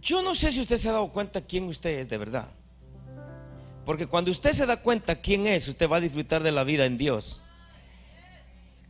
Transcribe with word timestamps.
Yo 0.00 0.22
no 0.22 0.34
sé 0.34 0.50
si 0.52 0.60
usted 0.60 0.78
se 0.78 0.88
ha 0.88 0.92
dado 0.92 1.08
cuenta 1.08 1.40
quién 1.42 1.64
usted 1.64 1.98
es 1.98 2.08
de 2.08 2.18
verdad. 2.18 2.48
Porque 3.84 4.06
cuando 4.06 4.30
usted 4.30 4.52
se 4.52 4.66
da 4.66 4.78
cuenta 4.78 5.16
quién 5.16 5.46
es, 5.46 5.68
usted 5.68 5.88
va 5.88 5.96
a 5.96 6.00
disfrutar 6.00 6.42
de 6.42 6.52
la 6.52 6.64
vida 6.64 6.86
en 6.86 6.96
Dios. 6.96 7.42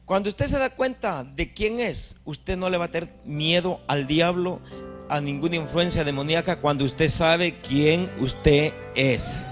Cuando 0.05 0.29
usted 0.29 0.47
se 0.47 0.59
da 0.59 0.71
cuenta 0.71 1.25
de 1.25 1.53
quién 1.53 1.81
es, 1.81 2.17
usted 2.25 2.57
no 2.57 2.69
le 2.69 2.79
va 2.79 2.87
a 2.87 2.89
tener 2.89 3.13
miedo 3.25 3.81
al 3.87 4.07
diablo, 4.07 4.61
a 5.09 5.21
ninguna 5.21 5.57
influencia 5.57 6.05
demoníaca, 6.05 6.61
cuando 6.61 6.85
usted 6.85 7.09
sabe 7.09 7.61
quién 7.61 8.11
usted 8.21 8.73
es. 8.95 9.47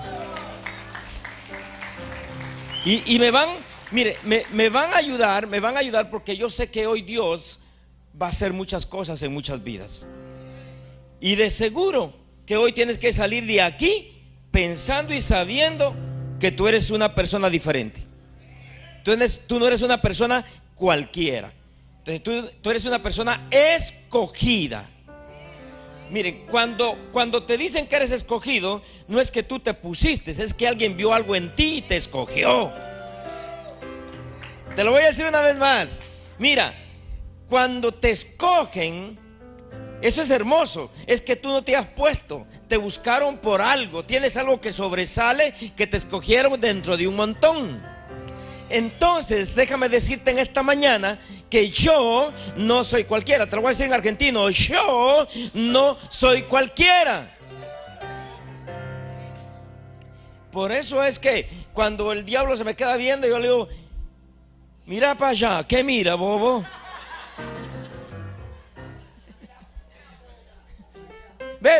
Y, 2.84 3.18
me 3.18 3.30
van, 3.30 3.50
mire, 3.90 4.16
me, 4.24 4.44
me 4.52 4.68
van 4.68 4.92
a 4.92 4.96
ayudar, 4.96 5.46
me 5.46 5.60
van 5.60 5.76
a 5.76 5.80
ayudar 5.80 6.10
porque 6.10 6.36
yo 6.36 6.48
sé 6.48 6.70
que 6.70 6.86
hoy 6.86 7.02
Dios 7.02 7.58
va 8.20 8.26
a 8.26 8.30
hacer 8.30 8.52
muchas 8.52 8.86
cosas 8.86 9.22
en 9.22 9.32
muchas 9.32 9.62
vidas. 9.62 10.08
Y 11.20 11.34
de 11.34 11.50
seguro 11.50 12.14
que 12.46 12.56
hoy 12.56 12.72
tienes 12.72 12.98
que 12.98 13.12
salir 13.12 13.46
de 13.46 13.60
aquí 13.60 14.12
pensando 14.50 15.14
y 15.14 15.20
sabiendo 15.20 15.94
que 16.40 16.52
tú 16.52 16.68
eres 16.68 16.90
una 16.90 17.14
persona 17.14 17.50
diferente. 17.50 18.00
Tú, 19.04 19.16
tú 19.46 19.58
no 19.58 19.66
eres 19.66 19.82
una 19.82 20.00
persona 20.00 20.44
cualquiera. 20.74 21.52
Entonces 21.98 22.22
tú, 22.22 22.50
tú 22.62 22.70
eres 22.70 22.84
una 22.84 23.02
persona 23.02 23.46
escogida. 23.50 24.88
Miren, 26.10 26.46
cuando, 26.46 27.10
cuando 27.12 27.42
te 27.42 27.58
dicen 27.58 27.86
que 27.86 27.96
eres 27.96 28.12
escogido, 28.12 28.82
no 29.08 29.20
es 29.20 29.30
que 29.30 29.42
tú 29.42 29.60
te 29.60 29.74
pusiste, 29.74 30.30
es 30.30 30.54
que 30.54 30.66
alguien 30.66 30.96
vio 30.96 31.12
algo 31.12 31.36
en 31.36 31.54
ti 31.54 31.78
y 31.78 31.82
te 31.82 31.96
escogió. 31.96 32.72
Te 34.74 34.84
lo 34.84 34.92
voy 34.92 35.02
a 35.02 35.06
decir 35.06 35.26
una 35.26 35.40
vez 35.40 35.56
más. 35.56 36.00
Mira, 36.38 36.74
cuando 37.48 37.92
te 37.92 38.10
escogen, 38.10 39.18
eso 40.00 40.22
es 40.22 40.30
hermoso. 40.30 40.90
Es 41.06 41.20
que 41.20 41.36
tú 41.36 41.48
no 41.48 41.62
te 41.62 41.74
has 41.74 41.86
puesto. 41.86 42.46
Te 42.68 42.76
buscaron 42.76 43.38
por 43.38 43.60
algo. 43.60 44.04
Tienes 44.04 44.36
algo 44.36 44.60
que 44.60 44.72
sobresale, 44.72 45.54
que 45.76 45.86
te 45.86 45.96
escogieron 45.96 46.60
dentro 46.60 46.96
de 46.96 47.08
un 47.08 47.16
montón. 47.16 47.82
Entonces, 48.70 49.54
déjame 49.54 49.88
decirte 49.88 50.30
en 50.30 50.38
esta 50.38 50.62
mañana 50.62 51.18
que 51.50 51.70
yo 51.70 52.32
no 52.56 52.84
soy 52.84 53.04
cualquiera. 53.04 53.46
Te 53.46 53.56
lo 53.56 53.62
voy 53.62 53.70
a 53.70 53.72
decir 53.72 53.86
en 53.86 53.92
argentino. 53.92 54.48
Yo 54.50 55.26
no 55.54 55.96
soy 56.08 56.42
cualquiera. 56.42 57.34
Por 60.52 60.70
eso 60.72 61.02
es 61.02 61.18
que 61.18 61.48
cuando 61.72 62.12
el 62.12 62.24
diablo 62.24 62.56
se 62.56 62.64
me 62.64 62.74
queda 62.74 62.96
viendo, 62.96 63.26
yo 63.26 63.38
le 63.38 63.48
digo, 63.48 63.68
mira 64.86 65.16
para 65.16 65.32
allá. 65.32 65.66
¿Qué 65.66 65.82
mira, 65.82 66.14
bobo? 66.14 66.64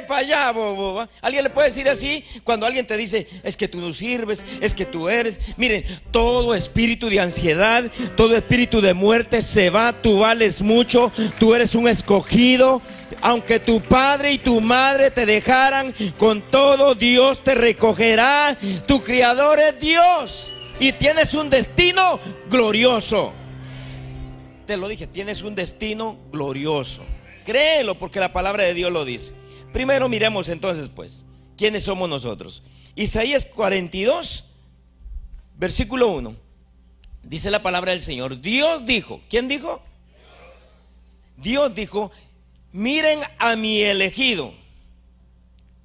Para 0.07 0.21
allá, 0.21 0.51
bobo. 0.53 1.07
¿Alguien 1.21 1.45
le 1.45 1.51
puede 1.51 1.69
decir 1.69 1.89
así? 1.89 2.25
Cuando 2.45 2.67
alguien 2.67 2.87
te 2.87 2.97
dice, 2.97 3.27
es 3.43 3.57
que 3.57 3.69
tú 3.69 3.81
no 3.81 3.93
sirves, 3.93 4.45
es 4.61 4.75
que 4.75 4.85
tú 4.85 5.09
eres. 5.09 5.41
Miren, 5.57 5.85
todo 6.11 6.55
espíritu 6.55 7.09
de 7.09 7.21
ansiedad, 7.21 7.91
todo 8.17 8.37
espíritu 8.37 8.81
de 8.81 8.95
muerte 8.95 9.43
se 9.43 9.71
va. 9.71 9.93
Tú 9.93 10.21
vales 10.21 10.63
mucho, 10.63 11.13
tú 11.39 11.55
eres 11.55 11.75
un 11.75 11.89
escogido. 11.89 12.83
Aunque 13.21 13.59
tu 13.59 13.81
padre 13.81 14.33
y 14.33 14.39
tu 14.39 14.61
madre 14.61 15.11
te 15.11 15.27
dejaran, 15.27 15.95
con 16.19 16.43
todo 16.51 16.95
Dios 16.95 17.43
te 17.43 17.55
recogerá. 17.55 18.57
Tu 18.87 19.03
criador 19.03 19.59
es 19.59 19.81
Dios 19.81 20.53
y 20.79 20.93
tienes 20.93 21.35
un 21.35 21.51
destino 21.51 22.21
glorioso. 22.49 23.33
Te 24.67 24.77
lo 24.77 24.87
dije, 24.89 25.07
tienes 25.07 25.43
un 25.43 25.55
destino 25.55 26.19
glorioso. 26.31 27.03
Créelo 27.45 27.99
porque 27.99 28.21
la 28.21 28.33
palabra 28.33 28.65
de 28.65 28.75
Dios 28.75 28.93
lo 28.93 29.05
dice. 29.05 29.33
Primero 29.73 30.09
miremos 30.09 30.49
entonces, 30.49 30.89
pues, 30.89 31.25
quiénes 31.57 31.85
somos 31.85 32.09
nosotros. 32.09 32.63
Isaías 32.95 33.47
42, 33.47 34.45
versículo 35.57 36.09
1. 36.09 36.35
Dice 37.23 37.51
la 37.51 37.63
palabra 37.63 37.93
del 37.93 38.01
Señor. 38.01 38.41
Dios 38.41 38.87
dijo, 38.87 39.21
¿quién 39.29 39.49
dijo? 39.49 39.83
Dios 41.37 41.75
dijo, 41.75 42.11
miren 42.73 43.21
a 43.39 43.57
mi 43.57 43.83
elegido. 43.83 44.53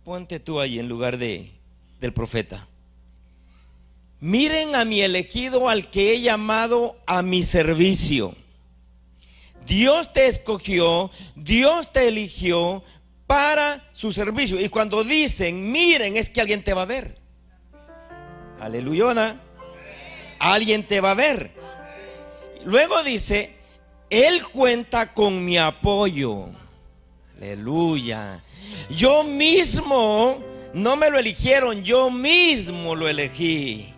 Ponte 0.03 0.39
tú 0.39 0.59
ahí 0.59 0.79
en 0.79 0.87
lugar 0.87 1.17
de, 1.17 1.51
del 1.99 2.13
profeta. 2.13 2.67
Miren 4.19 4.75
a 4.75 4.85
mi 4.85 5.01
elegido 5.01 5.67
al 5.69 5.89
que 5.89 6.13
he 6.13 6.21
llamado 6.21 6.97
a 7.05 7.21
mi 7.21 7.43
servicio. 7.43 8.35
Dios 9.65 10.11
te 10.13 10.27
escogió, 10.27 11.11
Dios 11.35 11.91
te 11.91 12.07
eligió 12.07 12.83
para 13.33 13.89
su 13.93 14.11
servicio. 14.11 14.61
Y 14.61 14.69
cuando 14.69 15.03
dicen, 15.03 15.71
miren, 15.71 16.17
es 16.17 16.29
que 16.29 16.39
alguien 16.39 16.63
te 16.63 16.71
va 16.71 16.83
a 16.83 16.85
ver. 16.85 17.17
Aleluya. 18.59 19.39
Alguien 20.37 20.87
te 20.87 21.01
va 21.01 21.11
a 21.11 21.15
ver. 21.15 21.49
Luego 22.63 23.01
dice, 23.03 23.55
Él 24.11 24.43
cuenta 24.43 25.13
con 25.13 25.43
mi 25.43 25.57
apoyo. 25.57 26.45
Aleluya. 27.37 28.43
Yo 28.91 29.23
mismo, 29.23 30.39
no 30.75 30.95
me 30.95 31.09
lo 31.09 31.17
eligieron, 31.17 31.83
yo 31.83 32.11
mismo 32.11 32.93
lo 32.93 33.09
elegí. 33.09 33.95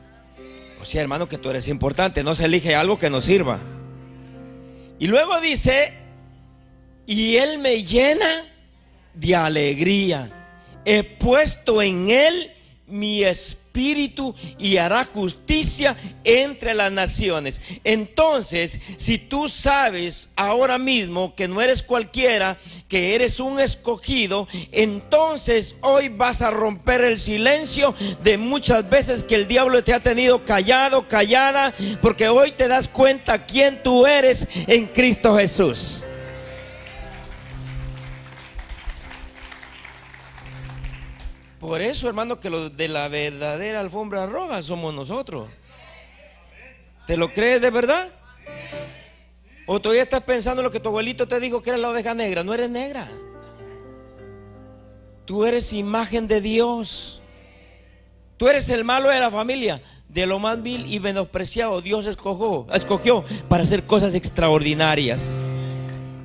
O 0.82 0.86
sea, 0.86 1.02
hermano, 1.02 1.28
que 1.28 1.38
tú 1.38 1.50
eres 1.50 1.68
importante, 1.68 2.24
no 2.24 2.36
se 2.36 2.46
elige 2.46 2.74
algo 2.74 2.98
que 2.98 3.10
no 3.10 3.20
sirva. 3.20 3.60
Y 4.98 5.08
luego 5.08 5.42
dice, 5.42 5.94
y 7.06 7.36
Él 7.36 7.58
me 7.58 7.84
llena 7.84 8.55
de 9.16 9.36
alegría. 9.36 10.32
He 10.86 11.04
puesto 11.04 11.82
en 11.82 12.10
él 12.10 12.52
mi 12.88 13.24
espíritu 13.24 14.36
y 14.58 14.78
hará 14.78 15.04
justicia 15.06 15.98
entre 16.24 16.74
las 16.74 16.92
naciones. 16.92 17.62
Entonces, 17.84 18.80
si 18.98 19.18
tú 19.18 19.50
sabes 19.50 20.30
ahora 20.36 20.78
mismo 20.78 21.36
que 21.36 21.48
no 21.48 21.62
eres 21.62 21.84
cualquiera, 21.84 22.58
que 22.88 23.16
eres 23.16 23.40
un 23.40 23.60
escogido, 23.60 24.48
entonces 24.72 25.76
hoy 25.82 26.10
vas 26.10 26.42
a 26.42 26.52
romper 26.52 27.02
el 27.02 27.20
silencio 27.20 27.96
de 28.24 28.38
muchas 28.38 28.90
veces 28.90 29.24
que 29.24 29.36
el 29.36 29.48
diablo 29.48 29.84
te 29.84 29.94
ha 29.94 30.00
tenido 30.00 30.46
callado, 30.46 31.08
callada, 31.08 31.74
porque 32.02 32.30
hoy 32.30 32.52
te 32.52 32.68
das 32.68 32.88
cuenta 32.88 33.46
quién 33.46 33.82
tú 33.84 34.06
eres 34.06 34.48
en 34.68 34.88
Cristo 34.88 35.36
Jesús. 35.36 36.06
Por 41.66 41.82
eso, 41.82 42.08
hermano, 42.08 42.40
que 42.40 42.52
los 42.52 42.78
de 42.78 42.88
la 42.88 43.08
verdadera 43.08 43.80
alfombra 43.80 44.28
roja 44.28 44.62
somos 44.62 44.94
nosotros. 44.94 45.50
¿Te 47.08 47.18
lo 47.18 47.34
crees 47.34 47.60
de 47.60 47.72
verdad? 47.72 48.12
¿O 49.66 49.82
todavía 49.82 50.04
estás 50.04 50.22
pensando 50.22 50.62
en 50.62 50.66
lo 50.66 50.72
que 50.72 50.80
tu 50.80 50.90
abuelito 50.90 51.28
te 51.28 51.40
dijo 51.40 51.64
que 51.64 51.72
era 51.72 51.80
la 51.80 51.90
oveja 51.90 52.14
negra? 52.14 52.44
No 52.44 52.54
eres 52.54 52.70
negra. 52.70 53.10
Tú 55.26 55.44
eres 55.44 55.74
imagen 55.74 56.28
de 56.28 56.40
Dios. 56.40 57.20
Tú 58.38 58.48
eres 58.48 58.70
el 58.70 58.84
malo 58.84 59.10
de 59.10 59.20
la 59.20 59.32
familia. 59.32 59.82
De 60.08 60.28
lo 60.28 60.38
más 60.38 60.62
vil 60.62 60.86
y 60.94 61.00
menospreciado, 61.00 61.82
Dios 61.82 62.06
escogió, 62.06 62.68
escogió 62.74 63.26
para 63.50 63.64
hacer 63.64 63.86
cosas 63.86 64.14
extraordinarias. 64.14 65.36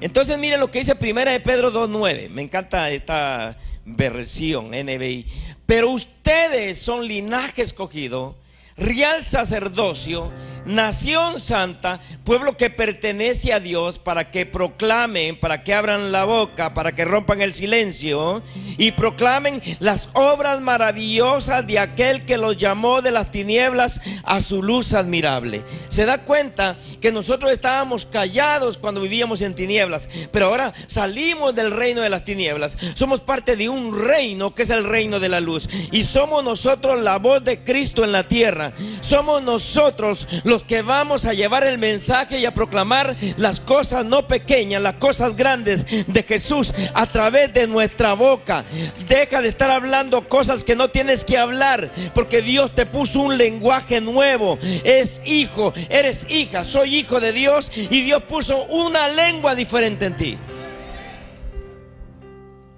Entonces, 0.02 0.36
mire 0.38 0.58
lo 0.58 0.70
que 0.70 0.80
dice 0.80 0.94
Primera 0.94 1.32
de 1.32 1.40
Pedro 1.40 1.72
2.9. 1.72 2.28
Me 2.28 2.42
encanta 2.42 2.90
esta 2.90 3.56
versión 3.96 4.70
NBI. 4.70 5.26
Pero 5.66 5.90
ustedes 5.90 6.78
son 6.78 7.06
linaje 7.06 7.62
escogido, 7.62 8.36
real 8.76 9.24
sacerdocio, 9.24 10.30
nación 10.64 11.40
santa, 11.40 12.00
pueblo 12.24 12.56
que 12.56 12.70
pertenece 12.70 13.52
a 13.52 13.60
Dios 13.60 13.98
para 13.98 14.30
que 14.30 14.46
proclamen, 14.46 15.38
para 15.38 15.62
que 15.62 15.74
abran 15.74 16.12
la 16.12 16.24
boca, 16.24 16.74
para 16.74 16.92
que 16.92 17.04
rompan 17.04 17.40
el 17.40 17.54
silencio 17.54 18.42
y 18.78 18.92
proclamen 18.92 19.62
las 19.78 20.08
obras 20.14 20.60
maravillosas 20.60 21.66
de 21.66 21.78
aquel 21.78 22.24
que 22.24 22.38
los 22.38 22.56
llamó 22.56 23.02
de 23.02 23.10
las 23.10 23.30
tinieblas 23.30 24.00
a 24.24 24.40
su 24.40 24.62
luz 24.62 24.92
admirable. 24.92 25.64
Se 25.88 26.06
da 26.06 26.24
cuenta 26.24 26.78
que 27.00 27.12
nosotros 27.12 27.52
estábamos 27.52 28.06
callados 28.06 28.78
cuando 28.78 29.00
vivíamos 29.00 29.42
en 29.42 29.54
tinieblas, 29.54 30.08
pero 30.32 30.46
ahora 30.46 30.72
salimos 30.86 31.54
del 31.54 31.70
reino 31.70 32.00
de 32.00 32.10
las 32.10 32.24
tinieblas. 32.24 32.76
Somos 32.94 33.20
parte 33.20 33.56
de 33.56 33.68
un 33.68 33.98
reino 33.98 34.54
que 34.54 34.62
es 34.62 34.70
el 34.70 34.84
reino 34.84 35.20
de 35.20 35.28
la 35.28 35.40
luz 35.40 35.68
y 35.92 36.04
somos 36.04 36.42
nosotros 36.44 37.00
la 37.00 37.18
voz 37.18 37.44
de 37.44 37.62
Cristo 37.62 38.04
en 38.04 38.12
la 38.12 38.24
tierra. 38.24 38.72
Somos 39.00 39.42
nosotros 39.42 40.26
los 40.44 40.49
que 40.58 40.82
vamos 40.82 41.26
a 41.26 41.32
llevar 41.32 41.64
el 41.64 41.78
mensaje 41.78 42.38
y 42.38 42.44
a 42.44 42.54
proclamar 42.54 43.16
las 43.36 43.60
cosas 43.60 44.04
no 44.04 44.26
pequeñas, 44.26 44.82
las 44.82 44.94
cosas 44.94 45.36
grandes 45.36 45.86
de 46.06 46.22
Jesús 46.22 46.74
a 46.92 47.06
través 47.06 47.54
de 47.54 47.66
nuestra 47.66 48.14
boca. 48.14 48.64
Deja 49.08 49.40
de 49.40 49.48
estar 49.48 49.70
hablando 49.70 50.28
cosas 50.28 50.64
que 50.64 50.76
no 50.76 50.88
tienes 50.88 51.24
que 51.24 51.38
hablar, 51.38 51.90
porque 52.14 52.42
Dios 52.42 52.74
te 52.74 52.86
puso 52.86 53.20
un 53.20 53.38
lenguaje 53.38 54.00
nuevo. 54.00 54.58
Es 54.84 55.20
hijo, 55.24 55.72
eres 55.88 56.26
hija, 56.28 56.64
soy 56.64 56.96
hijo 56.96 57.20
de 57.20 57.32
Dios 57.32 57.70
y 57.74 58.02
Dios 58.02 58.22
puso 58.24 58.64
una 58.64 59.08
lengua 59.08 59.54
diferente 59.54 60.06
en 60.06 60.16
ti. 60.16 60.38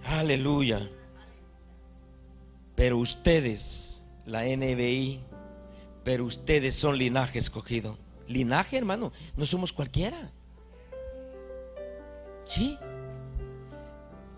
Aleluya. 0.04 0.80
Pero 2.75 2.98
ustedes, 2.98 4.02
la 4.26 4.44
NBI, 4.44 5.20
pero 6.04 6.25
ustedes 6.25 6.75
son 6.75 6.99
linaje 6.99 7.38
escogido. 7.38 7.99
Linaje, 8.28 8.76
hermano, 8.76 9.12
no 9.37 9.46
somos 9.46 9.72
cualquiera. 9.72 10.31
Sí. 12.44 12.78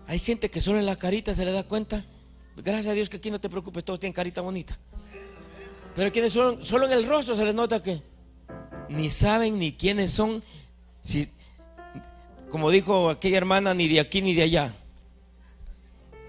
Hay 0.07 0.19
gente 0.19 0.49
que 0.49 0.61
solo 0.61 0.79
en 0.79 0.85
la 0.85 0.95
carita 0.95 1.33
se 1.33 1.45
le 1.45 1.51
da 1.51 1.63
cuenta. 1.63 2.05
Gracias 2.57 2.87
a 2.87 2.93
Dios 2.93 3.09
que 3.09 3.17
aquí 3.17 3.31
no 3.31 3.39
te 3.39 3.49
preocupes, 3.49 3.83
todos 3.83 3.99
tienen 3.99 4.13
carita 4.13 4.41
bonita. 4.41 4.77
Pero 5.95 6.11
quienes 6.11 6.33
solo, 6.33 6.63
solo 6.63 6.85
en 6.85 6.91
el 6.91 7.07
rostro 7.07 7.35
se 7.35 7.45
les 7.45 7.55
nota 7.55 7.81
que 7.81 8.01
ni 8.89 9.09
saben 9.09 9.57
ni 9.59 9.73
quiénes 9.73 10.11
son. 10.11 10.43
Si, 11.01 11.29
como 12.49 12.69
dijo 12.69 13.09
aquella 13.09 13.37
hermana, 13.37 13.73
ni 13.73 13.87
de 13.87 13.99
aquí 13.99 14.21
ni 14.21 14.35
de 14.35 14.43
allá. 14.43 14.75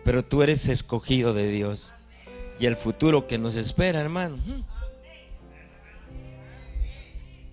Pero 0.05 0.25
tú 0.25 0.43
eres 0.43 0.69
escogido 0.69 1.35
de 1.35 1.49
Dios. 1.49 1.95
Y 2.59 2.67
el 2.67 2.77
futuro 2.77 3.27
que 3.27 3.39
nos 3.39 3.55
espera, 3.55 4.01
hermano. 4.01 4.39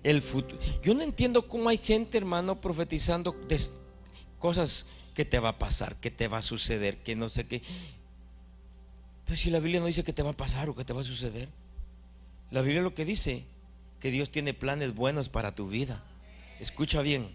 El 0.04 0.22
futuro. 0.22 0.60
Yo 0.82 0.94
no 0.94 1.02
entiendo 1.02 1.48
cómo 1.48 1.68
hay 1.68 1.78
gente, 1.78 2.16
hermano, 2.18 2.60
profetizando 2.60 3.34
cosas 4.38 4.86
que 5.14 5.24
te 5.24 5.38
va 5.38 5.50
a 5.50 5.58
pasar, 5.58 5.96
que 5.96 6.10
te 6.10 6.28
va 6.28 6.38
a 6.38 6.42
suceder, 6.42 6.98
que 6.98 7.16
no 7.16 7.28
sé 7.28 7.46
qué. 7.46 7.62
Pero 9.24 9.36
si 9.36 9.50
la 9.50 9.58
Biblia 9.58 9.80
no 9.80 9.86
dice 9.86 10.04
que 10.04 10.12
te 10.12 10.22
va 10.22 10.30
a 10.30 10.36
pasar 10.36 10.68
o 10.68 10.76
que 10.76 10.84
te 10.84 10.92
va 10.92 11.00
a 11.00 11.04
suceder. 11.04 11.48
La 12.50 12.60
Biblia 12.60 12.82
lo 12.82 12.94
que 12.94 13.04
dice, 13.04 13.44
que 14.00 14.10
Dios 14.10 14.30
tiene 14.30 14.52
planes 14.52 14.94
buenos 14.94 15.28
para 15.30 15.54
tu 15.54 15.68
vida. 15.68 16.04
Escucha 16.60 17.00
bien. 17.00 17.34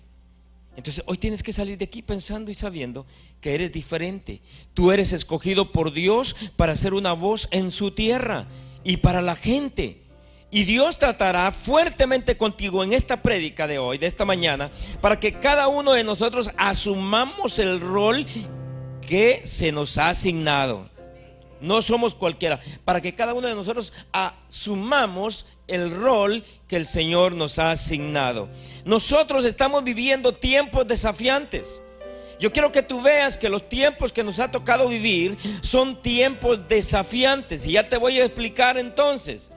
Entonces 0.76 1.04
hoy 1.08 1.18
tienes 1.18 1.42
que 1.42 1.52
salir 1.52 1.78
de 1.78 1.86
aquí 1.86 2.02
pensando 2.02 2.52
y 2.52 2.56
sabiendo 2.56 3.06
que 3.42 3.56
eres 3.56 3.72
diferente. 3.72 4.42
Tú 4.74 4.92
eres 4.92 5.12
escogido 5.12 5.72
por 5.72 5.92
Dios 5.92 6.36
para 6.56 6.76
ser 6.76 6.94
una 6.94 7.14
voz 7.14 7.48
en 7.52 7.72
su 7.72 7.92
tierra 7.92 8.48
y 8.84 8.98
para 8.98 9.22
la 9.22 9.36
gente. 9.36 10.04
Y 10.52 10.64
Dios 10.64 10.98
tratará 10.98 11.52
fuertemente 11.52 12.36
contigo 12.36 12.84
en 12.84 12.94
esta 12.94 13.22
prédica 13.22 13.68
de 13.68 13.78
hoy, 13.78 14.00
de 14.00 14.08
esta 14.08 14.26
mañana, 14.26 14.72
para 15.00 15.20
que 15.20 15.34
cada 15.34 15.68
uno 15.68 15.94
de 15.94 16.04
nosotros 16.04 16.50
asumamos 16.58 17.60
el 17.60 17.80
rol 17.80 18.26
que 19.08 19.42
se 19.46 19.72
nos 19.72 20.00
ha 20.00 20.10
asignado. 20.10 20.90
No 21.62 21.82
somos 21.84 22.16
cualquiera, 22.16 22.60
para 22.84 23.02
que 23.02 23.14
cada 23.14 23.34
uno 23.34 23.48
de 23.48 23.54
nosotros 23.54 23.94
asumamos 24.12 25.46
el 25.68 25.92
rol 25.92 26.44
que 26.68 26.78
el 26.78 26.88
Señor 26.88 27.34
nos 27.34 27.60
ha 27.60 27.72
asignado. 27.72 28.50
Nosotros 28.86 29.46
estamos 29.46 29.84
viviendo 29.84 30.32
tiempos 30.32 30.88
desafiantes. 30.88 31.84
Yo 32.40 32.52
quiero 32.52 32.72
que 32.72 32.82
tú 32.82 33.02
veas 33.02 33.38
que 33.38 33.50
los 33.50 33.68
tiempos 33.68 34.14
que 34.14 34.24
nos 34.24 34.40
ha 34.40 34.50
tocado 34.50 34.88
vivir 34.88 35.38
son 35.62 36.02
tiempos 36.02 36.68
desafiantes. 36.68 37.68
Y 37.68 37.74
ya 37.74 37.88
te 37.88 37.98
voy 37.98 38.20
a 38.20 38.26
explicar 38.26 38.78
entonces 38.78 39.52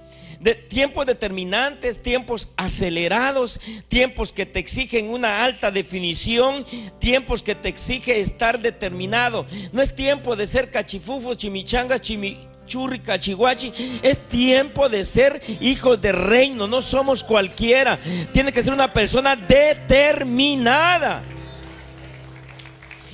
tiempos 0.68 1.06
determinantes, 1.06 2.02
tiempos 2.02 2.50
acelerados, 2.56 3.60
tiempos 3.88 4.32
que 4.32 4.46
te 4.46 4.58
exigen 4.58 5.08
una 5.10 5.44
alta 5.44 5.70
definición, 5.70 6.66
tiempos 6.98 7.42
que 7.42 7.54
te 7.54 7.68
exige 7.68 8.20
estar 8.20 8.60
determinado. 8.60 9.46
No 9.72 9.82
es 9.82 9.94
tiempo 9.94 10.34
de 10.34 10.46
ser 10.46 10.70
cachifufos, 10.70 11.36
chimichangas, 11.36 12.00
chimichurri, 12.00 13.00
cachihuachi. 13.00 14.00
Es 14.02 14.28
tiempo 14.28 14.88
de 14.88 15.04
ser 15.04 15.40
hijos 15.60 16.00
de 16.00 16.12
reino. 16.12 16.66
No 16.66 16.82
somos 16.82 17.22
cualquiera. 17.22 18.00
Tiene 18.32 18.52
que 18.52 18.62
ser 18.62 18.72
una 18.72 18.92
persona 18.92 19.36
determinada. 19.36 21.22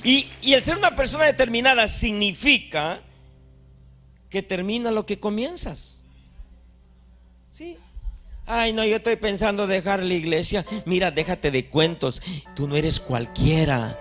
Y, 0.03 0.29
y 0.41 0.53
el 0.53 0.63
ser 0.63 0.77
una 0.77 0.95
persona 0.95 1.25
determinada 1.25 1.87
significa 1.87 3.01
que 4.29 4.41
termina 4.41 4.91
lo 4.91 5.05
que 5.05 5.19
comienzas. 5.19 5.98
Ay, 8.51 8.73
no, 8.73 8.83
yo 8.83 8.95
estoy 8.95 9.15
pensando 9.15 9.67
dejar 9.67 10.01
la 10.01 10.15
iglesia. 10.15 10.65
Mira, 10.85 11.11
déjate 11.11 11.51
de 11.51 11.67
cuentos. 11.67 12.19
Tú 12.55 12.67
no 12.67 12.75
eres 12.75 12.99
cualquiera. 12.99 13.97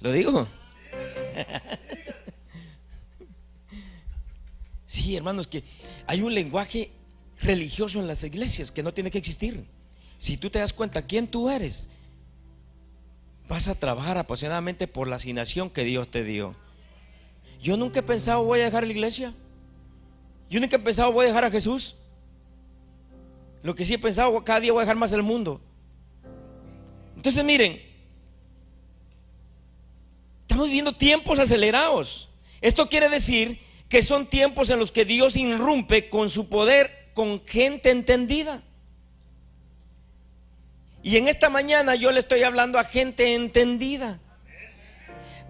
¿Lo 0.00 0.12
digo? 0.12 0.46
Sí, 4.88 5.14
hermanos, 5.14 5.46
que 5.46 5.62
hay 6.06 6.22
un 6.22 6.32
lenguaje 6.32 6.90
religioso 7.40 8.00
en 8.00 8.06
las 8.06 8.24
iglesias 8.24 8.70
que 8.70 8.82
no 8.82 8.94
tiene 8.94 9.10
que 9.10 9.18
existir. 9.18 9.66
Si 10.16 10.38
tú 10.38 10.48
te 10.48 10.58
das 10.58 10.72
cuenta 10.72 11.02
quién 11.02 11.28
tú 11.28 11.50
eres, 11.50 11.90
vas 13.46 13.68
a 13.68 13.74
trabajar 13.74 14.16
apasionadamente 14.16 14.88
por 14.88 15.06
la 15.06 15.16
asignación 15.16 15.68
que 15.68 15.84
Dios 15.84 16.08
te 16.10 16.24
dio. 16.24 16.56
Yo 17.60 17.76
nunca 17.76 18.00
he 18.00 18.02
pensado 18.02 18.44
voy 18.44 18.60
a 18.60 18.64
dejar 18.64 18.84
la 18.84 18.92
iglesia. 18.92 19.34
Yo 20.48 20.60
nunca 20.60 20.76
he 20.76 20.78
pensado 20.78 21.12
voy 21.12 21.24
a 21.24 21.28
dejar 21.28 21.44
a 21.44 21.50
Jesús. 21.50 21.96
Lo 23.62 23.74
que 23.74 23.84
sí 23.84 23.94
he 23.94 23.98
pensado, 23.98 24.44
cada 24.44 24.60
día 24.60 24.72
voy 24.72 24.80
a 24.80 24.84
dejar 24.84 24.96
más 24.96 25.12
el 25.12 25.22
mundo. 25.22 25.60
Entonces 27.16 27.42
miren, 27.44 27.82
estamos 30.42 30.66
viviendo 30.66 30.92
tiempos 30.92 31.38
acelerados. 31.38 32.28
Esto 32.60 32.88
quiere 32.88 33.08
decir 33.08 33.58
que 33.88 34.02
son 34.02 34.26
tiempos 34.26 34.70
en 34.70 34.78
los 34.78 34.92
que 34.92 35.04
Dios 35.04 35.36
irrumpe 35.36 36.08
con 36.08 36.30
su 36.30 36.48
poder 36.48 37.10
con 37.14 37.44
gente 37.44 37.90
entendida. 37.90 38.62
Y 41.02 41.16
en 41.16 41.28
esta 41.28 41.48
mañana 41.48 41.94
yo 41.94 42.12
le 42.12 42.20
estoy 42.20 42.42
hablando 42.42 42.78
a 42.78 42.84
gente 42.84 43.34
entendida 43.34 44.20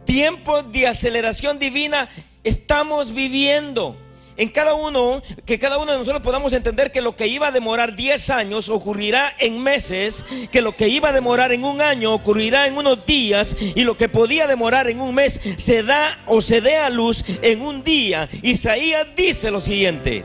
tiempos 0.06 0.72
de 0.72 0.86
aceleración 0.86 1.58
divina 1.58 2.08
estamos 2.42 3.12
viviendo. 3.12 3.98
En 4.38 4.50
cada 4.50 4.74
uno, 4.74 5.22
que 5.46 5.58
cada 5.58 5.78
uno 5.78 5.92
de 5.92 5.98
nosotros 5.98 6.22
podamos 6.22 6.52
entender 6.52 6.92
que 6.92 7.00
lo 7.00 7.16
que 7.16 7.26
iba 7.26 7.48
a 7.48 7.52
demorar 7.52 7.96
10 7.96 8.30
años 8.30 8.68
ocurrirá 8.68 9.32
en 9.38 9.62
meses, 9.62 10.26
que 10.52 10.60
lo 10.60 10.76
que 10.76 10.88
iba 10.88 11.08
a 11.08 11.12
demorar 11.12 11.52
en 11.52 11.64
un 11.64 11.80
año 11.80 12.12
ocurrirá 12.12 12.66
en 12.66 12.76
unos 12.76 13.06
días 13.06 13.56
y 13.58 13.82
lo 13.84 13.96
que 13.96 14.10
podía 14.10 14.46
demorar 14.46 14.88
en 14.88 15.00
un 15.00 15.14
mes 15.14 15.40
se 15.56 15.82
da 15.82 16.22
o 16.26 16.42
se 16.42 16.60
dé 16.60 16.76
a 16.76 16.90
luz 16.90 17.24
en 17.40 17.62
un 17.62 17.82
día. 17.82 18.28
Isaías 18.42 19.06
dice 19.16 19.50
lo 19.50 19.60
siguiente, 19.60 20.22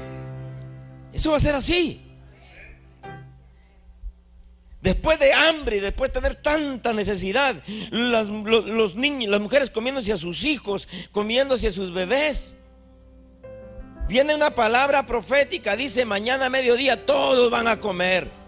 eso 1.13 1.31
va 1.31 1.37
a 1.37 1.39
ser 1.39 1.55
así. 1.55 2.10
Después 4.81 5.19
de 5.19 5.31
hambre 5.31 5.77
y 5.77 5.79
después 5.79 6.11
de 6.11 6.19
tener 6.19 6.35
tanta 6.41 6.91
necesidad, 6.91 7.55
niños, 8.95 9.29
las 9.29 9.41
mujeres 9.41 9.69
comiéndose 9.69 10.11
a 10.11 10.17
sus 10.17 10.43
hijos, 10.43 10.87
comiéndose 11.11 11.67
a 11.67 11.71
sus 11.71 11.93
bebés. 11.93 12.55
Viene 14.07 14.35
una 14.35 14.55
palabra 14.55 15.05
profética, 15.05 15.75
dice 15.75 16.03
mañana 16.03 16.47
a 16.47 16.49
mediodía 16.49 17.05
todos 17.05 17.51
van 17.51 17.67
a 17.67 17.79
comer. 17.79 18.40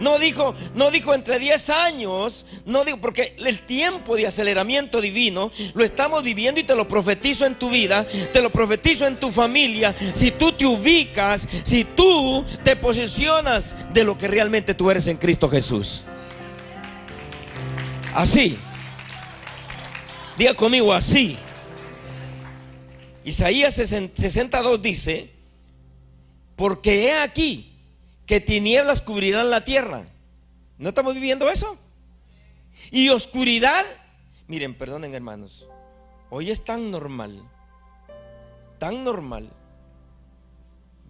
No 0.00 0.18
dijo, 0.18 0.54
no 0.74 0.90
dijo 0.90 1.14
entre 1.14 1.38
10 1.38 1.70
años, 1.70 2.46
no 2.64 2.84
digo, 2.84 2.96
porque 2.96 3.36
el 3.38 3.62
tiempo 3.62 4.16
de 4.16 4.26
aceleramiento 4.26 5.00
divino 5.00 5.52
lo 5.74 5.84
estamos 5.84 6.22
viviendo 6.22 6.58
y 6.60 6.64
te 6.64 6.74
lo 6.74 6.88
profetizo 6.88 7.44
en 7.44 7.56
tu 7.56 7.68
vida, 7.68 8.06
te 8.32 8.40
lo 8.40 8.50
profetizo 8.50 9.06
en 9.06 9.20
tu 9.20 9.30
familia. 9.30 9.94
Si 10.14 10.30
tú 10.30 10.52
te 10.52 10.64
ubicas, 10.64 11.46
si 11.64 11.84
tú 11.84 12.44
te 12.64 12.76
posicionas 12.76 13.76
de 13.92 14.04
lo 14.04 14.16
que 14.16 14.26
realmente 14.26 14.74
tú 14.74 14.90
eres 14.90 15.06
en 15.06 15.18
Cristo 15.18 15.48
Jesús. 15.48 16.02
Así. 18.14 18.58
Diga 20.38 20.54
conmigo 20.54 20.94
así. 20.94 21.36
Isaías 23.22 23.74
62 23.74 24.80
dice, 24.80 25.30
porque 26.56 27.04
he 27.04 27.12
aquí 27.12 27.69
que 28.30 28.40
tinieblas 28.40 29.02
cubrirán 29.02 29.50
la 29.50 29.64
tierra. 29.64 30.06
¿No 30.78 30.90
estamos 30.90 31.14
viviendo 31.14 31.50
eso? 31.50 31.76
Y 32.92 33.08
oscuridad, 33.08 33.84
miren, 34.46 34.78
perdonen 34.78 35.12
hermanos, 35.14 35.66
hoy 36.30 36.52
es 36.52 36.64
tan 36.64 36.92
normal, 36.92 37.42
tan 38.78 39.02
normal 39.02 39.50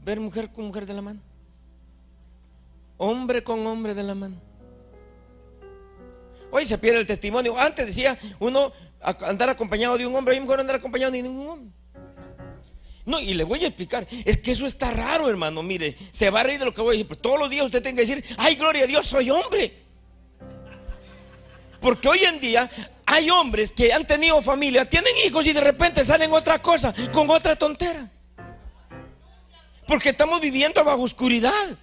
ver 0.03 0.19
mujer 0.19 0.51
con 0.51 0.65
mujer 0.65 0.87
de 0.87 0.95
la 0.95 1.03
mano, 1.03 1.21
hombre 2.97 3.45
con 3.45 3.67
hombre 3.67 3.95
de 3.95 4.03
la 4.03 4.15
mano. 4.15 4.37
Hoy 6.51 6.65
se 6.65 6.79
pierde 6.79 7.01
el 7.01 7.07
testimonio. 7.07 7.59
Antes 7.59 7.85
decía 7.85 8.19
uno 8.39 8.73
andar 9.03 9.51
acompañado 9.51 9.99
de 9.99 10.07
un 10.07 10.15
hombre, 10.17 10.37
y 10.37 10.41
mejor 10.41 10.59
andar 10.59 10.77
acompañado 10.77 11.13
de 11.13 11.21
ningún 11.21 11.47
hombre. 11.47 11.80
No, 13.11 13.19
y 13.19 13.35
le 13.35 13.43
voy 13.43 13.65
a 13.65 13.67
explicar, 13.67 14.07
es 14.25 14.37
que 14.37 14.53
eso 14.53 14.67
está 14.67 14.93
raro, 14.93 15.29
hermano. 15.29 15.65
Mire, 15.65 15.97
se 16.13 16.31
va 16.31 16.41
a 16.41 16.43
reír 16.45 16.61
de 16.61 16.67
lo 16.67 16.73
que 16.73 16.81
voy 16.81 16.91
a 16.91 16.93
decir, 16.93 17.09
pero 17.09 17.21
todos 17.21 17.41
los 17.41 17.51
días 17.51 17.65
usted 17.65 17.83
tiene 17.83 17.97
que 17.97 18.07
decir, 18.07 18.25
ay, 18.39 18.55
gloria 18.55 18.85
a 18.85 18.87
Dios, 18.87 19.05
soy 19.05 19.31
hombre. 19.31 19.75
Porque 21.81 22.09
hoy 22.09 22.21
en 22.21 22.41
día 22.41 22.71
hay 23.05 23.29
hombres 23.29 23.73
que 23.73 23.93
han 23.93 24.07
tenido 24.07 24.41
familia, 24.43 24.85
tienen 24.85 25.13
hijos 25.27 25.45
y 25.45 25.53
de 25.53 25.61
repente 25.61 26.05
salen 26.05 26.33
otra 26.33 26.63
cosa, 26.63 26.95
con 27.13 27.29
otra 27.31 27.57
tontera. 27.57 28.09
Porque 29.89 30.11
estamos 30.11 30.41
viviendo 30.41 30.85
bajo 30.85 31.03
oscuridad. 31.03 31.77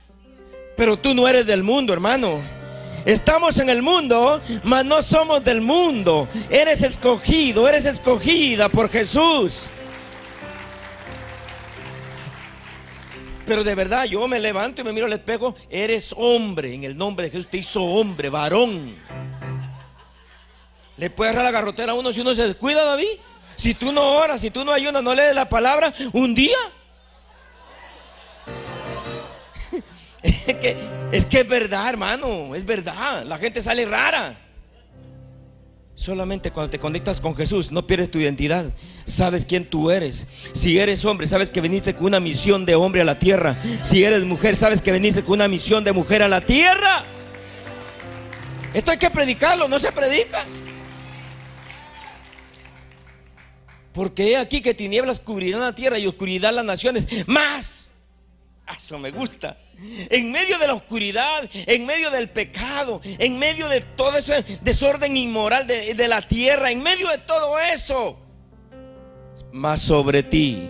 Pero 0.78 0.98
tú 0.98 1.14
no 1.14 1.28
eres 1.28 1.46
del 1.46 1.62
mundo, 1.62 1.92
hermano. 1.92 2.40
Estamos 3.04 3.58
en 3.58 3.70
el 3.70 3.82
mundo, 3.82 4.40
mas 4.64 4.86
no 4.86 5.02
somos 5.02 5.44
del 5.44 5.60
mundo. 5.60 6.30
Eres 6.50 6.84
escogido, 6.84 7.68
eres 7.68 7.86
escogida 7.86 8.70
por 8.70 8.90
Jesús. 8.90 9.72
Pero 13.48 13.64
de 13.64 13.76
verdad, 13.76 14.04
yo 14.04 14.28
me 14.28 14.40
levanto 14.40 14.82
y 14.82 14.84
me 14.84 14.92
miro 14.92 15.06
al 15.06 15.14
espejo. 15.14 15.56
Eres 15.70 16.14
hombre. 16.18 16.74
En 16.74 16.84
el 16.84 16.98
nombre 16.98 17.28
de 17.28 17.32
Jesús 17.32 17.48
te 17.48 17.58
hizo 17.58 17.82
hombre, 17.82 18.28
varón. 18.30 18.98
Le 20.98 21.10
puede 21.10 21.30
agarrar 21.30 21.54
la 21.54 21.60
garrotera 21.60 21.94
a 21.94 21.96
uno 21.96 22.12
si 22.12 22.20
uno 22.20 22.36
se 22.36 22.46
descuida, 22.46 22.84
David. 22.84 23.08
Si 23.56 23.74
tú 23.74 23.94
no 23.94 24.18
oras, 24.18 24.42
si 24.42 24.52
tú 24.52 24.66
no 24.66 24.74
ayunas, 24.74 25.02
no 25.02 25.16
lees 25.16 25.34
la 25.34 25.48
palabra, 25.48 25.94
un 26.12 26.36
día. 26.36 26.58
es, 30.22 30.56
que, 30.56 30.78
es 31.14 31.26
que 31.26 31.40
es 31.40 31.48
verdad, 31.48 31.88
hermano. 31.88 32.54
Es 32.54 32.66
verdad. 32.66 33.24
La 33.24 33.38
gente 33.38 33.62
sale 33.62 33.86
rara. 33.86 34.47
Solamente 35.98 36.52
cuando 36.52 36.70
te 36.70 36.78
conectas 36.78 37.20
con 37.20 37.36
Jesús 37.36 37.72
no 37.72 37.88
pierdes 37.88 38.12
tu 38.12 38.20
identidad. 38.20 38.72
Sabes 39.08 39.46
quién 39.46 39.68
tú 39.68 39.90
eres. 39.90 40.28
Si 40.54 40.78
eres 40.78 41.04
hombre, 41.06 41.26
sabes 41.26 41.50
que 41.50 41.60
viniste 41.60 41.96
con 41.96 42.06
una 42.06 42.20
misión 42.20 42.68
de 42.68 42.76
hombre 42.76 43.02
a 43.02 43.04
la 43.04 43.18
tierra. 43.18 43.58
Si 43.82 44.04
eres 44.04 44.24
mujer, 44.24 44.56
sabes 44.56 44.80
que 44.84 44.92
viniste 44.92 45.24
con 45.24 45.34
una 45.34 45.48
misión 45.48 45.84
de 45.84 45.94
mujer 45.94 46.22
a 46.22 46.28
la 46.28 46.40
tierra. 46.40 47.04
Esto 48.76 48.92
hay 48.92 49.00
que 49.00 49.10
predicarlo, 49.10 49.68
no 49.68 49.80
se 49.80 49.92
predica. 49.92 50.46
Porque 53.92 54.38
aquí 54.38 54.62
que 54.62 54.76
tinieblas 54.76 55.20
cubrirán 55.20 55.62
la 55.62 55.74
tierra 55.74 55.98
y 55.98 56.06
oscuridad 56.06 56.54
las 56.54 56.64
naciones. 56.64 57.08
Más. 57.26 57.87
Eso 58.76 59.00
me 59.00 59.12
gusta. 59.12 59.58
En 60.10 60.32
medio 60.32 60.58
de 60.60 60.68
la 60.68 60.74
oscuridad, 60.74 61.50
en 61.54 61.86
medio 61.86 62.10
del 62.10 62.30
pecado, 62.30 63.00
en 63.04 63.38
medio 63.38 63.70
de 63.70 63.82
todo 63.82 64.18
ese 64.18 64.44
desorden 64.62 65.16
inmoral 65.16 65.68
de, 65.68 65.94
de 65.94 66.08
la 66.08 66.22
tierra, 66.22 66.72
en 66.72 66.82
medio 66.82 67.08
de 67.10 67.20
todo 67.20 67.60
eso, 67.60 68.20
más 69.52 69.82
sobre 69.82 70.24
ti, 70.24 70.70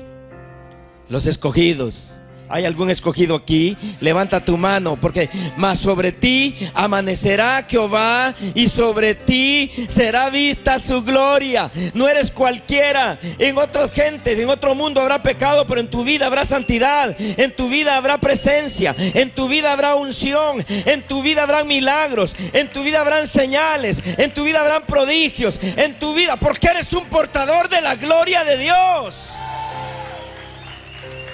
los 1.10 1.26
escogidos, 1.26 2.17
¿Hay 2.50 2.66
algún 2.66 2.90
escogido 2.90 3.36
aquí? 3.36 3.76
Levanta 4.00 4.44
tu 4.44 4.58
mano, 4.58 4.98
porque 5.00 5.30
más 5.58 5.80
sobre 5.80 6.12
ti 6.12 6.56
amanecerá 6.74 7.66
Jehová 7.68 8.34
y 8.56 8.70
sobre 8.70 9.16
ti 9.16 9.72
será 9.90 10.30
vista 10.30 10.80
su 10.80 11.04
gloria. 11.04 11.72
No 11.94 12.08
eres 12.08 12.32
cualquiera. 12.32 13.20
En 13.38 13.58
otras 13.58 13.92
gentes, 13.92 14.40
en 14.40 14.50
otro 14.50 14.76
mundo 14.76 15.02
habrá 15.02 15.22
pecado, 15.22 15.68
pero 15.68 15.82
en 15.82 15.90
tu 15.90 16.04
vida 16.04 16.28
habrá 16.28 16.46
santidad. 16.46 17.16
En 17.20 17.54
tu 17.56 17.68
vida 17.68 17.98
habrá 17.98 18.18
presencia. 18.18 18.96
En 18.98 19.32
tu 19.32 19.48
vida 19.50 19.74
habrá 19.74 19.96
unción. 19.96 20.66
En 20.70 21.04
tu 21.04 21.22
vida 21.22 21.44
habrán 21.44 21.68
milagros. 21.68 22.36
En 22.54 22.70
tu 22.70 22.84
vida 22.84 23.02
habrán 23.02 23.28
señales. 23.28 24.02
En 24.18 24.34
tu 24.34 24.44
vida 24.44 24.62
habrán 24.62 24.86
prodigios. 24.86 25.60
En 25.62 26.00
tu 26.00 26.14
vida, 26.14 26.38
porque 26.38 26.68
eres 26.68 26.94
un 26.94 27.06
portador 27.06 27.68
de 27.70 27.82
la 27.82 27.96
gloria 27.96 28.44
de 28.44 28.58
Dios. 28.58 29.38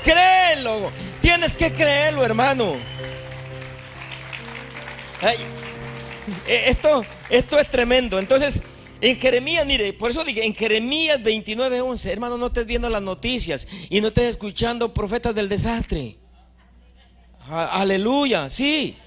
Créelo. 0.04 0.92
Tienes 1.22 1.56
que 1.56 1.72
creerlo, 1.72 2.24
hermano. 2.24 2.76
Eh, 6.48 6.64
esto, 6.68 7.06
esto 7.30 7.60
es 7.60 7.70
tremendo. 7.70 8.20
Entonces, 8.20 8.62
en 9.02 9.20
Jeremías, 9.20 9.66
mire, 9.66 9.94
por 9.94 10.12
eso 10.12 10.24
dije, 10.24 10.46
en 10.46 10.54
Jeremías 10.54 11.20
29:11, 11.22 12.12
hermano, 12.12 12.38
no 12.38 12.48
estés 12.48 12.66
viendo 12.66 12.90
las 12.90 13.02
noticias 13.02 13.68
y 13.90 14.02
no 14.02 14.10
estés 14.10 14.32
escuchando 14.32 14.94
profetas 14.94 15.34
del 15.36 15.50
desastre. 15.50 16.18
Aleluya, 17.50 18.50
sí. 18.50 18.98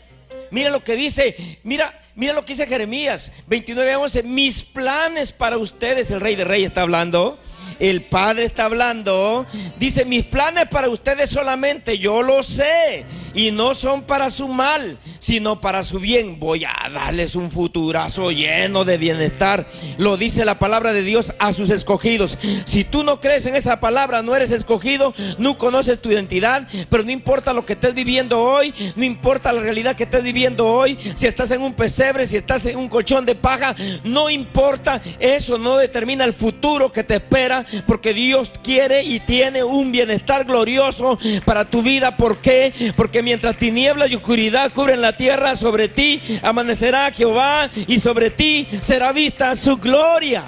Mira 0.50 0.70
lo 0.70 0.84
que 0.84 0.96
dice, 0.96 1.58
mira, 1.62 1.98
mira 2.14 2.32
lo 2.32 2.44
que 2.44 2.52
dice 2.52 2.66
Jeremías 2.66 3.32
29:11, 3.48 4.22
mis 4.22 4.64
planes 4.64 5.32
para 5.32 5.58
ustedes, 5.58 6.10
el 6.10 6.20
rey 6.20 6.36
de 6.36 6.44
reyes 6.44 6.68
está 6.68 6.82
hablando 6.82 7.38
el 7.78 8.04
Padre 8.04 8.44
está 8.44 8.64
hablando. 8.64 9.46
Dice, 9.78 10.04
mis 10.04 10.24
planes 10.24 10.68
para 10.68 10.88
ustedes 10.88 11.30
solamente, 11.30 11.98
yo 11.98 12.22
lo 12.22 12.42
sé. 12.42 13.04
Y 13.34 13.50
no 13.50 13.74
son 13.74 14.02
para 14.02 14.30
su 14.30 14.48
mal, 14.48 14.96
sino 15.18 15.60
para 15.60 15.82
su 15.82 15.98
bien. 15.98 16.40
Voy 16.40 16.64
a 16.64 16.88
darles 16.92 17.36
un 17.36 17.50
futurazo 17.50 18.30
lleno 18.30 18.84
de 18.84 18.96
bienestar. 18.96 19.66
Lo 19.98 20.16
dice 20.16 20.44
la 20.44 20.58
palabra 20.58 20.94
de 20.94 21.02
Dios 21.02 21.34
a 21.38 21.52
sus 21.52 21.68
escogidos. 21.68 22.38
Si 22.64 22.84
tú 22.84 23.04
no 23.04 23.20
crees 23.20 23.44
en 23.44 23.54
esa 23.54 23.78
palabra, 23.78 24.22
no 24.22 24.34
eres 24.34 24.52
escogido, 24.52 25.14
no 25.36 25.58
conoces 25.58 26.00
tu 26.00 26.10
identidad. 26.10 26.66
Pero 26.88 27.04
no 27.04 27.10
importa 27.10 27.52
lo 27.52 27.66
que 27.66 27.74
estés 27.74 27.94
viviendo 27.94 28.40
hoy, 28.40 28.72
no 28.96 29.04
importa 29.04 29.52
la 29.52 29.60
realidad 29.60 29.96
que 29.96 30.04
estés 30.04 30.22
viviendo 30.22 30.66
hoy. 30.66 30.98
Si 31.14 31.26
estás 31.26 31.50
en 31.50 31.60
un 31.60 31.74
pesebre, 31.74 32.26
si 32.26 32.36
estás 32.36 32.64
en 32.64 32.76
un 32.76 32.88
colchón 32.88 33.26
de 33.26 33.34
paja, 33.34 33.76
no 34.04 34.30
importa. 34.30 35.02
Eso 35.18 35.58
no 35.58 35.76
determina 35.76 36.24
el 36.24 36.32
futuro 36.32 36.90
que 36.90 37.04
te 37.04 37.16
espera 37.16 37.65
porque 37.86 38.12
Dios 38.12 38.52
quiere 38.62 39.02
y 39.02 39.20
tiene 39.20 39.64
un 39.64 39.92
bienestar 39.92 40.44
glorioso 40.44 41.18
para 41.44 41.64
tu 41.64 41.82
vida. 41.82 42.16
¿Por 42.16 42.38
qué? 42.38 42.92
Porque 42.96 43.22
mientras 43.22 43.56
tinieblas 43.58 44.10
y 44.10 44.16
oscuridad 44.16 44.72
cubren 44.72 45.00
la 45.00 45.16
tierra, 45.16 45.56
sobre 45.56 45.88
ti 45.88 46.20
amanecerá 46.42 47.10
Jehová 47.10 47.70
y 47.86 47.98
sobre 47.98 48.30
ti 48.30 48.66
será 48.80 49.12
vista 49.12 49.54
su 49.54 49.76
gloria. 49.76 50.44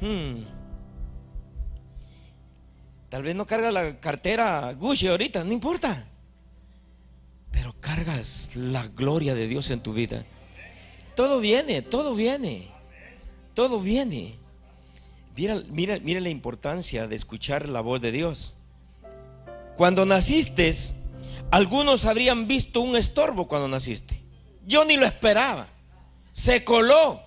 Hmm. 0.00 0.44
Tal 3.08 3.22
vez 3.24 3.34
no 3.34 3.44
cargas 3.46 3.72
la 3.72 3.98
cartera 3.98 4.72
Gucci 4.72 5.08
ahorita, 5.08 5.42
no 5.44 5.52
importa. 5.52 6.06
Pero 7.50 7.74
cargas 7.80 8.52
la 8.54 8.86
gloria 8.86 9.34
de 9.34 9.48
Dios 9.48 9.70
en 9.70 9.80
tu 9.80 9.92
vida. 9.92 10.24
Todo 11.16 11.40
viene, 11.40 11.82
todo 11.82 12.14
viene. 12.14 12.68
Todo 13.52 13.80
viene. 13.80 14.39
Mira, 15.40 15.62
mira, 15.70 15.98
mira 16.02 16.20
la 16.20 16.28
importancia 16.28 17.06
de 17.06 17.16
escuchar 17.16 17.66
la 17.66 17.80
voz 17.80 17.98
de 18.02 18.12
Dios. 18.12 18.54
Cuando 19.74 20.04
naciste, 20.04 20.70
algunos 21.50 22.04
habrían 22.04 22.46
visto 22.46 22.82
un 22.82 22.94
estorbo 22.94 23.48
cuando 23.48 23.66
naciste. 23.66 24.20
Yo 24.66 24.84
ni 24.84 24.98
lo 24.98 25.06
esperaba. 25.06 25.66
Se 26.34 26.62
coló. 26.62 27.22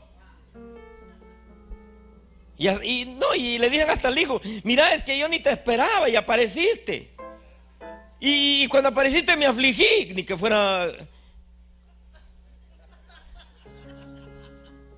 Y, 2.56 3.06
no, 3.06 3.34
y 3.34 3.58
le 3.58 3.72
dije 3.72 3.82
hasta 3.82 4.10
al 4.10 4.18
hijo, 4.20 4.40
mira, 4.64 4.94
es 4.94 5.02
que 5.02 5.18
yo 5.18 5.28
ni 5.28 5.40
te 5.40 5.50
esperaba 5.50 6.08
y 6.08 6.16
apareciste. 6.16 7.16
Y, 8.20 8.68
cuando 8.68 8.90
apareciste 8.90 9.36
me 9.36 9.48
afligí, 9.48 10.14
ni 10.14 10.22
que 10.22 10.38
fuera 10.38 10.88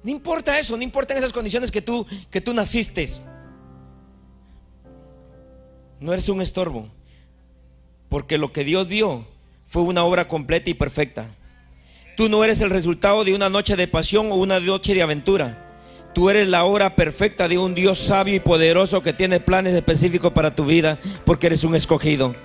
No 0.06 0.12
importa 0.12 0.60
eso, 0.60 0.78
no 0.78 0.84
importa 0.84 1.18
esas 1.18 1.34
condiciones 1.34 1.72
que 1.72 1.82
tú, 1.82 2.06
que 2.30 2.40
tú 2.40 2.54
naciste. 2.54 3.10
No 6.00 6.14
eres 6.14 6.30
un 6.30 6.44
estorbo. 6.44 6.90
Porque 8.08 8.38
lo 8.38 8.54
que 8.54 8.64
Dios 8.64 8.88
vio 8.88 9.26
fue 9.64 9.82
una 9.82 10.04
obra 10.04 10.28
completa 10.28 10.70
y 10.70 10.76
perfecta. 10.76 11.26
Tú 12.16 12.30
no 12.30 12.44
eres 12.44 12.62
el 12.62 12.70
resultado 12.70 13.24
de 13.24 13.34
una 13.34 13.50
noche 13.50 13.76
de 13.76 13.88
pasión 13.88 14.32
o 14.32 14.36
una 14.36 14.60
noche 14.60 14.94
de 14.94 15.02
aventura. 15.02 15.76
Tú 16.14 16.30
eres 16.30 16.48
la 16.48 16.66
obra 16.66 16.96
perfecta 16.96 17.48
de 17.48 17.58
un 17.58 17.74
Dios 17.74 17.98
sabio 17.98 18.36
y 18.36 18.40
poderoso 18.40 19.02
que 19.02 19.12
tiene 19.12 19.40
planes 19.40 19.74
específicos 19.74 20.34
para 20.34 20.56
tu 20.56 20.66
vida 20.66 21.00
porque 21.26 21.48
eres 21.48 21.64
un 21.64 21.74
escogido. 21.74 22.36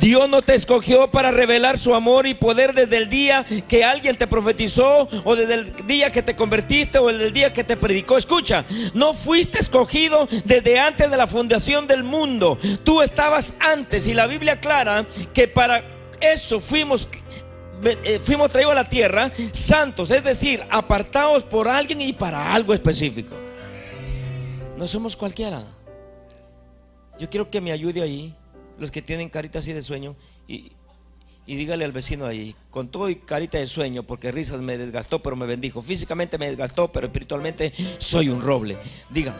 Dios 0.00 0.28
no 0.28 0.42
te 0.42 0.54
escogió 0.54 1.10
para 1.10 1.30
revelar 1.30 1.78
su 1.78 1.94
amor 1.94 2.26
y 2.26 2.34
poder 2.34 2.74
desde 2.74 2.96
el 2.96 3.08
día 3.08 3.44
que 3.66 3.84
alguien 3.84 4.16
te 4.16 4.26
profetizó 4.26 5.08
o 5.24 5.36
desde 5.36 5.54
el 5.54 5.86
día 5.86 6.12
que 6.12 6.22
te 6.22 6.36
convertiste 6.36 6.98
o 6.98 7.08
desde 7.08 7.26
el 7.26 7.32
día 7.32 7.52
que 7.52 7.64
te 7.64 7.76
predicó. 7.76 8.16
Escucha, 8.16 8.64
no 8.94 9.14
fuiste 9.14 9.58
escogido 9.58 10.28
desde 10.44 10.78
antes 10.78 11.10
de 11.10 11.16
la 11.16 11.26
fundación 11.26 11.86
del 11.86 12.04
mundo. 12.04 12.58
Tú 12.84 13.02
estabas 13.02 13.54
antes 13.60 14.06
y 14.06 14.14
la 14.14 14.26
Biblia 14.26 14.54
aclara 14.54 15.06
que 15.32 15.48
para 15.48 15.84
eso 16.20 16.60
fuimos 16.60 17.08
eh, 17.84 18.20
fuimos 18.22 18.50
traídos 18.50 18.72
a 18.72 18.76
la 18.76 18.88
tierra 18.88 19.30
santos, 19.52 20.10
es 20.10 20.24
decir, 20.24 20.64
apartados 20.68 21.44
por 21.44 21.68
alguien 21.68 22.00
y 22.00 22.12
para 22.12 22.52
algo 22.52 22.74
específico. 22.74 23.36
No 24.76 24.86
somos 24.88 25.16
cualquiera. 25.16 25.62
Yo 27.18 27.28
quiero 27.28 27.50
que 27.50 27.60
me 27.60 27.72
ayude 27.72 28.02
ahí 28.02 28.34
los 28.78 28.90
que 28.90 29.02
tienen 29.02 29.28
carita 29.28 29.58
así 29.58 29.72
de 29.72 29.82
sueño, 29.82 30.16
y, 30.46 30.72
dígale 31.46 31.84
al 31.84 31.92
vecino 31.92 32.26
ahí, 32.26 32.54
con 32.70 32.88
todo 32.88 33.08
y 33.08 33.16
carita 33.16 33.58
de 33.58 33.66
sueño, 33.66 34.02
porque 34.02 34.30
risas 34.32 34.60
me 34.60 34.76
desgastó, 34.76 35.22
pero 35.22 35.34
me 35.36 35.46
bendijo. 35.46 35.80
Físicamente 35.80 36.38
me 36.38 36.48
desgastó, 36.48 36.92
pero 36.92 37.06
espiritualmente 37.06 37.72
soy 37.98 38.28
un 38.28 38.40
roble. 38.40 38.76
Diga, 39.10 39.34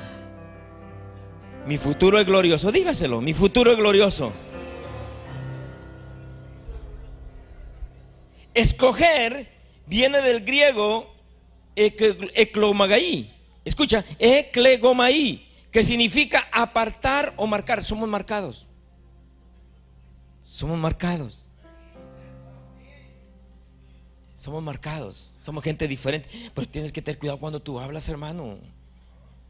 mi 1.66 1.76
futuro 1.76 2.18
es 2.18 2.26
glorioso, 2.26 2.72
dígaselo, 2.72 3.20
mi 3.20 3.34
futuro 3.34 3.70
es 3.72 3.76
glorioso. 3.76 4.32
Escoger 8.54 9.48
viene 9.86 10.20
del 10.20 10.44
griego 10.44 11.14
eclomagai. 11.76 13.34
Escucha, 13.64 14.04
eclegomaí, 14.18 15.46
que 15.70 15.82
significa 15.82 16.48
apartar 16.50 17.34
o 17.36 17.46
marcar. 17.46 17.84
Somos 17.84 18.08
marcados. 18.08 18.67
Somos 20.48 20.78
marcados. 20.78 21.44
Somos 24.34 24.62
marcados, 24.62 25.14
somos 25.14 25.62
gente 25.62 25.86
diferente. 25.86 26.28
Pero 26.54 26.66
tienes 26.66 26.90
que 26.90 27.02
tener 27.02 27.18
cuidado 27.18 27.38
cuando 27.38 27.60
tú 27.60 27.78
hablas, 27.78 28.08
hermano. 28.08 28.58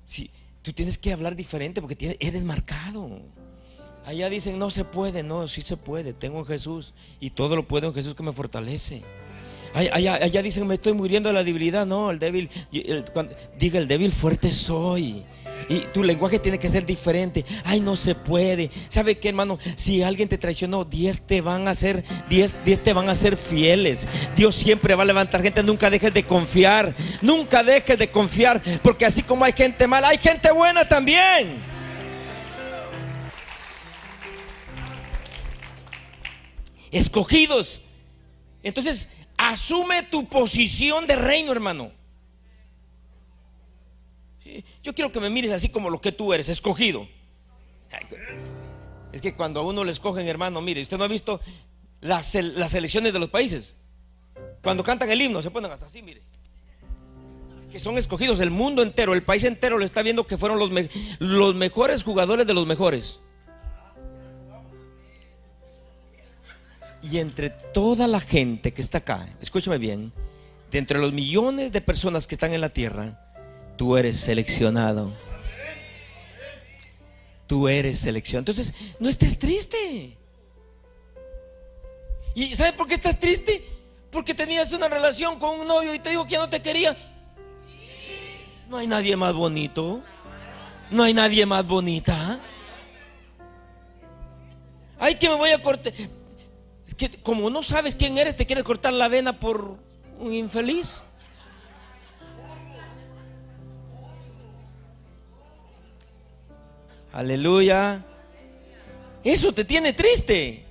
Si, 0.04 0.30
tú 0.60 0.72
tienes 0.72 0.98
que 0.98 1.12
hablar 1.12 1.36
diferente 1.36 1.80
porque 1.80 2.16
eres 2.18 2.44
marcado. 2.44 3.22
Allá 4.04 4.28
dicen, 4.28 4.58
no 4.58 4.70
se 4.70 4.84
puede, 4.84 5.22
no, 5.22 5.46
sí 5.46 5.62
se 5.62 5.76
puede, 5.76 6.14
tengo 6.14 6.40
en 6.40 6.46
Jesús 6.46 6.94
y 7.20 7.30
todo 7.30 7.54
lo 7.54 7.68
puedo 7.68 7.88
en 7.88 7.94
Jesús 7.94 8.14
que 8.14 8.22
me 8.24 8.32
fortalece. 8.32 9.02
Allá, 9.74 10.42
dicen, 10.42 10.66
me 10.66 10.74
estoy 10.74 10.94
muriendo 10.94 11.28
de 11.28 11.34
la 11.34 11.44
debilidad, 11.44 11.86
no, 11.86 12.10
el 12.10 12.18
débil, 12.18 12.50
diga 13.58 13.78
el 13.78 13.86
débil 13.86 14.10
fuerte 14.10 14.50
soy. 14.50 15.24
Y 15.68 15.80
tu 15.92 16.02
lenguaje 16.02 16.38
tiene 16.38 16.58
que 16.58 16.68
ser 16.68 16.86
diferente. 16.86 17.44
Ay, 17.64 17.80
no 17.80 17.96
se 17.96 18.14
puede. 18.14 18.70
¿Sabe 18.88 19.18
qué, 19.18 19.28
hermano? 19.28 19.58
Si 19.76 20.02
alguien 20.02 20.28
te 20.28 20.38
traicionó, 20.38 20.84
10 20.84 21.26
te 21.26 21.40
van 21.40 21.68
a 21.68 21.74
ser, 21.74 22.04
10, 22.28 22.56
te 22.82 22.92
van 22.92 23.08
a 23.08 23.14
ser 23.14 23.36
fieles. 23.36 24.08
Dios 24.36 24.54
siempre 24.54 24.94
va 24.94 25.02
a 25.02 25.06
levantar 25.06 25.42
gente. 25.42 25.62
Nunca 25.62 25.90
dejes 25.90 26.14
de 26.14 26.24
confiar. 26.24 26.94
Nunca 27.20 27.62
dejes 27.62 27.98
de 27.98 28.10
confiar. 28.10 28.62
Porque 28.82 29.06
así 29.06 29.22
como 29.22 29.44
hay 29.44 29.52
gente 29.52 29.86
mala, 29.86 30.08
hay 30.08 30.18
gente 30.18 30.50
buena 30.50 30.86
también. 30.86 31.78
escogidos. 36.90 37.80
Entonces, 38.62 39.08
asume 39.36 40.02
tu 40.04 40.28
posición 40.28 41.06
de 41.06 41.16
reino, 41.16 41.52
hermano. 41.52 41.92
Yo 44.82 44.94
quiero 44.94 45.12
que 45.12 45.20
me 45.20 45.30
mires 45.30 45.50
así 45.52 45.68
como 45.68 45.90
lo 45.90 46.00
que 46.00 46.12
tú 46.12 46.32
eres, 46.32 46.48
escogido. 46.48 47.08
Es 49.12 49.20
que 49.20 49.34
cuando 49.34 49.60
a 49.60 49.62
uno 49.62 49.84
le 49.84 49.90
escogen, 49.90 50.26
hermano, 50.26 50.60
mire, 50.60 50.82
usted 50.82 50.98
no 50.98 51.04
ha 51.04 51.08
visto 51.08 51.40
las, 52.00 52.34
las 52.34 52.74
elecciones 52.74 53.12
de 53.12 53.18
los 53.18 53.30
países. 53.30 53.76
Cuando 54.62 54.82
cantan 54.82 55.10
el 55.10 55.20
himno, 55.20 55.42
se 55.42 55.50
ponen 55.50 55.70
hasta 55.70 55.86
así, 55.86 56.02
mire. 56.02 56.22
que 57.70 57.80
son 57.80 57.96
escogidos, 57.98 58.40
el 58.40 58.50
mundo 58.50 58.82
entero, 58.82 59.14
el 59.14 59.22
país 59.22 59.44
entero 59.44 59.78
lo 59.78 59.84
está 59.84 60.02
viendo 60.02 60.26
que 60.26 60.36
fueron 60.36 60.58
los, 60.58 60.70
los 61.18 61.54
mejores 61.54 62.02
jugadores 62.02 62.46
de 62.46 62.54
los 62.54 62.66
mejores. 62.66 63.20
Y 67.02 67.18
entre 67.18 67.50
toda 67.50 68.06
la 68.08 68.20
gente 68.20 68.72
que 68.72 68.82
está 68.82 68.98
acá, 68.98 69.26
escúchame 69.40 69.78
bien, 69.78 70.12
de 70.70 70.78
entre 70.78 70.98
los 70.98 71.12
millones 71.12 71.72
de 71.72 71.80
personas 71.80 72.26
que 72.26 72.34
están 72.34 72.52
en 72.52 72.60
la 72.60 72.68
tierra, 72.68 73.27
tú 73.78 73.96
eres 73.96 74.20
seleccionado. 74.20 75.10
Tú 77.46 77.66
eres 77.66 78.00
seleccionado. 78.00 78.50
Entonces, 78.50 78.74
no 79.00 79.08
estés 79.08 79.38
triste. 79.38 80.18
¿Y 82.34 82.54
sabes 82.54 82.74
por 82.74 82.86
qué 82.86 82.96
estás 82.96 83.18
triste? 83.18 83.64
Porque 84.10 84.34
tenías 84.34 84.70
una 84.74 84.88
relación 84.88 85.38
con 85.38 85.60
un 85.60 85.66
novio 85.66 85.94
y 85.94 85.98
te 85.98 86.10
dijo 86.10 86.24
que 86.24 86.32
ya 86.32 86.40
no 86.40 86.50
te 86.50 86.60
quería. 86.60 86.94
No 88.68 88.76
hay 88.76 88.86
nadie 88.86 89.16
más 89.16 89.32
bonito. 89.32 90.02
No 90.90 91.04
hay 91.04 91.14
nadie 91.14 91.46
más 91.46 91.66
bonita. 91.66 92.38
Ay, 94.98 95.14
que 95.14 95.28
me 95.30 95.36
voy 95.36 95.50
a 95.50 95.62
cortar 95.62 95.94
que 96.96 97.10
como 97.22 97.48
no 97.48 97.62
sabes 97.62 97.94
quién 97.94 98.18
eres, 98.18 98.34
te 98.34 98.44
quieres 98.44 98.64
cortar 98.64 98.92
la 98.92 99.08
vena 99.08 99.38
por 99.38 99.76
un 100.18 100.34
infeliz. 100.34 101.04
Aleluya. 107.18 108.04
Eso 109.24 109.52
te 109.52 109.64
tiene 109.64 109.92
triste. 109.92 110.64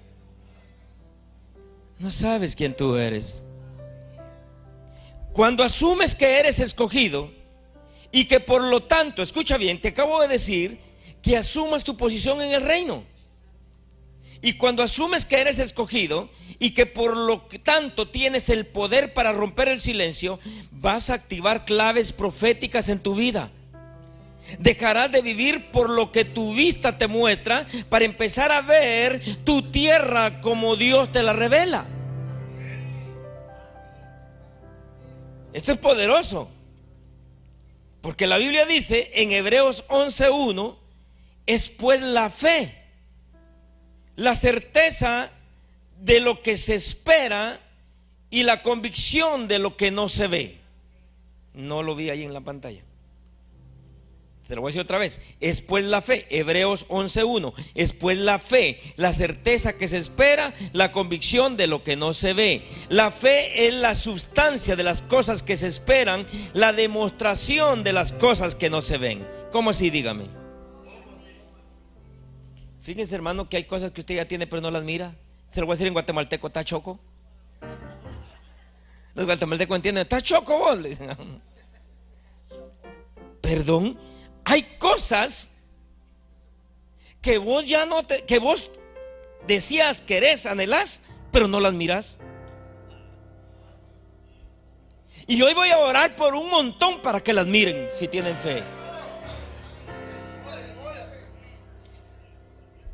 No 2.00 2.10
sabes 2.10 2.56
quién 2.56 2.74
tú 2.74 2.96
eres. 2.96 3.44
Cuando 5.34 5.62
asumes 5.62 6.16
que 6.16 6.40
eres 6.40 6.62
escogido 6.62 7.30
y 8.14 8.30
que 8.30 8.40
por 8.40 8.64
lo 8.64 8.82
tanto, 8.84 9.22
escucha 9.22 9.58
bien, 9.58 9.82
te 9.82 9.90
acabo 9.90 10.22
de 10.22 10.30
decir 10.30 10.80
que 11.22 11.36
asumas 11.36 11.84
tu 11.84 11.98
posición 11.98 12.42
en 12.42 12.54
el 12.54 12.62
reino. 12.62 13.04
Y 14.42 14.54
cuando 14.54 14.84
asumes 14.84 15.26
que 15.26 15.42
eres 15.42 15.60
escogido 15.60 16.30
y 16.60 16.72
que 16.72 16.86
por 16.86 17.18
lo 17.18 17.42
tanto 17.62 18.08
tienes 18.08 18.48
el 18.48 18.66
poder 18.66 19.14
para 19.14 19.34
romper 19.34 19.68
el 19.68 19.82
silencio, 19.82 20.40
vas 20.72 21.10
a 21.10 21.16
activar 21.16 21.66
claves 21.66 22.14
proféticas 22.14 22.88
en 22.88 23.00
tu 23.00 23.16
vida. 23.16 23.52
Dejarás 24.60 25.12
de 25.12 25.22
vivir 25.22 25.72
por 25.72 25.90
lo 25.90 26.12
que 26.12 26.26
tu 26.26 26.54
vista 26.54 26.98
te 26.98 27.08
muestra 27.08 27.68
para 27.90 28.06
empezar 28.06 28.52
a 28.52 28.62
ver 28.62 29.22
tu 29.44 29.72
tierra 29.72 30.42
como 30.42 30.76
Dios 30.76 31.12
te 31.12 31.24
la 31.24 31.34
revela. 31.34 31.86
Esto 35.54 35.72
es 35.72 35.78
poderoso. 35.78 36.50
Porque 38.02 38.28
la 38.28 38.38
Biblia 38.38 38.66
dice 38.66 39.12
en 39.16 39.32
Hebreos 39.32 39.86
11.1, 39.88 40.78
es 41.46 41.70
pues 41.70 42.02
la 42.02 42.30
fe 42.30 42.78
la 44.18 44.34
certeza 44.36 45.32
de 46.02 46.20
lo 46.20 46.42
que 46.42 46.58
se 46.58 46.76
espera 46.76 47.60
y 48.30 48.44
la 48.44 48.62
convicción 48.62 49.48
de 49.48 49.60
lo 49.60 49.78
que 49.78 49.92
no 49.92 50.10
se 50.10 50.28
ve. 50.28 50.58
No 51.54 51.82
lo 51.84 51.96
vi 51.96 52.10
ahí 52.10 52.24
en 52.24 52.34
la 52.34 52.42
pantalla. 52.42 52.82
Te 54.48 54.56
lo 54.56 54.62
voy 54.62 54.70
a 54.70 54.72
decir 54.72 54.82
otra 54.82 54.98
vez. 54.98 55.22
Es 55.42 55.62
pues 55.62 55.84
la 55.84 56.02
fe, 56.02 56.26
Hebreos 56.30 56.88
11.1. 56.88 57.54
Es 57.76 57.92
pues 57.92 58.18
la 58.18 58.40
fe, 58.40 58.80
la 58.96 59.12
certeza 59.12 59.74
que 59.74 59.90
se 59.90 59.98
espera, 59.98 60.54
la 60.72 60.94
convicción 60.94 61.58
de 61.58 61.68
lo 61.68 61.84
que 61.84 61.98
no 61.98 62.14
se 62.14 62.34
ve. 62.34 62.66
La 62.88 63.12
fe 63.12 63.68
es 63.68 63.74
la 63.74 63.94
sustancia 63.94 64.78
de 64.78 64.84
las 64.84 65.02
cosas 65.02 65.44
que 65.44 65.58
se 65.58 65.68
esperan, 65.68 66.26
la 66.54 66.72
demostración 66.72 67.84
de 67.84 67.92
las 67.92 68.14
cosas 68.14 68.56
que 68.56 68.70
no 68.70 68.82
se 68.82 68.98
ven. 68.98 69.28
¿Cómo 69.52 69.72
así? 69.72 69.90
Dígame. 69.90 70.26
Fíjense, 72.82 73.16
hermano, 73.16 73.50
que 73.50 73.58
hay 73.58 73.66
cosas 73.66 73.92
que 73.92 74.00
usted 74.00 74.16
ya 74.16 74.26
tiene 74.30 74.48
pero 74.48 74.62
no 74.62 74.72
las 74.72 74.84
mira. 74.84 75.14
Se 75.50 75.60
lo 75.60 75.66
voy 75.66 75.74
a 75.74 75.76
decir 75.76 75.88
en 75.88 75.94
guatemalteco, 75.94 76.48
¿está 76.48 76.64
choco? 76.64 77.00
Los 79.14 79.26
guatemaltecos 79.26 79.76
entienden, 79.76 80.04
¿está 80.04 80.22
choco 80.22 80.58
vos? 80.58 80.80
Perdón, 83.42 83.98
hay 84.50 84.64
cosas 84.80 85.50
que 87.22 87.38
vos 87.38 87.66
ya 87.66 87.86
no 87.86 88.02
te, 88.04 88.24
que 88.24 88.40
vos 88.40 88.72
decías, 89.46 90.02
querés, 90.02 90.46
anhelás, 90.46 91.02
pero 91.34 91.50
no 91.50 91.60
las 91.60 91.74
miras. 91.74 92.18
Y 95.28 95.42
hoy 95.42 95.54
voy 95.54 95.70
a 95.70 95.80
orar 95.80 96.16
por 96.16 96.34
un 96.34 96.50
montón 96.50 97.02
para 97.02 97.22
que 97.22 97.34
las 97.34 97.46
miren 97.46 97.90
si 97.92 98.08
tienen 98.08 98.38
fe. 98.38 98.64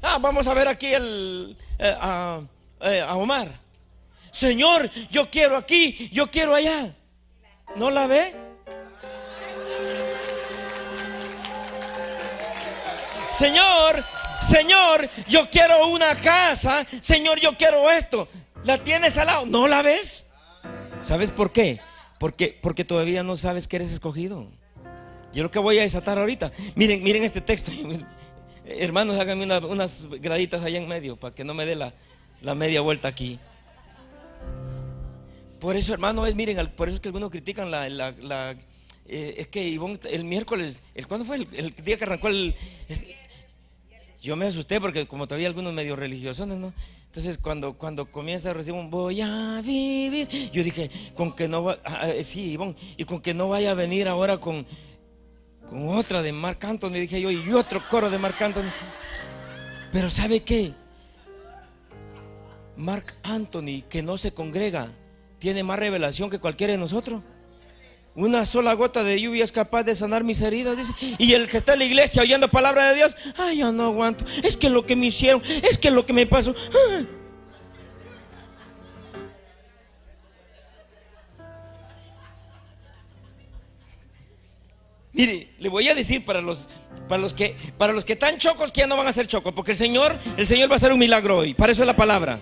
Ah, 0.01 0.17
vamos 0.19 0.47
a 0.47 0.55
ver 0.55 0.67
aquí 0.67 0.87
el, 0.87 1.55
eh, 1.77 1.95
eh, 2.81 3.01
a, 3.01 3.15
Omar. 3.15 3.59
Señor, 4.31 4.89
yo 5.11 5.29
quiero 5.29 5.55
aquí, 5.55 6.09
yo 6.11 6.31
quiero 6.31 6.55
allá. 6.55 6.95
¿No 7.75 7.91
la 7.91 8.07
ve? 8.07 8.42
Señor, 13.37 14.03
Señor, 14.41 15.09
yo 15.27 15.49
quiero 15.49 15.87
una 15.87 16.13
casa. 16.15 16.85
Señor, 17.01 17.39
yo 17.39 17.57
quiero 17.57 17.89
esto. 17.89 18.27
¿La 18.63 18.77
tienes 18.77 19.17
al 19.17 19.27
lado? 19.27 19.45
¿No 19.45 19.67
la 19.67 19.81
ves? 19.81 20.27
¿Sabes 21.01 21.31
por 21.31 21.51
qué? 21.51 21.79
Porque, 22.19 22.57
porque 22.61 22.85
todavía 22.85 23.23
no 23.23 23.35
sabes 23.35 23.67
que 23.67 23.77
eres 23.77 23.91
escogido. 23.91 24.47
Yo 25.33 25.43
lo 25.43 25.49
que 25.49 25.59
voy 25.59 25.79
a 25.79 25.81
desatar 25.81 26.19
ahorita. 26.19 26.51
Miren, 26.75 27.01
miren 27.01 27.23
este 27.23 27.41
texto. 27.41 27.71
Hermanos, 28.65 29.19
háganme 29.19 29.45
unas 29.45 30.05
graditas 30.21 30.63
allá 30.63 30.77
en 30.77 30.87
medio 30.87 31.17
para 31.17 31.33
que 31.33 31.43
no 31.43 31.53
me 31.53 31.65
dé 31.65 31.75
la, 31.75 32.55
media 32.55 32.81
vuelta 32.81 33.07
aquí. 33.07 33.39
Por 35.59 35.75
eso, 35.75 35.93
hermano, 35.93 36.25
es, 36.27 36.35
miren, 36.35 36.71
por 36.75 36.87
eso 36.87 36.95
es 36.95 37.01
que 37.01 37.09
algunos 37.09 37.31
critican 37.31 37.71
la, 37.71 38.55
eh, 39.05 39.35
es 39.37 39.47
que 39.47 39.75
el 40.11 40.23
miércoles, 40.23 40.83
¿cuándo 41.07 41.25
fue? 41.25 41.37
El, 41.37 41.73
día 41.83 41.97
que 41.97 42.03
arrancó 42.03 42.27
el... 42.27 42.55
yo 44.23 44.37
me 44.37 44.47
asusté 44.47 44.79
porque 44.79 45.05
como 45.05 45.27
todavía 45.27 45.47
algunos 45.47 45.73
medio 45.73 45.95
religiosos, 45.95 46.47
¿no? 46.47 46.73
Entonces 47.05 47.37
cuando, 47.37 47.73
cuando 47.73 48.05
comienza 48.05 48.49
a 48.49 48.53
recibir 48.53 48.79
un 48.79 48.89
voy 48.89 49.21
a 49.21 49.61
vivir, 49.61 50.49
yo 50.51 50.63
dije, 50.63 50.89
con 51.13 51.35
que 51.35 51.47
no 51.47 51.65
va, 51.65 51.77
ah, 51.83 52.03
ah, 52.03 52.23
sí, 52.23 52.53
Ivonne, 52.53 52.75
y 52.97 53.03
con 53.03 53.21
que 53.21 53.33
no 53.33 53.49
vaya 53.49 53.71
a 53.71 53.73
venir 53.75 54.07
ahora 54.07 54.39
con 54.39 54.65
con 55.69 55.89
otra 55.89 56.21
de 56.21 56.31
Marc 56.31 56.63
Anthony, 56.63 56.91
dije 56.91 57.19
yo, 57.19 57.31
y 57.31 57.51
otro 57.51 57.81
coro 57.89 58.09
de 58.09 58.17
Marc 58.17 58.41
Anthony. 58.41 58.71
Pero 59.91 60.09
¿sabe 60.09 60.41
qué? 60.41 60.73
Marc 62.75 63.15
Anthony, 63.23 63.83
que 63.89 64.01
no 64.01 64.17
se 64.17 64.33
congrega, 64.33 64.89
tiene 65.39 65.63
más 65.63 65.79
revelación 65.79 66.29
que 66.29 66.39
cualquiera 66.39 66.73
de 66.73 66.79
nosotros. 66.79 67.21
Una 68.15 68.45
sola 68.45 68.73
gota 68.73 69.03
de 69.03 69.19
lluvia 69.19 69.43
es 69.43 69.51
capaz 69.51 69.83
de 69.83 69.95
sanar 69.95 70.23
mis 70.23 70.39
heridas. 70.41 70.77
Dice. 70.77 70.93
Y 71.17 71.33
el 71.33 71.47
que 71.47 71.57
está 71.57 71.73
en 71.73 71.79
la 71.79 71.85
iglesia 71.85 72.21
oyendo 72.21 72.47
palabra 72.47 72.89
de 72.89 72.95
Dios, 72.95 73.15
ay, 73.37 73.57
yo 73.57 73.71
no 73.71 73.85
aguanto. 73.85 74.23
Es 74.43 74.55
que 74.55 74.69
lo 74.69 74.85
que 74.85 74.95
me 74.95 75.07
hicieron, 75.07 75.41
es 75.63 75.79
que 75.79 75.89
lo 75.89 76.05
que 76.05 76.13
me 76.13 76.27
pasó. 76.27 76.53
Mire, 85.13 85.49
le 85.59 85.69
voy 85.69 85.87
a 85.89 85.95
decir 85.95 86.25
para 86.25 86.41
los, 86.41 86.67
para 87.07 87.21
los 87.21 87.35
que 87.35 87.55
para 87.77 87.93
los 87.93 88.03
que 88.03 88.13
están 88.13 88.39
chocos 88.39 88.71
que 88.71 88.81
ya 88.81 88.87
no 88.87 88.97
van 88.97 89.05
a 89.05 89.11
ser 89.11 89.27
chocos, 89.27 89.53
porque 89.53 89.71
el 89.71 89.77
Señor, 89.77 90.19
el 90.37 90.47
Señor 90.47 90.69
va 90.69 90.73
a 90.73 90.77
hacer 90.77 90.91
un 90.91 90.99
milagro 90.99 91.37
hoy. 91.37 91.53
Para 91.53 91.71
eso 91.71 91.83
es 91.83 91.87
la 91.87 91.95
palabra. 91.95 92.41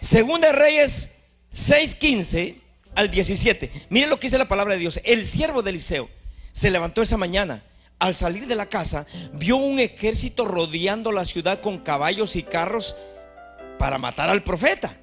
Segunda 0.00 0.52
Reyes 0.52 1.10
6:15 1.52 2.67
al 2.94 3.10
17. 3.10 3.70
Miren 3.90 4.10
lo 4.10 4.18
que 4.18 4.26
dice 4.26 4.38
la 4.38 4.48
palabra 4.48 4.74
de 4.74 4.80
Dios. 4.80 5.00
El 5.04 5.26
siervo 5.26 5.62
de 5.62 5.70
Eliseo 5.70 6.08
se 6.52 6.70
levantó 6.70 7.02
esa 7.02 7.16
mañana. 7.16 7.62
Al 7.98 8.14
salir 8.14 8.46
de 8.46 8.54
la 8.54 8.66
casa, 8.66 9.06
vio 9.32 9.56
un 9.56 9.80
ejército 9.80 10.44
rodeando 10.44 11.10
la 11.10 11.24
ciudad 11.24 11.60
con 11.60 11.78
caballos 11.78 12.36
y 12.36 12.44
carros 12.44 12.94
para 13.76 13.98
matar 13.98 14.30
al 14.30 14.44
profeta. 14.44 14.96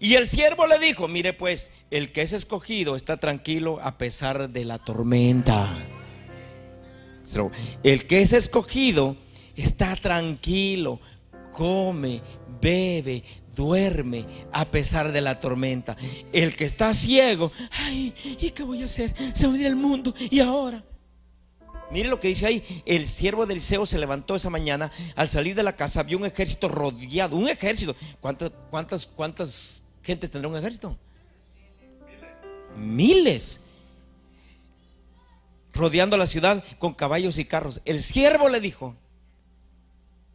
Y 0.00 0.14
el 0.14 0.26
siervo 0.26 0.66
le 0.66 0.78
dijo, 0.78 1.08
mire 1.08 1.32
pues, 1.32 1.70
el 1.90 2.12
que 2.12 2.22
es 2.22 2.32
escogido 2.32 2.96
está 2.96 3.16
tranquilo 3.16 3.80
a 3.82 3.98
pesar 3.98 4.48
de 4.50 4.64
la 4.64 4.78
tormenta. 4.78 5.72
El 7.82 8.06
que 8.06 8.20
es 8.20 8.32
escogido 8.32 9.16
está 9.56 9.96
tranquilo, 9.96 11.00
come, 11.56 12.20
bebe, 12.60 13.24
duerme 13.54 14.26
a 14.52 14.66
pesar 14.66 15.10
de 15.10 15.20
la 15.20 15.40
tormenta. 15.40 15.96
El 16.32 16.54
que 16.54 16.66
está 16.66 16.92
ciego, 16.94 17.50
ay, 17.70 18.14
¿y 18.40 18.50
qué 18.50 18.62
voy 18.62 18.82
a 18.82 18.84
hacer? 18.84 19.14
Se 19.32 19.46
va 19.46 19.54
a 19.54 19.56
ir 19.56 19.66
el 19.66 19.76
mundo 19.76 20.14
y 20.18 20.40
ahora. 20.40 20.84
Mire 21.90 22.08
lo 22.08 22.20
que 22.20 22.28
dice 22.28 22.46
ahí. 22.46 22.82
El 22.84 23.06
siervo 23.06 23.46
del 23.46 23.58
Liceo 23.58 23.86
se 23.86 23.98
levantó 23.98 24.34
esa 24.34 24.50
mañana. 24.50 24.90
Al 25.14 25.28
salir 25.28 25.54
de 25.54 25.62
la 25.62 25.76
casa 25.76 26.02
vio 26.02 26.18
un 26.18 26.26
ejército 26.26 26.68
rodeado. 26.68 27.36
Un 27.36 27.48
ejército. 27.48 27.94
¿Cuántas, 28.20 28.50
cuántas, 28.70 29.06
cuántas 29.06 29.84
gente 30.02 30.28
tendrá 30.28 30.48
un 30.48 30.56
ejército? 30.56 30.98
Miles. 32.76 33.60
Rodeando 35.72 36.16
la 36.16 36.26
ciudad 36.26 36.64
con 36.78 36.92
caballos 36.92 37.38
y 37.38 37.44
carros. 37.44 37.80
El 37.84 38.02
siervo 38.02 38.48
le 38.48 38.60
dijo 38.60 38.96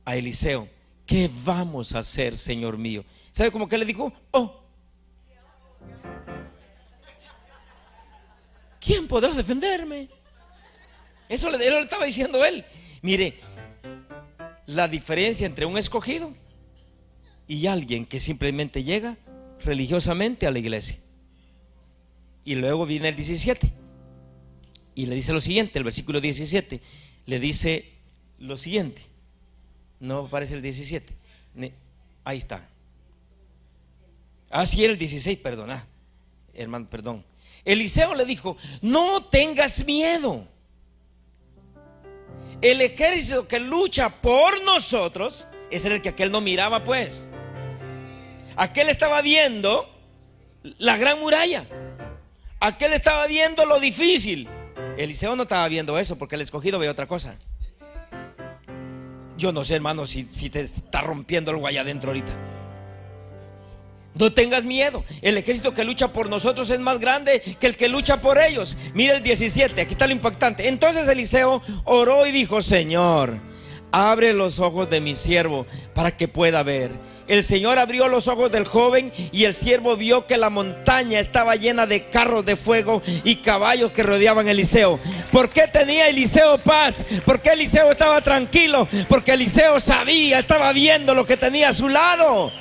a 0.06 0.16
Eliseo, 0.16 0.70
¿qué 1.12 1.30
vamos 1.44 1.94
a 1.94 2.00
hacer, 2.00 2.38
Señor 2.38 2.78
mío? 2.78 3.04
¿Sabe 3.32 3.52
cómo 3.52 3.68
que 3.68 3.78
le 3.78 3.84
dijo? 3.84 4.14
Oh, 4.32 4.64
¿quién 8.80 9.10
podrá 9.10 9.34
defenderme? 9.34 10.08
Eso 11.28 11.50
le, 11.50 11.82
estaba 11.82 12.06
diciendo 12.06 12.46
él. 12.46 12.64
Mire, 13.02 13.42
la 14.68 14.88
diferencia 14.88 15.46
entre 15.46 15.66
un 15.66 15.78
escogido 15.78 16.34
y 17.46 17.68
alguien 17.68 18.06
que 18.06 18.22
simplemente 18.22 18.82
llega 18.82 19.18
religiosamente 19.66 20.48
a 20.48 20.52
la 20.52 20.60
iglesia. 20.60 20.98
Y 22.46 22.56
luego 22.56 22.86
viene 22.86 23.10
el 23.10 23.18
17. 23.18 23.70
Y 24.96 25.08
le 25.08 25.16
dice 25.16 25.34
lo 25.34 25.42
siguiente, 25.42 25.78
el 25.78 25.84
versículo 25.84 26.22
17. 26.22 26.80
Le 27.26 27.40
dice 27.42 27.98
lo 28.40 28.56
siguiente. 28.56 29.11
No 30.02 30.26
aparece 30.26 30.56
el 30.56 30.62
17. 30.62 31.14
Ahí 32.26 32.40
está. 32.40 32.68
Ah, 34.50 34.66
sí, 34.66 34.84
era 34.84 34.92
el 34.92 35.00
16, 35.00 35.38
perdona. 35.38 35.88
Hermano, 36.54 36.88
perdón. 36.90 37.24
Eliseo 37.64 38.16
le 38.16 38.26
dijo, 38.26 38.58
no 38.82 39.24
tengas 39.26 39.86
miedo. 39.86 40.46
El 42.62 42.82
ejército 42.82 43.48
que 43.48 43.60
lucha 43.60 44.10
por 44.10 44.64
nosotros 44.64 45.48
es 45.70 45.86
el 45.86 46.02
que 46.02 46.10
aquel 46.10 46.32
no 46.32 46.42
miraba, 46.42 46.84
pues. 46.84 47.28
Aquel 48.56 48.90
estaba 48.90 49.22
viendo 49.22 49.88
la 50.80 50.98
gran 50.98 51.20
muralla. 51.20 51.66
Aquel 52.60 52.94
estaba 52.94 53.28
viendo 53.28 53.66
lo 53.66 53.80
difícil. 53.80 54.50
Eliseo 54.98 55.36
no 55.36 55.44
estaba 55.44 55.68
viendo 55.68 55.98
eso 55.98 56.18
porque 56.18 56.36
el 56.36 56.42
escogido 56.42 56.80
ve 56.80 56.90
otra 56.90 57.08
cosa. 57.08 57.38
Yo 59.42 59.52
no 59.52 59.66
sé, 59.66 59.74
hermano, 59.74 60.06
si, 60.06 60.24
te 60.24 60.62
está 60.62 61.02
rompiendo 61.02 61.50
algo 61.50 61.66
allá 61.66 61.82
adentro 61.82 62.12
ahorita. 62.12 62.32
No 64.14 64.32
tengas 64.32 64.66
miedo. 64.66 65.04
El 65.24 65.36
ejército 65.36 65.74
que 65.74 65.84
lucha 65.84 66.14
por 66.14 66.30
nosotros 66.30 66.70
es 66.70 66.80
más 66.80 67.00
grande 67.00 67.42
que 67.60 67.66
el 67.66 67.76
que 67.76 67.90
lucha 67.90 68.22
por 68.22 68.38
ellos. 68.38 68.78
Mira 68.94 69.18
el 69.18 69.24
17, 69.24 69.82
aquí 69.82 69.94
está 69.94 70.06
lo 70.06 70.14
impactante. 70.14 70.68
Entonces 70.68 71.08
Eliseo 71.08 71.64
oró 71.86 72.28
y 72.28 72.32
dijo, 72.32 72.62
Señor, 72.62 73.40
abre 73.92 74.34
los 74.34 74.60
ojos 74.60 74.90
de 74.90 75.02
mi 75.02 75.16
siervo 75.16 75.66
para 75.94 76.16
que 76.16 76.28
pueda 76.28 76.64
ver. 76.64 76.92
El 77.28 77.44
Señor 77.44 77.80
abrió 77.80 78.08
los 78.10 78.28
ojos 78.28 78.52
del 78.52 78.66
joven 78.66 79.14
y 79.32 79.46
el 79.46 79.54
siervo 79.54 79.96
vio 79.96 80.26
que 80.28 80.38
la 80.38 80.50
montaña 80.50 81.20
estaba 81.20 81.56
llena 81.56 81.86
de 81.86 82.10
carros 82.10 82.46
de 82.46 82.58
fuego 82.58 83.02
y 83.24 83.38
caballos 83.38 83.92
que 83.92 84.04
rodeaban 84.04 84.50
Eliseo. 84.50 85.00
¿Por 85.32 85.50
qué 85.50 85.68
tenía 85.68 86.10
Eliseo 86.10 86.58
paz? 86.58 87.06
¿Por 87.26 87.40
qué 87.40 87.52
Eliseo 87.52 87.92
estaba 87.92 88.20
tranquilo? 88.20 88.88
Porque 89.08 89.34
Eliseo 89.34 89.80
sabía, 89.80 90.40
estaba 90.40 90.74
viendo 90.74 91.16
lo 91.16 91.26
que 91.26 91.38
tenía 91.38 91.70
a 91.70 91.74
su 91.74 91.88
lado. 91.88 92.52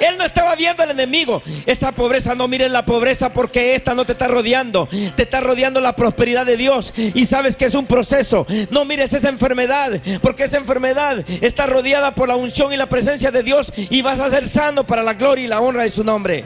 Él 0.00 0.16
no 0.18 0.24
estaba 0.24 0.54
viendo 0.54 0.82
al 0.82 0.90
enemigo. 0.90 1.42
Esa 1.66 1.92
pobreza, 1.92 2.34
no 2.34 2.48
mires 2.48 2.70
la 2.70 2.84
pobreza 2.84 3.32
porque 3.32 3.74
esta 3.74 3.94
no 3.94 4.04
te 4.04 4.12
está 4.12 4.28
rodeando. 4.28 4.88
Te 5.16 5.22
está 5.22 5.40
rodeando 5.40 5.80
la 5.80 5.96
prosperidad 5.96 6.46
de 6.46 6.56
Dios. 6.56 6.92
Y 6.96 7.26
sabes 7.26 7.56
que 7.56 7.66
es 7.66 7.74
un 7.74 7.86
proceso. 7.86 8.46
No 8.70 8.84
mires 8.84 9.12
esa 9.12 9.28
enfermedad 9.28 10.00
porque 10.22 10.44
esa 10.44 10.58
enfermedad 10.58 11.24
está 11.40 11.66
rodeada 11.66 12.14
por 12.14 12.28
la 12.28 12.36
unción 12.36 12.72
y 12.72 12.76
la 12.76 12.88
presencia 12.88 13.30
de 13.30 13.42
Dios. 13.42 13.72
Y 13.76 14.02
vas 14.02 14.20
a 14.20 14.30
ser 14.30 14.48
sano 14.48 14.86
para 14.86 15.02
la 15.02 15.14
gloria 15.14 15.44
y 15.44 15.48
la 15.48 15.60
honra 15.60 15.82
de 15.82 15.90
su 15.90 16.04
nombre. 16.04 16.44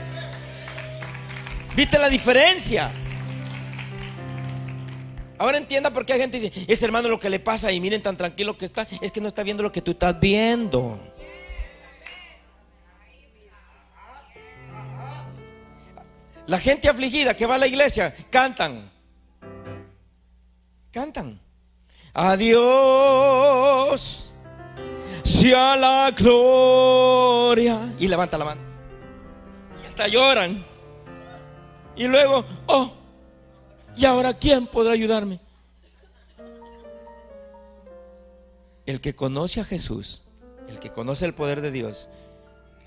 ¿Viste 1.74 1.98
la 1.98 2.08
diferencia? 2.08 2.90
Ahora 5.38 5.58
entienda 5.58 5.92
por 5.92 6.06
qué 6.06 6.12
hay 6.12 6.20
gente 6.20 6.38
dice, 6.38 6.64
ese 6.68 6.84
hermano 6.84 7.08
lo 7.08 7.18
que 7.18 7.28
le 7.28 7.40
pasa 7.40 7.72
y 7.72 7.80
miren 7.80 8.00
tan 8.00 8.16
tranquilo 8.16 8.56
que 8.56 8.64
está, 8.64 8.86
es 9.00 9.10
que 9.10 9.20
no 9.20 9.26
está 9.26 9.42
viendo 9.42 9.64
lo 9.64 9.72
que 9.72 9.82
tú 9.82 9.90
estás 9.90 10.20
viendo. 10.20 11.00
La 16.52 16.58
gente 16.58 16.86
afligida 16.86 17.34
que 17.34 17.46
va 17.46 17.54
a 17.54 17.58
la 17.58 17.66
iglesia 17.66 18.14
cantan. 18.28 18.92
Cantan. 20.92 21.40
Adiós 22.12 22.74
sea 25.22 25.76
la 25.76 26.12
gloria. 26.14 27.94
Y 27.98 28.06
levanta 28.06 28.36
la 28.36 28.44
mano. 28.44 28.60
Y 29.82 29.86
hasta 29.86 30.08
lloran. 30.08 30.62
Y 31.96 32.06
luego, 32.06 32.44
oh, 32.66 32.92
¿y 33.96 34.04
ahora 34.04 34.34
quién 34.34 34.66
podrá 34.66 34.92
ayudarme? 34.92 35.40
El 38.84 39.00
que 39.00 39.14
conoce 39.14 39.62
a 39.62 39.64
Jesús, 39.64 40.20
el 40.68 40.78
que 40.78 40.92
conoce 40.92 41.24
el 41.24 41.32
poder 41.32 41.62
de 41.62 41.70
Dios, 41.70 42.10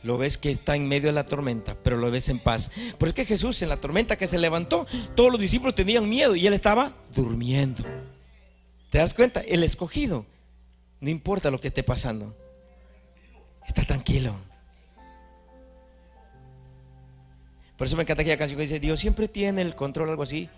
lo 0.05 0.19
ves 0.19 0.37
que 0.37 0.51
está 0.51 0.75
en 0.75 0.87
medio 0.87 1.07
de 1.07 1.13
la 1.13 1.25
tormenta, 1.25 1.75
pero 1.81 1.97
lo 1.97 2.11
ves 2.11 2.29
en 2.29 2.37
paz. 2.37 2.71
Porque 2.99 3.09
es 3.21 3.27
que 3.27 3.33
Jesús 3.33 3.59
en 3.63 3.69
la 3.69 3.77
tormenta 3.77 4.17
que 4.17 4.27
se 4.27 4.37
levantó, 4.37 4.85
todos 5.15 5.31
los 5.31 5.41
discípulos 5.41 5.73
tenían 5.73 6.07
miedo 6.07 6.35
y 6.35 6.45
él 6.45 6.53
estaba 6.53 6.93
durmiendo. 7.15 7.83
¿Te 8.91 8.99
das 8.99 9.15
cuenta? 9.15 9.41
El 9.41 9.63
escogido, 9.63 10.27
no 10.99 11.09
importa 11.09 11.49
lo 11.49 11.59
que 11.59 11.69
esté 11.69 11.81
pasando, 11.81 12.37
está 13.67 13.83
tranquilo. 13.83 14.35
Por 17.75 17.87
eso 17.87 17.95
me 17.95 18.03
encanta 18.03 18.21
aquella 18.21 18.37
canción 18.37 18.57
que 18.57 18.67
dice, 18.67 18.79
Dios 18.79 18.99
siempre 18.99 19.27
tiene 19.27 19.63
el 19.63 19.73
control, 19.73 20.09
algo 20.11 20.21
así. 20.21 20.49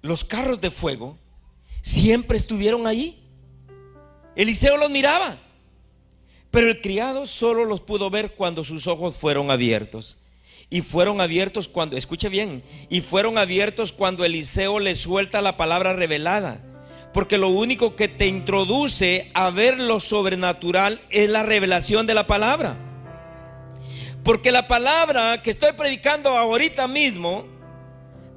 Los 0.00 0.22
carros 0.22 0.60
de 0.60 0.70
fuego 0.70 1.18
siempre 1.82 2.36
estuvieron 2.36 2.86
ahí. 2.86 3.23
Eliseo 4.36 4.76
los 4.76 4.90
miraba, 4.90 5.38
pero 6.50 6.68
el 6.68 6.80
criado 6.80 7.26
solo 7.26 7.64
los 7.64 7.80
pudo 7.80 8.10
ver 8.10 8.34
cuando 8.34 8.64
sus 8.64 8.86
ojos 8.86 9.16
fueron 9.16 9.50
abiertos. 9.50 10.16
Y 10.70 10.80
fueron 10.80 11.20
abiertos 11.20 11.68
cuando, 11.68 11.96
escuche 11.96 12.28
bien, 12.28 12.62
y 12.88 13.00
fueron 13.00 13.38
abiertos 13.38 13.92
cuando 13.92 14.24
Eliseo 14.24 14.80
le 14.80 14.94
suelta 14.94 15.42
la 15.42 15.56
palabra 15.56 15.92
revelada. 15.92 16.64
Porque 17.12 17.38
lo 17.38 17.48
único 17.48 17.94
que 17.94 18.08
te 18.08 18.26
introduce 18.26 19.30
a 19.34 19.50
ver 19.50 19.78
lo 19.78 20.00
sobrenatural 20.00 21.00
es 21.10 21.28
la 21.28 21.44
revelación 21.44 22.06
de 22.06 22.14
la 22.14 22.26
palabra. 22.26 22.76
Porque 24.24 24.50
la 24.50 24.66
palabra 24.66 25.42
que 25.42 25.50
estoy 25.50 25.74
predicando 25.74 26.30
ahorita 26.30 26.88
mismo 26.88 27.46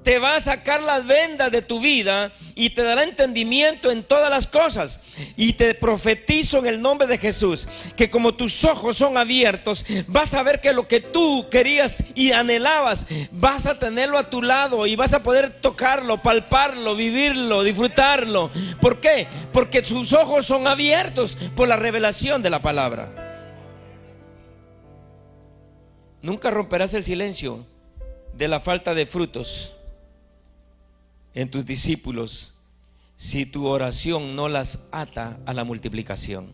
te 0.08 0.20
va 0.20 0.38
a 0.38 0.40
sacar 0.40 0.82
las 0.84 1.06
vendas 1.06 1.52
de 1.52 1.62
tu 1.62 1.82
vida 1.82 2.32
y 2.56 2.70
te 2.70 2.82
dará 2.82 3.04
entendimiento 3.04 3.92
en 3.92 4.06
todas 4.06 4.30
las 4.30 4.48
cosas. 4.48 5.02
Y 5.36 5.52
te 5.52 5.74
profetizo 5.74 6.60
en 6.60 6.68
el 6.68 6.82
nombre 6.82 7.08
de 7.08 7.18
Jesús 7.18 7.68
que 7.98 8.10
como 8.10 8.34
tus 8.34 8.64
ojos 8.64 8.96
son 8.96 9.18
abiertos, 9.18 9.86
vas 10.08 10.34
a 10.34 10.44
ver 10.44 10.62
que 10.62 10.72
lo 10.72 10.88
que 10.88 11.02
tú 11.02 11.48
querías 11.52 12.06
y 12.16 12.32
anhelabas, 12.32 13.06
vas 13.32 13.66
a 13.66 13.80
tenerlo 13.80 14.18
a 14.18 14.30
tu 14.30 14.42
lado 14.42 14.88
y 14.88 14.96
vas 14.96 15.14
a 15.14 15.24
poder 15.24 15.60
tocarlo, 15.60 16.22
palparlo, 16.22 16.96
vivirlo, 16.96 17.64
disfrutarlo. 17.64 18.50
¿Por 18.80 19.02
qué? 19.02 19.28
Porque 19.52 19.82
tus 19.82 20.14
ojos 20.14 20.46
son 20.46 20.70
abiertos 20.70 21.38
por 21.54 21.68
la 21.68 21.76
revelación 21.76 22.42
de 22.42 22.50
la 22.50 22.62
palabra. 22.62 23.10
Nunca 26.22 26.50
romperás 26.50 26.94
el 26.94 27.04
silencio 27.04 27.66
de 28.32 28.48
la 28.48 28.62
falta 28.62 28.94
de 28.94 29.06
frutos 29.06 29.74
en 31.38 31.52
tus 31.52 31.64
discípulos 31.68 32.56
si 33.16 33.46
tu 33.46 33.68
oración 33.68 34.36
no 34.36 34.50
las 34.50 34.80
ata 34.92 35.40
a 35.46 35.54
la 35.54 35.64
multiplicación. 35.64 36.52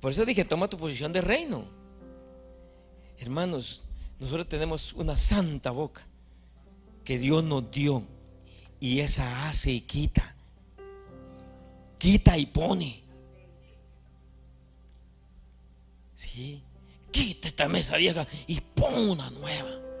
Por 0.00 0.12
eso 0.12 0.24
dije, 0.24 0.44
toma 0.44 0.68
tu 0.68 0.78
posición 0.78 1.12
de 1.12 1.20
reino. 1.20 1.64
Hermanos, 3.18 3.88
nosotros 4.20 4.48
tenemos 4.48 4.92
una 4.92 5.16
santa 5.16 5.72
boca 5.72 6.06
que 7.04 7.18
Dios 7.18 7.42
nos 7.42 7.68
dio 7.72 8.04
y 8.78 9.00
esa 9.00 9.48
hace 9.48 9.72
y 9.72 9.80
quita. 9.80 10.36
Quita 11.98 12.38
y 12.38 12.46
pone. 12.46 13.02
Sí. 16.14 16.62
Quita 17.10 17.48
esta 17.48 17.66
mesa 17.66 17.96
vieja 17.96 18.28
y 18.46 18.60
pon 18.60 19.10
una 19.10 19.28
nueva. 19.30 19.91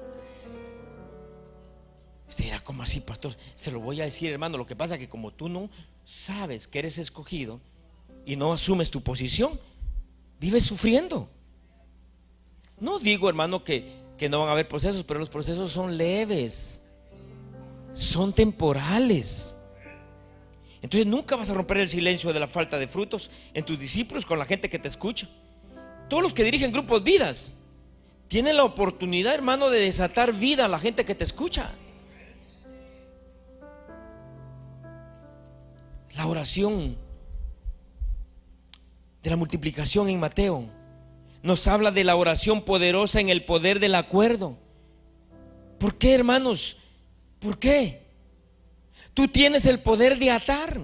Usted 2.32 2.44
dirá, 2.44 2.64
¿cómo 2.64 2.82
así, 2.82 3.00
pastor? 3.00 3.36
Se 3.54 3.70
lo 3.70 3.78
voy 3.78 4.00
a 4.00 4.04
decir, 4.04 4.32
hermano. 4.32 4.56
Lo 4.56 4.64
que 4.64 4.74
pasa 4.74 4.94
es 4.94 5.00
que 5.00 5.08
como 5.10 5.32
tú 5.32 5.50
no 5.50 5.68
sabes 6.06 6.66
que 6.66 6.78
eres 6.78 6.96
escogido 6.96 7.60
y 8.24 8.36
no 8.36 8.54
asumes 8.54 8.88
tu 8.88 9.02
posición, 9.02 9.60
vives 10.40 10.64
sufriendo. 10.64 11.28
No 12.80 12.98
digo, 12.98 13.28
hermano, 13.28 13.62
que, 13.62 13.86
que 14.16 14.30
no 14.30 14.40
van 14.40 14.48
a 14.48 14.52
haber 14.52 14.66
procesos, 14.66 15.04
pero 15.04 15.20
los 15.20 15.28
procesos 15.28 15.72
son 15.72 15.98
leves, 15.98 16.80
son 17.92 18.32
temporales. 18.32 19.54
Entonces 20.80 21.06
nunca 21.06 21.36
vas 21.36 21.50
a 21.50 21.54
romper 21.54 21.76
el 21.76 21.88
silencio 21.90 22.32
de 22.32 22.40
la 22.40 22.48
falta 22.48 22.78
de 22.78 22.88
frutos 22.88 23.30
en 23.52 23.62
tus 23.62 23.78
discípulos, 23.78 24.24
con 24.24 24.38
la 24.38 24.46
gente 24.46 24.70
que 24.70 24.78
te 24.78 24.88
escucha. 24.88 25.28
Todos 26.08 26.22
los 26.22 26.32
que 26.32 26.44
dirigen 26.44 26.72
grupos 26.72 27.04
vidas 27.04 27.56
tienen 28.26 28.56
la 28.56 28.64
oportunidad, 28.64 29.34
hermano, 29.34 29.68
de 29.68 29.80
desatar 29.80 30.32
vida 30.32 30.64
a 30.64 30.68
la 30.68 30.78
gente 30.78 31.04
que 31.04 31.14
te 31.14 31.24
escucha. 31.24 31.74
La 36.16 36.26
oración 36.26 36.96
de 39.22 39.30
la 39.30 39.36
multiplicación 39.36 40.08
en 40.08 40.20
Mateo 40.20 40.68
nos 41.42 41.66
habla 41.66 41.90
de 41.90 42.04
la 42.04 42.16
oración 42.16 42.62
poderosa 42.62 43.20
en 43.20 43.28
el 43.28 43.44
poder 43.44 43.80
del 43.80 43.94
acuerdo. 43.94 44.58
¿Por 45.78 45.96
qué, 45.96 46.14
hermanos? 46.14 46.76
¿Por 47.40 47.58
qué? 47.58 48.02
Tú 49.14 49.28
tienes 49.28 49.66
el 49.66 49.80
poder 49.80 50.18
de 50.18 50.30
atar. 50.30 50.80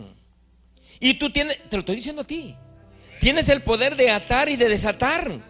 Y 1.01 1.15
tú 1.15 1.31
tienes, 1.31 1.59
te 1.69 1.77
lo 1.77 1.81
estoy 1.81 1.97
diciendo 1.97 2.23
a 2.23 2.27
ti, 2.27 2.57
tienes 3.21 3.49
el 3.49 3.63
poder 3.63 3.95
de 3.95 4.11
atar 4.11 4.49
y 4.49 4.57
de 4.57 4.69
desatar. 4.69 5.41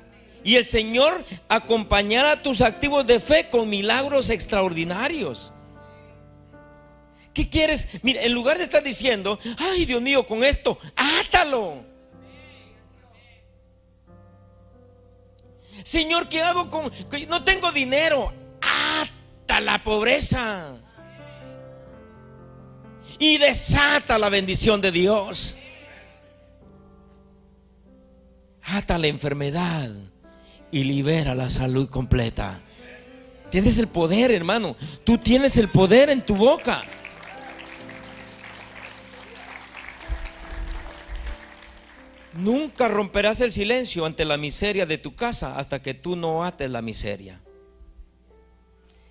Y 0.44 0.56
el 0.56 0.64
Señor 0.64 1.24
acompañará 1.48 2.42
tus 2.42 2.60
activos 2.60 3.06
de 3.06 3.20
fe 3.20 3.48
con 3.50 3.68
milagros 3.68 4.30
extraordinarios. 4.30 5.52
¿Qué 7.38 7.48
quieres? 7.48 7.88
Mira, 8.02 8.20
en 8.22 8.32
lugar 8.32 8.58
de 8.58 8.64
estar 8.64 8.82
diciendo, 8.82 9.38
ay 9.58 9.86
Dios 9.86 10.02
mío, 10.02 10.26
con 10.26 10.42
esto, 10.42 10.76
átalo. 10.96 11.84
Señor, 15.84 16.28
¿qué 16.28 16.42
hago 16.42 16.68
con.? 16.68 16.90
No 17.28 17.44
tengo 17.44 17.70
dinero. 17.70 18.32
Ata 18.60 19.60
la 19.60 19.84
pobreza. 19.84 20.78
Y 23.20 23.38
desata 23.38 24.18
la 24.18 24.30
bendición 24.30 24.80
de 24.80 24.90
Dios. 24.90 25.56
Ata 28.64 28.98
la 28.98 29.06
enfermedad 29.06 29.90
y 30.72 30.82
libera 30.82 31.36
la 31.36 31.50
salud 31.50 31.88
completa. 31.88 32.62
Tienes 33.48 33.78
el 33.78 33.86
poder, 33.86 34.32
hermano. 34.32 34.74
Tú 35.04 35.18
tienes 35.18 35.56
el 35.56 35.68
poder 35.68 36.10
en 36.10 36.22
tu 36.22 36.34
boca. 36.34 36.82
Nunca 42.38 42.86
romperás 42.86 43.40
el 43.40 43.50
silencio 43.50 44.06
ante 44.06 44.24
la 44.24 44.36
miseria 44.36 44.86
de 44.86 44.96
tu 44.96 45.16
casa 45.16 45.58
hasta 45.58 45.82
que 45.82 45.92
tú 45.92 46.14
no 46.14 46.44
ates 46.44 46.70
la 46.70 46.80
miseria. 46.80 47.40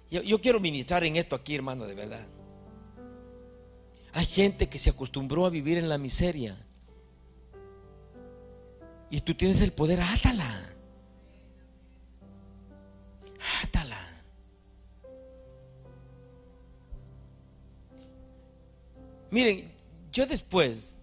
Yo, 0.10 0.40
quiero 0.40 0.62
ministrar 0.62 1.04
en 1.04 1.18
esto 1.18 1.36
aquí, 1.36 1.54
hermano, 1.54 1.86
de 1.86 1.94
verdad. 1.94 2.26
Hay 4.14 4.26
gente 4.26 4.70
que 4.70 4.80
se 4.80 4.92
acostumbró 4.92 5.46
a 5.46 5.50
vivir 5.50 5.78
en 5.78 5.90
la 5.90 5.98
miseria. 5.98 6.56
Y 9.10 9.20
tú 9.20 9.36
tienes 9.36 9.60
el 9.60 9.74
poder, 9.74 10.00
átala. 10.00 10.70
Átala. 13.62 14.24
Miren, 19.32 19.70
yo 20.14 20.26
después 20.26 20.97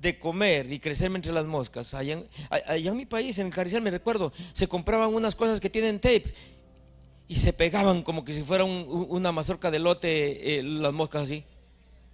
de 0.00 0.18
comer 0.18 0.72
y 0.72 0.78
crecerme 0.78 1.16
entre 1.16 1.32
las 1.32 1.46
moscas. 1.46 1.92
Allá 1.94 2.22
en, 2.50 2.96
mi 2.96 3.06
país, 3.06 3.38
en 3.38 3.46
el 3.46 3.52
Carrizal, 3.52 3.82
me 3.82 3.90
recuerdo, 3.90 4.32
se 4.52 4.68
compraban 4.68 5.12
unas 5.12 5.34
cosas 5.34 5.60
que 5.60 5.70
tienen 5.70 6.00
tape 6.00 6.32
y 7.26 7.36
se 7.36 7.52
pegaban 7.52 8.02
como 8.02 8.24
que 8.24 8.32
si 8.32 8.42
fuera 8.42 8.64
una 8.64 9.32
mazorca 9.32 9.70
de 9.70 9.78
lote, 9.78 10.58
eh, 10.58 10.62
las 10.62 10.92
moscas 10.92 11.24
así. 11.24 11.44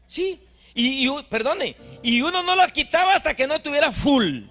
Sí, 0.06 0.40
y, 0.74 1.08
perdone, 1.24 1.76
y 2.02 2.20
uno 2.20 2.42
no 2.42 2.56
las 2.56 2.72
quitaba 2.72 3.14
hasta 3.14 3.34
que 3.34 3.46
no 3.46 3.60
tuviera 3.60 3.92
full, 3.92 4.42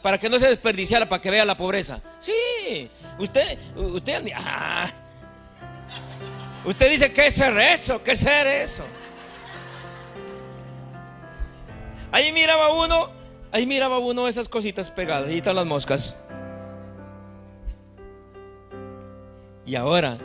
para 0.00 0.18
que 0.18 0.28
no 0.28 0.38
se 0.38 0.48
desperdiciara, 0.48 1.08
para 1.08 1.20
que 1.20 1.30
vea 1.30 1.44
la 1.44 1.56
pobreza. 1.56 2.00
Sí, 2.20 2.88
usted, 3.18 3.58
usted, 3.76 4.32
ah, 4.36 4.90
usted 6.64 6.90
dice, 6.90 7.12
¿qué 7.12 7.26
es 7.26 7.34
ser 7.34 7.56
eso? 7.58 8.02
¿Qué 8.02 8.12
es 8.12 8.18
ser 8.18 8.46
eso? 8.46 8.84
Ahí 12.12 12.30
miraba 12.30 12.74
uno, 12.74 13.10
ahí 13.50 13.66
miraba 13.66 13.98
uno 13.98 14.28
esas 14.28 14.48
cositas 14.48 14.90
pegadas, 14.90 15.30
ahí 15.30 15.38
están 15.38 15.56
las 15.56 15.64
moscas. 15.64 16.18
Y 19.64 19.74
ahora, 19.76 20.18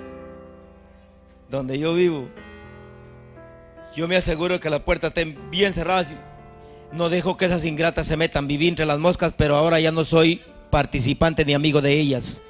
donde 1.49 1.79
yo 1.79 1.93
vivo, 1.93 2.27
yo 3.95 4.07
me 4.09 4.17
aseguro 4.17 4.59
que 4.59 4.69
las 4.69 4.81
puertas 4.81 5.09
estén 5.09 5.49
bien 5.49 5.73
cerradas. 5.73 6.13
No 6.91 7.07
dejo 7.07 7.37
que 7.37 7.45
esas 7.45 7.63
ingratas 7.63 8.05
se 8.05 8.17
metan, 8.17 8.47
viví 8.47 8.67
entre 8.67 8.85
las 8.85 8.99
moscas, 8.99 9.33
pero 9.37 9.55
ahora 9.55 9.79
ya 9.79 9.91
no 9.91 10.03
soy 10.03 10.41
participante 10.69 11.45
ni 11.45 11.53
amigo 11.53 11.81
de 11.81 11.93
ellas. 11.93 12.41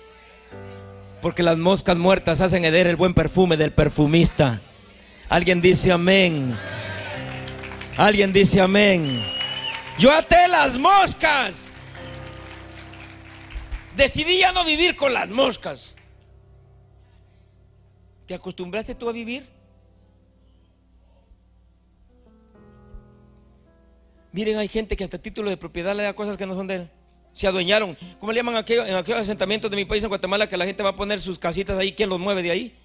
Porque 1.21 1.43
las 1.43 1.57
moscas 1.57 1.97
muertas 1.97 2.41
hacen 2.41 2.65
heder 2.65 2.87
el 2.87 2.95
buen 2.95 3.13
perfume 3.13 3.55
del 3.55 3.71
perfumista. 3.71 4.61
Alguien 5.29 5.61
dice 5.61 5.91
amén. 5.91 6.57
Alguien 7.97 8.31
dice 8.31 8.61
amén. 8.61 9.23
Yo 9.97 10.11
até 10.11 10.47
las 10.47 10.77
moscas. 10.77 11.73
Decidí 13.95 14.37
ya 14.37 14.51
no 14.51 14.63
vivir 14.63 14.95
con 14.95 15.11
las 15.11 15.27
moscas. 15.27 15.95
¿Te 18.27 18.35
acostumbraste 18.35 18.93
tú 18.93 19.09
a 19.09 19.11
vivir? 19.11 19.47
Miren, 24.31 24.59
hay 24.59 24.67
gente 24.67 24.95
que 24.95 25.03
hasta 25.03 25.17
título 25.17 25.49
de 25.49 25.57
propiedad 25.57 25.95
le 25.95 26.03
da 26.03 26.13
cosas 26.13 26.37
que 26.37 26.45
no 26.45 26.53
son 26.53 26.67
de 26.67 26.75
él. 26.75 26.89
Se 27.33 27.47
adueñaron. 27.47 27.97
¿Cómo 28.19 28.31
le 28.31 28.37
llaman 28.37 28.57
aquello, 28.57 28.85
en 28.85 28.95
aquellos 28.95 29.21
asentamientos 29.21 29.71
de 29.71 29.77
mi 29.77 29.85
país, 29.85 30.03
en 30.03 30.09
Guatemala, 30.09 30.47
que 30.47 30.57
la 30.57 30.65
gente 30.65 30.83
va 30.83 30.89
a 30.89 30.95
poner 30.95 31.19
sus 31.19 31.39
casitas 31.39 31.79
ahí? 31.79 31.93
¿Quién 31.93 32.09
los 32.09 32.19
mueve 32.19 32.43
de 32.43 32.51
ahí? 32.51 32.77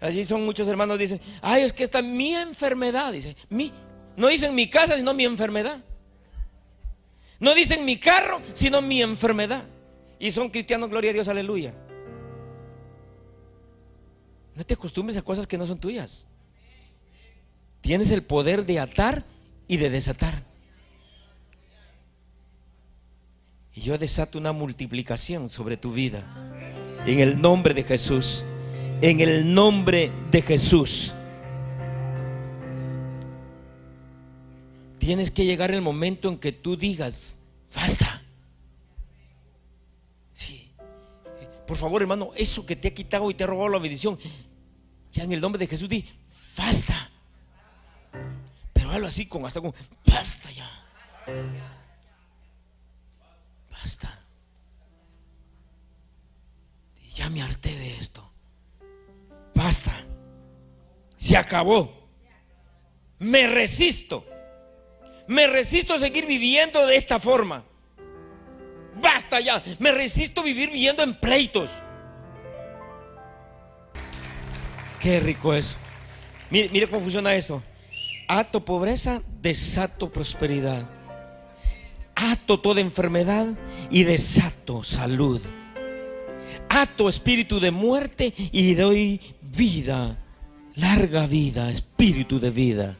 Así 0.00 0.24
son 0.24 0.44
muchos 0.44 0.66
hermanos, 0.66 0.98
dicen, 0.98 1.20
ay, 1.42 1.62
es 1.62 1.72
que 1.72 1.84
está 1.84 2.00
mi 2.00 2.34
enfermedad, 2.34 3.12
dice, 3.12 3.36
mi. 3.50 3.72
No 4.16 4.28
dicen 4.28 4.54
mi 4.54 4.68
casa, 4.68 4.96
sino 4.96 5.12
mi 5.12 5.24
enfermedad. 5.24 5.80
No 7.38 7.54
dicen 7.54 7.84
mi 7.84 7.98
carro, 7.98 8.40
sino 8.54 8.80
mi 8.82 9.02
enfermedad. 9.02 9.64
Y 10.18 10.30
son 10.30 10.48
cristianos, 10.50 10.88
gloria 10.90 11.10
a 11.10 11.14
Dios, 11.14 11.28
aleluya. 11.28 11.74
No 14.54 14.64
te 14.64 14.74
acostumbres 14.74 15.16
a 15.16 15.22
cosas 15.22 15.46
que 15.46 15.56
no 15.56 15.66
son 15.66 15.78
tuyas. 15.78 16.26
Tienes 17.80 18.10
el 18.10 18.22
poder 18.22 18.64
de 18.66 18.80
atar 18.80 19.24
y 19.68 19.76
de 19.78 19.88
desatar. 19.88 20.44
Y 23.74 23.82
yo 23.82 23.96
desato 23.96 24.38
una 24.38 24.52
multiplicación 24.52 25.48
sobre 25.48 25.76
tu 25.76 25.92
vida. 25.92 26.26
En 27.06 27.20
el 27.20 27.40
nombre 27.40 27.72
de 27.72 27.84
Jesús 27.84 28.44
en 29.02 29.20
el 29.20 29.54
nombre 29.54 30.12
de 30.30 30.42
Jesús. 30.42 31.14
Tienes 34.98 35.30
que 35.30 35.44
llegar 35.44 35.70
el 35.72 35.80
momento 35.80 36.28
en 36.28 36.38
que 36.38 36.52
tú 36.52 36.76
digas, 36.76 37.38
basta. 37.74 38.22
Sí. 40.34 40.70
Por 41.66 41.76
favor, 41.76 42.02
hermano, 42.02 42.32
eso 42.36 42.66
que 42.66 42.76
te 42.76 42.88
ha 42.88 42.94
quitado 42.94 43.30
y 43.30 43.34
te 43.34 43.44
ha 43.44 43.46
robado 43.46 43.70
la 43.70 43.78
bendición, 43.78 44.18
ya 45.12 45.24
en 45.24 45.32
el 45.32 45.40
nombre 45.40 45.58
de 45.58 45.66
Jesús 45.66 45.88
di, 45.88 46.04
basta. 46.56 47.10
Pero 48.74 48.90
hazlo 48.90 49.06
así, 49.06 49.26
con 49.26 49.46
hasta 49.46 49.60
con, 49.60 49.74
basta 50.04 50.50
ya. 50.50 50.68
Basta. 53.70 54.22
Ya 57.14 57.30
me 57.30 57.42
harté 57.42 57.74
de 57.74 57.96
esto. 57.96 58.29
Basta. 59.62 59.94
Se 61.18 61.36
acabó. 61.36 61.92
Me 63.18 63.46
resisto. 63.46 64.24
Me 65.26 65.46
resisto 65.46 65.92
a 65.92 65.98
seguir 65.98 66.24
viviendo 66.24 66.86
de 66.86 66.96
esta 66.96 67.20
forma. 67.20 67.62
Basta 69.02 69.38
ya. 69.38 69.62
Me 69.78 69.92
resisto 69.92 70.40
a 70.40 70.44
vivir 70.44 70.70
viviendo 70.70 71.02
en 71.02 71.14
pleitos. 71.14 71.70
Qué 74.98 75.20
rico 75.20 75.52
eso. 75.52 75.76
Mire, 76.48 76.70
mire 76.70 76.88
cómo 76.88 77.02
funciona 77.02 77.34
esto. 77.34 77.62
Ato 78.28 78.64
pobreza, 78.64 79.20
desato 79.42 80.10
prosperidad. 80.10 80.88
Ato 82.14 82.60
toda 82.60 82.80
enfermedad 82.80 83.46
y 83.90 84.04
desato 84.04 84.82
salud. 84.84 85.42
Ato 86.70 87.10
espíritu 87.10 87.60
de 87.60 87.70
muerte 87.70 88.32
y 88.36 88.74
doy 88.74 89.20
vida, 89.56 90.16
larga 90.76 91.26
vida, 91.26 91.70
espíritu 91.70 92.38
de 92.40 92.50
vida. 92.50 92.96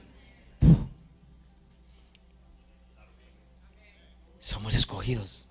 Somos 4.38 4.74
escogidos. 4.74 5.46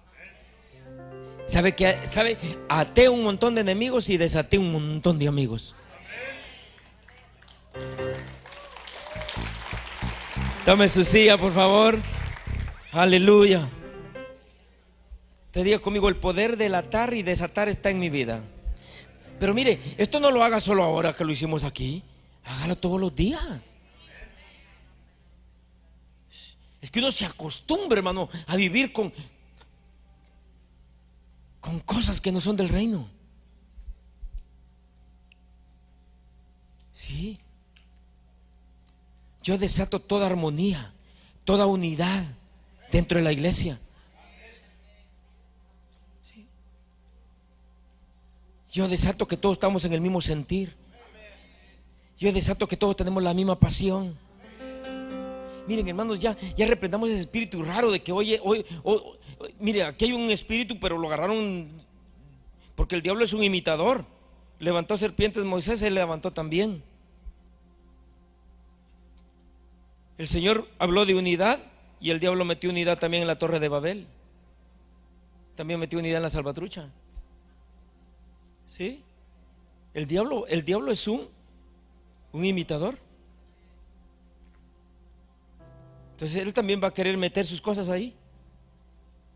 ¿Sabe 1.47 1.73
que 1.75 2.05
sabe? 2.05 2.37
Até 2.67 3.09
un 3.09 3.23
montón 3.23 3.55
de 3.55 3.61
enemigos 3.61 4.09
y 4.09 4.17
desaté 4.17 4.57
un 4.57 4.71
montón 4.71 5.17
de 5.17 5.27
amigos. 5.27 5.75
Tome 10.65 10.87
su 10.89 11.03
silla, 11.03 11.37
por 11.37 11.53
favor. 11.53 11.97
Aleluya. 12.91 13.67
Te 15.51 15.63
diga 15.63 15.79
conmigo, 15.79 16.09
el 16.09 16.15
poder 16.15 16.57
del 16.57 16.75
atar 16.75 17.13
y 17.13 17.23
desatar 17.23 17.69
está 17.69 17.89
en 17.89 17.99
mi 17.99 18.09
vida. 18.09 18.43
Pero 19.39 19.53
mire, 19.53 19.95
esto 19.97 20.19
no 20.19 20.31
lo 20.31 20.43
haga 20.43 20.59
solo 20.59 20.83
ahora 20.83 21.15
que 21.15 21.23
lo 21.23 21.31
hicimos 21.31 21.63
aquí. 21.63 22.03
Hágalo 22.43 22.75
todos 22.77 22.99
los 22.99 23.15
días. 23.15 23.61
Es 26.81 26.89
que 26.89 26.99
uno 26.99 27.11
se 27.11 27.25
acostumbra, 27.25 27.99
hermano, 27.99 28.29
a 28.47 28.55
vivir 28.55 28.91
con, 28.91 29.13
con 31.59 31.79
cosas 31.81 32.19
que 32.19 32.31
no 32.31 32.41
son 32.41 32.55
del 32.55 32.69
reino. 32.69 33.07
Sí. 36.93 37.39
Yo 39.41 39.57
desato 39.57 39.99
toda 39.99 40.27
armonía, 40.27 40.93
toda 41.45 41.65
unidad 41.65 42.23
dentro 42.91 43.17
de 43.17 43.23
la 43.23 43.31
iglesia. 43.31 43.79
Yo 48.71 48.87
desato 48.87 49.27
que 49.27 49.37
todos 49.37 49.53
estamos 49.53 49.83
en 49.85 49.93
el 49.93 50.01
mismo 50.01 50.21
sentir. 50.21 50.75
Yo 52.17 52.31
desato 52.31 52.67
que 52.67 52.77
todos 52.77 52.95
tenemos 52.95 53.23
la 53.23 53.33
misma 53.33 53.59
pasión. 53.59 54.17
Miren, 55.67 55.87
hermanos, 55.87 56.19
ya, 56.19 56.35
ya 56.55 56.65
reprendamos 56.65 57.09
ese 57.09 57.19
espíritu 57.19 57.63
raro 57.63 57.91
de 57.91 58.01
que, 58.01 58.11
oye, 58.11 58.39
hoy, 58.43 58.65
mire, 59.59 59.83
aquí 59.83 60.05
hay 60.05 60.13
un 60.13 60.29
espíritu, 60.31 60.79
pero 60.79 60.97
lo 60.97 61.07
agarraron 61.07 61.69
porque 62.75 62.95
el 62.95 63.01
diablo 63.01 63.23
es 63.23 63.33
un 63.33 63.43
imitador. 63.43 64.05
Levantó 64.59 64.97
serpientes 64.97 65.43
Moisés, 65.45 65.81
él 65.81 65.95
levantó 65.95 66.31
también. 66.31 66.83
El 70.17 70.27
Señor 70.27 70.67
habló 70.79 71.05
de 71.05 71.15
unidad 71.15 71.59
y 72.01 72.09
el 72.09 72.19
diablo 72.19 72.45
metió 72.45 72.69
unidad 72.69 72.99
también 72.99 73.21
en 73.21 73.27
la 73.27 73.37
torre 73.37 73.59
de 73.59 73.69
Babel. 73.69 74.07
También 75.55 75.79
metió 75.79 75.99
unidad 75.99 76.17
en 76.17 76.23
la 76.23 76.29
salvatrucha. 76.29 76.89
¿Sí? 78.79 79.03
El 79.93 80.07
diablo, 80.07 80.47
el 80.47 80.63
diablo 80.63 80.89
es 80.93 81.05
un, 81.05 81.27
un 82.31 82.45
imitador. 82.45 82.97
Entonces 86.13 86.41
él 86.41 86.53
también 86.53 86.79
va 86.81 86.87
a 86.87 86.93
querer 86.93 87.17
meter 87.17 87.45
sus 87.45 87.59
cosas 87.59 87.89
ahí. 87.89 88.15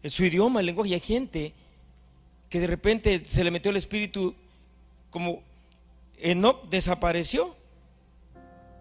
En 0.01 0.09
su 0.09 0.23
idioma, 0.23 0.61
el 0.61 0.67
lenguaje. 0.67 0.93
Hay 0.93 1.01
gente 1.01 1.51
que 2.49 2.61
de 2.61 2.67
repente 2.67 3.21
se 3.25 3.43
le 3.43 3.51
metió 3.51 3.69
el 3.69 3.75
espíritu 3.75 4.33
como 5.09 5.43
Enoch 6.19 6.69
desapareció 6.69 7.53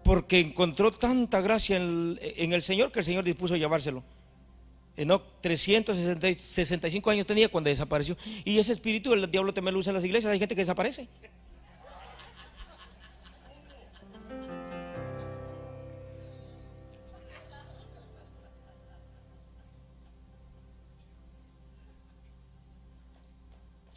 porque 0.05 0.39
encontró 0.39 0.93
tanta 0.93 1.41
gracia 1.41 1.75
en 1.75 2.53
el, 2.53 2.61
Señor 2.61 2.93
que 2.93 2.99
el 2.99 3.05
Señor 3.05 3.25
dispuso 3.25 3.57
llevárselo. 3.57 4.01
Enoch 4.95 5.23
365 5.41 7.09
años 7.09 7.25
tenía 7.25 7.49
cuando 7.49 7.69
desapareció. 7.69 8.15
Y 8.45 8.59
ese 8.59 8.73
espíritu 8.73 9.13
el 9.13 9.29
diablo 9.29 9.53
también 9.53 9.73
lo 9.73 9.79
usa 9.79 9.91
en 9.91 9.95
las 9.95 10.03
iglesias. 10.03 10.31
Hay 10.31 10.39
gente 10.39 10.55
que 10.55 10.61
desaparece. 10.61 11.07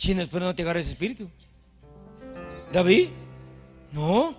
¿Quién 0.00 0.20
espero 0.20 0.44
no 0.44 0.54
te 0.54 0.62
agarre 0.62 0.80
ese 0.80 0.90
espíritu? 0.90 1.28
¿David? 2.72 3.09
No. 3.92 4.37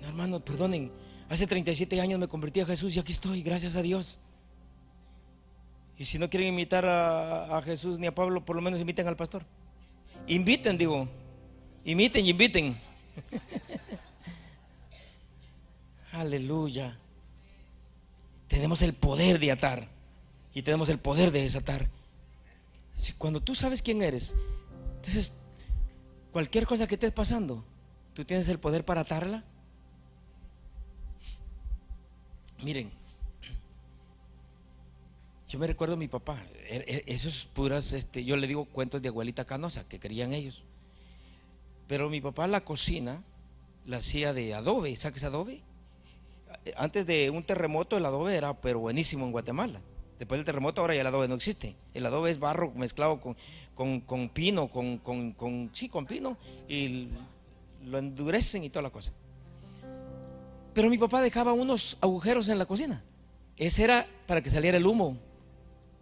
hermano, 0.00 0.40
perdonen, 0.40 0.90
hace 1.28 1.46
37 1.46 2.00
años 2.00 2.18
me 2.18 2.28
convertí 2.28 2.60
a 2.60 2.66
Jesús 2.66 2.96
y 2.96 2.98
aquí 2.98 3.12
estoy, 3.12 3.42
gracias 3.42 3.76
a 3.76 3.82
Dios. 3.82 4.20
Y 5.98 6.04
si 6.04 6.18
no 6.18 6.30
quieren 6.30 6.50
invitar 6.50 6.86
a, 6.86 7.60
Jesús 7.64 7.98
ni 7.98 8.06
a 8.06 8.14
Pablo, 8.14 8.44
por 8.44 8.54
lo 8.54 8.62
menos 8.62 8.80
inviten 8.80 9.08
al 9.08 9.16
pastor. 9.16 9.44
Inviten, 10.28 10.78
digo. 10.78 11.08
Inviten 11.84 12.24
y 12.24 12.30
inviten. 12.30 12.80
Aleluya. 16.12 16.96
Tenemos 18.46 18.80
el 18.82 18.94
poder 18.94 19.40
de 19.40 19.50
atar 19.50 19.88
y 20.54 20.62
tenemos 20.62 20.88
el 20.88 20.98
poder 20.98 21.32
de 21.32 21.42
desatar. 21.42 21.88
Cuando 23.18 23.40
tú 23.40 23.54
sabes 23.54 23.82
quién 23.82 24.02
eres, 24.02 24.36
entonces 24.96 25.32
cualquier 26.30 26.66
cosa 26.66 26.86
que 26.86 26.94
estés 26.94 27.12
pasando, 27.12 27.64
tú 28.14 28.24
tienes 28.24 28.48
el 28.48 28.58
poder 28.58 28.84
para 28.84 29.00
atarla 29.00 29.44
Miren, 32.62 32.90
yo 35.48 35.58
me 35.58 35.66
recuerdo 35.66 35.94
a 35.94 35.98
mi 35.98 36.08
papá, 36.08 36.38
er, 36.68 36.84
er, 36.86 37.04
esos 37.06 37.44
puras, 37.46 37.92
este, 37.92 38.24
yo 38.24 38.36
le 38.36 38.46
digo 38.46 38.66
cuentos 38.66 39.00
de 39.00 39.08
abuelita 39.08 39.44
canosa 39.44 39.88
que 39.88 39.98
querían 39.98 40.32
ellos. 40.32 40.62
Pero 41.86 42.10
mi 42.10 42.20
papá 42.20 42.46
la 42.46 42.64
cocina 42.64 43.22
la 43.86 43.98
hacía 43.98 44.34
de 44.34 44.54
adobe, 44.54 44.94
¿sabes 44.96 45.24
adobe? 45.24 45.62
Antes 46.76 47.06
de 47.06 47.30
un 47.30 47.42
terremoto 47.44 47.96
el 47.96 48.04
adobe 48.04 48.36
era 48.36 48.60
pero 48.60 48.80
buenísimo 48.80 49.24
en 49.24 49.32
Guatemala. 49.32 49.80
Después 50.18 50.38
del 50.38 50.44
terremoto 50.44 50.80
ahora 50.80 50.94
ya 50.94 51.00
el 51.00 51.06
adobe 51.06 51.28
no 51.28 51.36
existe. 51.36 51.76
El 51.94 52.04
adobe 52.04 52.30
es 52.30 52.38
barro 52.38 52.72
mezclado 52.72 53.20
con, 53.20 54.00
con, 54.00 54.28
pino, 54.28 54.68
con, 54.68 54.98
con, 54.98 55.70
sí, 55.72 55.88
con 55.88 56.06
pino 56.06 56.36
y 56.68 57.08
lo 57.84 57.98
endurecen 57.98 58.64
y 58.64 58.70
toda 58.70 58.82
la 58.82 58.90
cosa. 58.90 59.12
Pero 60.78 60.90
mi 60.90 60.96
papá 60.96 61.20
dejaba 61.20 61.52
unos 61.54 61.98
agujeros 62.00 62.48
en 62.48 62.56
la 62.56 62.64
cocina. 62.64 63.02
Ese 63.56 63.82
era 63.82 64.06
para 64.28 64.40
que 64.40 64.48
saliera 64.48 64.78
el 64.78 64.86
humo 64.86 65.18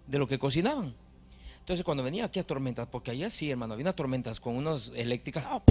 de 0.06 0.18
lo 0.18 0.28
que 0.28 0.38
cocinaban. 0.38 0.94
Entonces 1.60 1.82
cuando 1.82 2.02
venía 2.02 2.26
aquí 2.26 2.40
a 2.40 2.42
tormentas, 2.42 2.86
porque 2.86 3.10
allá 3.10 3.30
sí, 3.30 3.50
hermano, 3.50 3.72
había 3.72 3.84
unas 3.84 3.96
tormentas 3.96 4.38
con 4.38 4.54
unos 4.54 4.92
eléctricas, 4.94 5.46
ah, 5.46 5.62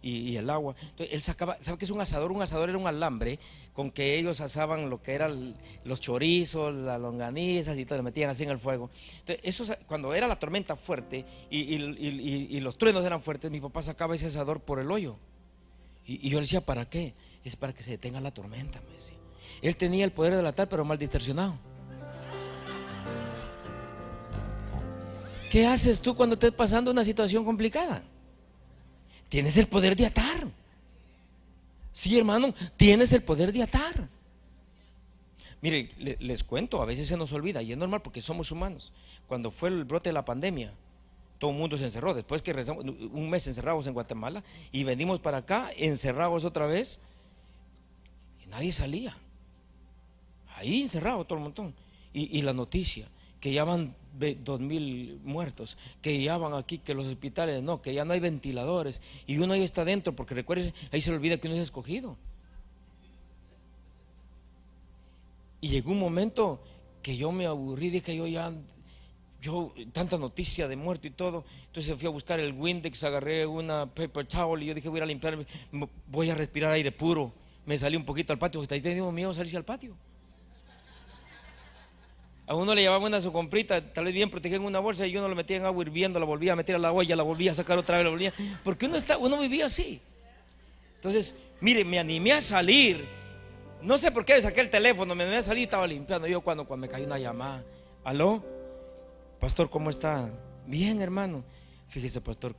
y, 0.00 0.34
el 0.34 0.48
agua. 0.48 0.76
Entonces 0.80 1.14
él 1.14 1.20
sacaba, 1.20 1.58
¿sabe 1.60 1.76
qué 1.76 1.84
es 1.84 1.90
un 1.90 2.00
asador? 2.00 2.32
Un 2.32 2.40
asador 2.40 2.70
era 2.70 2.78
un 2.78 2.86
alambre 2.86 3.38
con 3.74 3.90
que 3.90 4.18
ellos 4.18 4.40
asaban 4.40 4.88
lo 4.88 5.02
que 5.02 5.12
eran 5.12 5.54
los 5.84 6.00
chorizos, 6.00 6.74
las 6.74 6.98
longanizas 6.98 7.76
y 7.76 7.84
todo, 7.84 7.98
lo 7.98 8.04
metían 8.04 8.30
así 8.30 8.44
en 8.44 8.50
el 8.50 8.58
fuego. 8.58 8.88
Entonces 9.18 9.40
eso, 9.44 9.74
cuando 9.86 10.14
era 10.14 10.26
la 10.26 10.36
tormenta 10.36 10.74
fuerte 10.74 11.26
y, 11.50 11.58
y 11.58 12.60
los 12.60 12.78
truenos 12.78 13.04
eran 13.04 13.20
fuertes, 13.20 13.50
mi 13.50 13.60
papá 13.60 13.82
sacaba 13.82 14.14
ese 14.14 14.28
asador 14.28 14.60
por 14.60 14.80
el 14.80 14.90
hoyo. 14.90 15.18
Y, 16.10 16.28
yo 16.28 16.38
le 16.38 16.42
decía, 16.42 16.60
¿para 16.60 16.88
qué? 16.88 17.14
Es 17.44 17.56
para 17.56 17.72
que 17.72 17.82
se 17.82 17.92
detenga 17.92 18.20
la 18.20 18.32
tormenta, 18.32 18.80
me 18.86 18.94
decía. 18.94 19.16
Él 19.62 19.76
tenía 19.76 20.04
el 20.04 20.12
poder 20.12 20.34
de 20.34 20.46
atar, 20.46 20.68
pero 20.68 20.84
mal 20.84 20.98
distorsionado. 20.98 21.58
¿Qué 25.50 25.66
haces 25.66 26.00
tú 26.00 26.14
cuando 26.14 26.34
estés 26.34 26.52
pasando 26.52 26.90
una 26.90 27.04
situación 27.04 27.44
complicada? 27.44 28.02
Tienes 29.28 29.56
el 29.56 29.66
poder 29.66 29.96
de 29.96 30.06
atar. 30.06 30.46
Sí, 31.92 32.16
hermano, 32.16 32.54
tienes 32.76 33.12
el 33.12 33.22
poder 33.22 33.52
de 33.52 33.62
atar. 33.62 34.08
Mire, 35.60 35.90
les 35.98 36.44
cuento, 36.44 36.80
a 36.80 36.86
veces 36.86 37.08
se 37.08 37.16
nos 37.16 37.32
olvida 37.32 37.62
y 37.62 37.72
es 37.72 37.78
normal 37.78 38.00
porque 38.00 38.22
somos 38.22 38.50
humanos. 38.50 38.92
Cuando 39.26 39.50
fue 39.50 39.68
el 39.68 39.84
brote 39.84 40.08
de 40.08 40.14
la 40.14 40.24
pandemia, 40.24 40.72
todo 41.38 41.50
el 41.50 41.56
mundo 41.56 41.76
se 41.76 41.84
encerró. 41.84 42.14
Después 42.14 42.42
que 42.42 42.52
rezamos 42.52 42.84
un 42.84 43.28
mes 43.28 43.46
encerrados 43.46 43.86
en 43.86 43.92
Guatemala 43.92 44.42
y 44.72 44.84
venimos 44.84 45.20
para 45.20 45.38
acá 45.38 45.70
encerrados 45.76 46.44
otra 46.44 46.66
vez 46.66 47.00
nadie 48.50 48.72
salía. 48.72 49.16
Ahí 50.56 50.82
encerrado 50.82 51.24
todo 51.24 51.38
el 51.38 51.44
montón. 51.44 51.74
Y, 52.12 52.42
la 52.42 52.52
noticia, 52.52 53.06
que 53.40 53.52
ya 53.52 53.62
van 53.62 53.94
dos 54.42 54.58
mil 54.58 55.20
muertos, 55.22 55.78
que 56.02 56.20
ya 56.20 56.36
van 56.36 56.54
aquí, 56.54 56.78
que 56.78 56.92
los 56.92 57.06
hospitales 57.06 57.62
no, 57.62 57.80
que 57.80 57.94
ya 57.94 58.04
no 58.04 58.12
hay 58.12 58.20
ventiladores. 58.20 59.00
Y 59.28 59.38
uno 59.38 59.54
ahí 59.54 59.62
está 59.62 59.84
dentro, 59.84 60.14
porque 60.16 60.34
recuerden, 60.34 60.74
ahí 60.90 61.00
se 61.00 61.10
le 61.10 61.16
olvida 61.16 61.38
que 61.38 61.46
uno 61.46 61.56
es 61.56 61.62
escogido. 61.62 62.16
Y 65.60 65.68
llegó 65.68 65.92
un 65.92 66.00
momento 66.00 66.60
que 67.00 67.16
yo 67.16 67.30
me 67.30 67.46
aburrí, 67.46 67.90
dije 67.90 68.16
yo 68.16 68.26
ya, 68.26 68.52
yo, 69.40 69.72
tanta 69.92 70.18
noticia 70.18 70.66
de 70.66 70.76
muerto 70.76 71.06
y 71.06 71.10
todo. 71.10 71.44
Entonces 71.66 71.96
fui 71.96 72.06
a 72.06 72.10
buscar 72.10 72.40
el 72.40 72.52
Windex, 72.52 73.04
agarré 73.04 73.46
una 73.46 73.86
paper 73.86 74.26
towel 74.26 74.62
y 74.62 74.66
yo 74.66 74.74
dije 74.74 74.88
voy 74.88 75.00
a 75.00 75.06
limpiar, 75.06 75.38
voy 76.08 76.30
a 76.30 76.34
respirar 76.34 76.72
aire 76.72 76.92
puro. 76.92 77.32
Me 77.66 77.78
salí 77.78 77.96
un 77.96 78.04
poquito 78.04 78.32
al 78.32 78.38
patio, 78.38 78.60
porque 78.60 78.74
ahí 78.74 78.80
tenía 78.80 79.02
miedo 79.10 79.34
salirse 79.34 79.56
al 79.56 79.64
patio. 79.64 79.96
A 82.46 82.54
uno 82.54 82.74
le 82.74 82.82
llevaba 82.82 83.06
una 83.06 83.20
su 83.20 83.32
comprita, 83.32 83.80
tal 83.92 84.06
vez 84.06 84.14
bien 84.14 84.28
protegida 84.28 84.56
en 84.56 84.64
una 84.64 84.80
bolsa 84.80 85.06
y 85.06 85.16
uno 85.16 85.28
lo 85.28 85.36
metía 85.36 85.56
en 85.56 85.64
agua 85.64 85.84
hirviendo, 85.84 86.18
la 86.18 86.26
volvía 86.26 86.54
a 86.54 86.56
meter 86.56 86.74
a 86.74 86.78
la 86.80 86.90
olla, 86.90 87.14
la 87.14 87.22
volvía 87.22 87.52
a 87.52 87.54
sacar 87.54 87.78
otra 87.78 87.96
vez, 87.96 88.04
la 88.04 88.10
volvía. 88.10 88.32
Porque 88.64 88.86
uno, 88.86 88.96
está, 88.96 89.18
uno 89.18 89.38
vivía 89.38 89.66
así. 89.66 90.00
Entonces, 90.96 91.36
mire, 91.60 91.84
me 91.84 92.00
animé 92.00 92.32
a 92.32 92.40
salir. 92.40 93.06
No 93.82 93.96
sé 93.98 94.10
por 94.10 94.24
qué 94.24 94.40
saqué 94.42 94.62
el 94.62 94.68
teléfono, 94.68 95.14
me 95.14 95.22
animé 95.22 95.38
a 95.38 95.42
salir 95.44 95.60
y 95.60 95.64
estaba 95.64 95.86
limpiando. 95.86 96.26
Yo 96.26 96.40
cuando, 96.40 96.66
cuando 96.66 96.86
me 96.86 96.92
cayó 96.92 97.06
una 97.06 97.18
llamada, 97.18 97.64
¿aló? 98.02 98.44
Pastor, 99.38 99.70
¿cómo 99.70 99.88
está? 99.88 100.28
Bien, 100.66 101.00
hermano. 101.00 101.44
Fíjese, 101.88 102.20
pastor, 102.20 102.54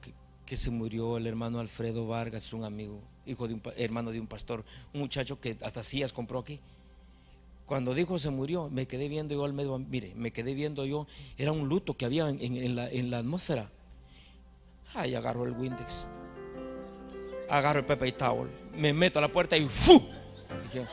que, 0.45 0.57
se 0.57 0.69
murió 0.69 1.17
el 1.17 1.27
hermano 1.27 1.59
Alfredo 1.59 2.07
Vargas, 2.07 2.51
un 2.51 2.65
amigo, 2.65 3.01
hijo 3.25 3.47
de 3.47 3.55
un 3.55 3.61
hermano 3.77 4.11
de 4.11 4.19
un 4.19 4.27
pastor, 4.27 4.63
un 4.93 5.01
muchacho 5.01 5.39
que 5.39 5.57
hasta 5.61 5.83
sillas 5.83 6.13
compró 6.13 6.39
aquí. 6.39 6.59
Cuando 7.65 7.93
dijo 7.93 8.19
se 8.19 8.29
murió, 8.29 8.69
me 8.69 8.85
quedé 8.85 9.07
viendo 9.07 9.33
yo 9.33 9.45
al 9.45 9.53
medio, 9.53 9.77
mire, 9.79 10.13
me 10.15 10.31
quedé 10.31 10.53
viendo 10.53 10.85
yo, 10.85 11.07
era 11.37 11.51
un 11.51 11.69
luto 11.69 11.95
que 11.95 12.05
había 12.05 12.27
en, 12.27 13.11
la, 13.11 13.17
atmósfera. 13.17 13.69
Ay, 14.93 15.15
agarro 15.15 15.45
el 15.45 15.53
Windex, 15.53 16.07
agarro 17.49 17.79
el 17.79 17.85
Pepe 17.85 18.09
y 18.09 18.11
Towel, 18.11 18.49
me 18.75 18.91
meto 18.91 19.19
a 19.19 19.21
la 19.21 19.31
puerta 19.31 19.55
y 19.55 19.67
¡fu! 19.69 20.03
Dije, 20.63 20.85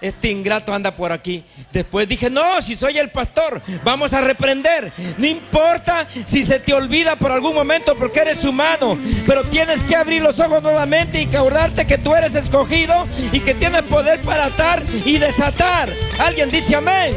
este 0.00 0.30
ingrato 0.30 0.72
anda 0.72 0.94
por 0.94 1.12
aquí. 1.12 1.44
Después 1.72 2.08
dije, 2.08 2.30
no, 2.30 2.60
si 2.60 2.76
soy 2.76 2.98
el 2.98 3.10
pastor, 3.10 3.62
vamos 3.84 4.12
a 4.12 4.20
reprender. 4.20 4.92
No 5.18 5.26
importa 5.26 6.06
si 6.24 6.42
se 6.42 6.58
te 6.60 6.72
olvida 6.72 7.16
por 7.16 7.32
algún 7.32 7.54
momento 7.54 7.96
porque 7.96 8.20
eres 8.20 8.44
humano, 8.44 8.98
pero 9.26 9.44
tienes 9.44 9.84
que 9.84 9.96
abrir 9.96 10.22
los 10.22 10.40
ojos 10.40 10.62
nuevamente 10.62 11.22
y 11.22 11.36
acordarte 11.36 11.86
que 11.86 11.98
tú 11.98 12.14
eres 12.14 12.34
escogido 12.34 13.06
y 13.32 13.40
que 13.40 13.54
tienes 13.54 13.82
poder 13.82 14.22
para 14.22 14.46
atar 14.46 14.82
y 15.04 15.18
desatar. 15.18 15.90
Alguien 16.18 16.50
dice 16.50 16.76
amén. 16.76 17.16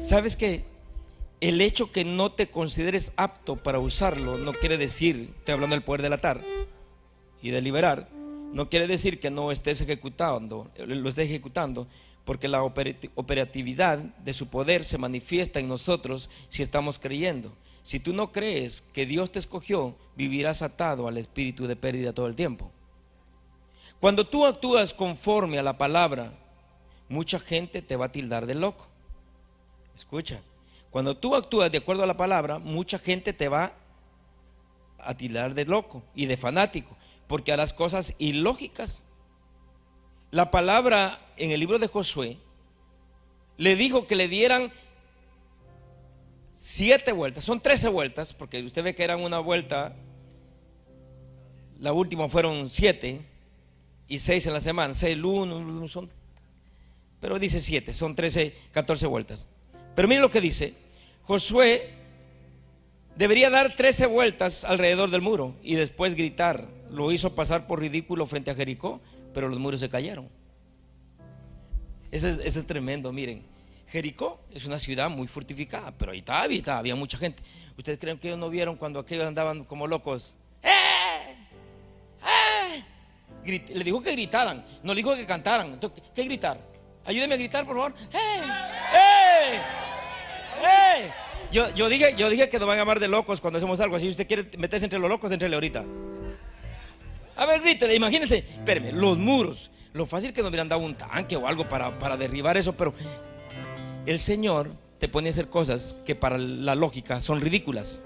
¿Sabes 0.00 0.34
qué? 0.34 0.69
El 1.40 1.60
hecho 1.60 1.90
que 1.90 2.04
no 2.04 2.32
te 2.32 2.48
consideres 2.48 3.12
apto 3.16 3.56
para 3.56 3.78
usarlo 3.78 4.36
no 4.36 4.52
quiere 4.52 4.76
decir, 4.76 5.32
estoy 5.38 5.54
hablando 5.54 5.74
del 5.74 5.82
poder 5.82 6.02
delatar 6.02 6.44
y 7.42 7.50
de 7.50 7.62
liberar, 7.62 8.08
no 8.52 8.68
quiere 8.68 8.86
decir 8.86 9.20
que 9.20 9.30
no 9.30 9.50
estés 9.50 9.80
ejecutando, 9.80 10.70
lo 10.76 11.08
estés 11.08 11.26
ejecutando, 11.26 11.86
porque 12.24 12.48
la 12.48 12.62
operatividad 12.62 13.98
de 13.98 14.32
su 14.34 14.48
poder 14.48 14.84
se 14.84 14.98
manifiesta 14.98 15.60
en 15.60 15.68
nosotros 15.68 16.28
si 16.48 16.62
estamos 16.62 16.98
creyendo. 16.98 17.52
Si 17.82 17.98
tú 17.98 18.12
no 18.12 18.30
crees 18.30 18.82
que 18.92 19.06
Dios 19.06 19.32
te 19.32 19.38
escogió, 19.38 19.96
vivirás 20.16 20.62
atado 20.62 21.08
al 21.08 21.16
espíritu 21.16 21.66
de 21.66 21.76
pérdida 21.76 22.12
todo 22.12 22.26
el 22.26 22.36
tiempo. 22.36 22.70
Cuando 24.00 24.26
tú 24.26 24.46
actúas 24.46 24.92
conforme 24.92 25.58
a 25.58 25.62
la 25.62 25.78
palabra, 25.78 26.32
mucha 27.08 27.40
gente 27.40 27.82
te 27.82 27.96
va 27.96 28.06
a 28.06 28.12
tildar 28.12 28.46
de 28.46 28.54
loco. 28.54 28.86
Escucha, 29.96 30.40
cuando 30.90 31.16
tú 31.16 31.34
actúas 31.34 31.70
de 31.70 31.78
acuerdo 31.78 32.02
a 32.02 32.06
la 32.06 32.16
palabra, 32.16 32.58
mucha 32.58 32.98
gente 32.98 33.32
te 33.32 33.48
va 33.48 33.72
a 34.98 35.16
tirar 35.16 35.54
de 35.54 35.64
loco 35.64 36.02
y 36.14 36.26
de 36.26 36.36
fanático, 36.36 36.96
porque 37.26 37.52
harás 37.52 37.72
cosas 37.72 38.14
ilógicas. 38.18 39.04
La 40.30 40.50
palabra 40.50 41.20
en 41.36 41.52
el 41.52 41.60
libro 41.60 41.78
de 41.78 41.86
Josué 41.86 42.38
le 43.56 43.76
dijo 43.76 44.06
que 44.06 44.16
le 44.16 44.28
dieran 44.28 44.72
siete 46.52 47.12
vueltas, 47.12 47.44
son 47.44 47.60
trece 47.60 47.88
vueltas, 47.88 48.32
porque 48.32 48.62
usted 48.62 48.82
ve 48.82 48.94
que 48.94 49.04
eran 49.04 49.20
una 49.20 49.38
vuelta, 49.38 49.94
la 51.78 51.92
última 51.92 52.28
fueron 52.28 52.68
siete 52.68 53.24
y 54.08 54.18
seis 54.18 54.46
en 54.46 54.52
la 54.52 54.60
semana, 54.60 54.94
seis 54.94 55.16
uno, 55.22 55.86
son, 55.88 56.10
pero 57.20 57.38
dice 57.38 57.60
siete, 57.60 57.94
son 57.94 58.14
trece, 58.16 58.54
catorce 58.72 59.06
vueltas. 59.06 59.48
Pero 59.94 60.08
miren 60.08 60.22
lo 60.22 60.30
que 60.30 60.40
dice. 60.40 60.74
Josué 61.24 61.90
debería 63.16 63.50
dar 63.50 63.74
13 63.74 64.06
vueltas 64.06 64.64
alrededor 64.64 65.10
del 65.10 65.20
muro 65.20 65.54
y 65.62 65.74
después 65.74 66.14
gritar. 66.14 66.66
Lo 66.90 67.12
hizo 67.12 67.34
pasar 67.34 67.66
por 67.66 67.80
ridículo 67.80 68.26
frente 68.26 68.50
a 68.50 68.54
Jericó, 68.54 69.00
pero 69.32 69.48
los 69.48 69.58
muros 69.58 69.80
se 69.80 69.88
cayeron. 69.88 70.28
Eso 72.10 72.28
es, 72.28 72.66
tremendo, 72.66 73.12
miren. 73.12 73.44
Jericó 73.86 74.40
es 74.52 74.64
una 74.64 74.78
ciudad 74.78 75.10
muy 75.10 75.26
fortificada, 75.26 75.92
pero 75.92 76.12
ahí 76.12 76.18
estaba, 76.18 76.42
ahí 76.42 76.64
había 76.70 76.94
mucha 76.96 77.18
gente. 77.18 77.42
¿Ustedes 77.76 77.98
creen 77.98 78.18
que 78.18 78.28
ellos 78.28 78.38
no 78.38 78.50
vieron 78.50 78.76
cuando 78.76 78.98
aquellos 78.98 79.26
andaban 79.26 79.64
como 79.64 79.86
locos? 79.86 80.38
¡Eh! 80.62 81.36
¡Eh! 82.22 82.84
le 83.74 83.84
dijo 83.84 84.02
que 84.02 84.12
gritaran, 84.12 84.64
no 84.82 84.92
le 84.92 84.98
dijo 84.98 85.14
que 85.14 85.26
cantaran. 85.26 85.78
¿qué, 86.14 86.24
gritar? 86.24 86.60
Ayúdeme 87.04 87.34
a 87.34 87.38
gritar, 87.38 87.64
por 87.66 87.76
favor. 87.76 87.94
¡Eh! 88.12 88.42
¡Eh! 88.94 89.56
¡Eh! 90.62 91.10
Yo, 91.50 91.74
yo, 91.74 91.88
dije, 91.88 92.14
yo 92.16 92.28
dije 92.28 92.48
que 92.48 92.58
nos 92.58 92.68
van 92.68 92.76
a 92.76 92.80
llamar 92.82 93.00
de 93.00 93.08
locos 93.08 93.40
cuando 93.40 93.58
hacemos 93.58 93.80
algo. 93.80 93.98
Si 93.98 94.08
usted 94.08 94.26
quiere 94.26 94.48
meterse 94.58 94.86
entre 94.86 94.98
los 94.98 95.08
locos, 95.08 95.32
entrele 95.32 95.56
ahorita. 95.56 95.84
A 97.36 97.46
ver, 97.46 97.62
grítele, 97.62 97.94
imagínense, 97.94 98.38
espérenme, 98.38 98.92
los 98.92 99.16
muros. 99.18 99.70
Lo 99.92 100.06
fácil 100.06 100.32
que 100.32 100.42
nos 100.42 100.50
hubieran 100.50 100.68
dado 100.68 100.82
un 100.82 100.94
tanque 100.94 101.36
o 101.36 101.48
algo 101.48 101.68
para, 101.68 101.98
para 101.98 102.16
derribar 102.16 102.56
eso, 102.56 102.76
pero 102.76 102.94
el 104.06 104.18
Señor 104.18 104.70
te 104.98 105.08
pone 105.08 105.28
a 105.28 105.32
hacer 105.32 105.48
cosas 105.48 105.96
que 106.04 106.14
para 106.14 106.38
la 106.38 106.74
lógica 106.74 107.20
son 107.20 107.40
ridículas. 107.40 108.00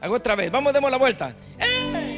Hago 0.00 0.16
otra 0.16 0.34
vez, 0.34 0.50
vamos, 0.50 0.72
demos 0.72 0.90
la 0.90 0.98
vuelta. 0.98 1.34
¡Eh! 1.58 2.09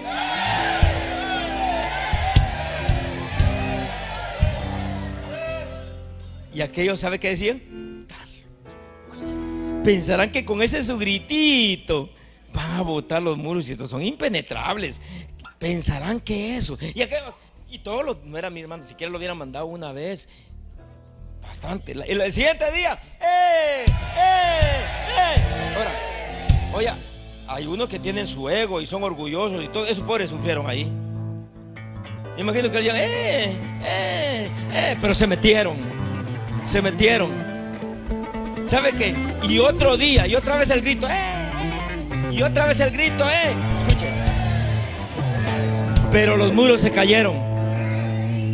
Y 6.55 6.61
aquellos, 6.61 7.01
¿sabe 7.01 7.19
qué 7.19 7.31
decían? 7.31 8.07
Pensarán 9.85 10.31
que 10.31 10.45
con 10.45 10.63
ese 10.63 10.83
su 10.85 10.97
gritito 10.97 12.11
van 12.53 12.73
a 12.73 12.83
botar 12.83 13.23
los 13.23 13.37
muros 13.37 13.69
y 13.69 13.73
estos 13.73 13.91
son 13.91 14.03
impenetrables. 14.03 15.01
Pensarán 15.59 16.21
que 16.21 16.57
eso. 16.57 16.79
Y 16.95 17.03
aquellos, 17.03 17.35
y 17.69 17.79
todo 17.79 18.21
no 18.25 18.39
era 18.39 18.51
mi 18.51 18.61
hermano, 18.61 18.85
siquiera 18.85 19.11
lo 19.11 19.19
hubieran 19.19 19.39
mandado 19.39 19.67
una 19.67 19.93
vez. 19.93 20.29
Bastante. 21.41 21.93
El, 21.93 22.33
siguiente 22.33 22.71
día, 22.71 23.01
¡eh! 23.21 23.85
¡eh! 23.87 24.81
¡eh! 25.19 25.75
Ahora, 25.77 25.91
oye, 26.75 26.93
hay 27.49 27.67
unos 27.67 27.89
que 27.89 27.99
tienen 27.99 28.27
su 28.27 28.49
ego 28.49 28.81
y 28.81 28.87
son 28.87 29.03
orgullosos 29.03 29.65
y 29.65 29.69
todo. 29.69 29.87
Esos 29.87 30.05
pobres 30.05 30.31
sufrieron 30.31 30.69
ahí. 30.69 30.91
Imagino 32.37 32.71
que 32.71 32.77
decían, 32.77 32.97
¡eh! 32.97 33.59
¡eh! 33.83 34.51
¡eh! 34.73 34.99
Pero 35.01 35.13
se 35.13 35.27
metieron 35.27 36.02
se 36.63 36.83
metieron. 36.83 37.31
¿Sabe 38.65 38.93
qué? 38.93 39.15
Y 39.49 39.59
otro 39.59 39.97
día, 39.97 40.27
y 40.27 40.35
otra 40.35 40.57
vez 40.57 40.71
el 40.71 40.83
grito, 40.83 41.09
¡eh! 41.09 42.31
Y 42.31 42.43
otra 42.43 42.67
vez 42.67 42.81
el 42.81 42.91
grito, 42.91 43.29
¡eh! 43.29 43.55
Escuche. 43.77 44.07
Pero 46.11 46.37
los 46.37 46.53
muros 46.53 46.81
se 46.81 46.91
cayeron. 46.91 47.53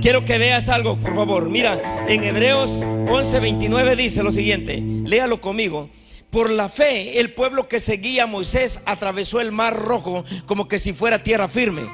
Quiero 0.00 0.24
que 0.24 0.38
veas 0.38 0.68
algo, 0.68 0.96
por 0.98 1.14
favor. 1.14 1.50
Mira, 1.50 2.04
en 2.08 2.22
Hebreos 2.22 2.70
11:29 2.70 3.96
dice 3.96 4.22
lo 4.22 4.32
siguiente. 4.32 4.80
Léalo 5.04 5.40
conmigo. 5.40 5.90
Por 6.30 6.50
la 6.50 6.68
fe, 6.68 7.20
el 7.20 7.32
pueblo 7.32 7.68
que 7.68 7.80
seguía 7.80 8.24
a 8.24 8.26
Moisés 8.26 8.80
atravesó 8.84 9.40
el 9.40 9.50
mar 9.50 9.76
rojo 9.76 10.24
como 10.46 10.68
que 10.68 10.78
si 10.78 10.92
fuera 10.92 11.18
tierra 11.18 11.48
firme. 11.48 11.88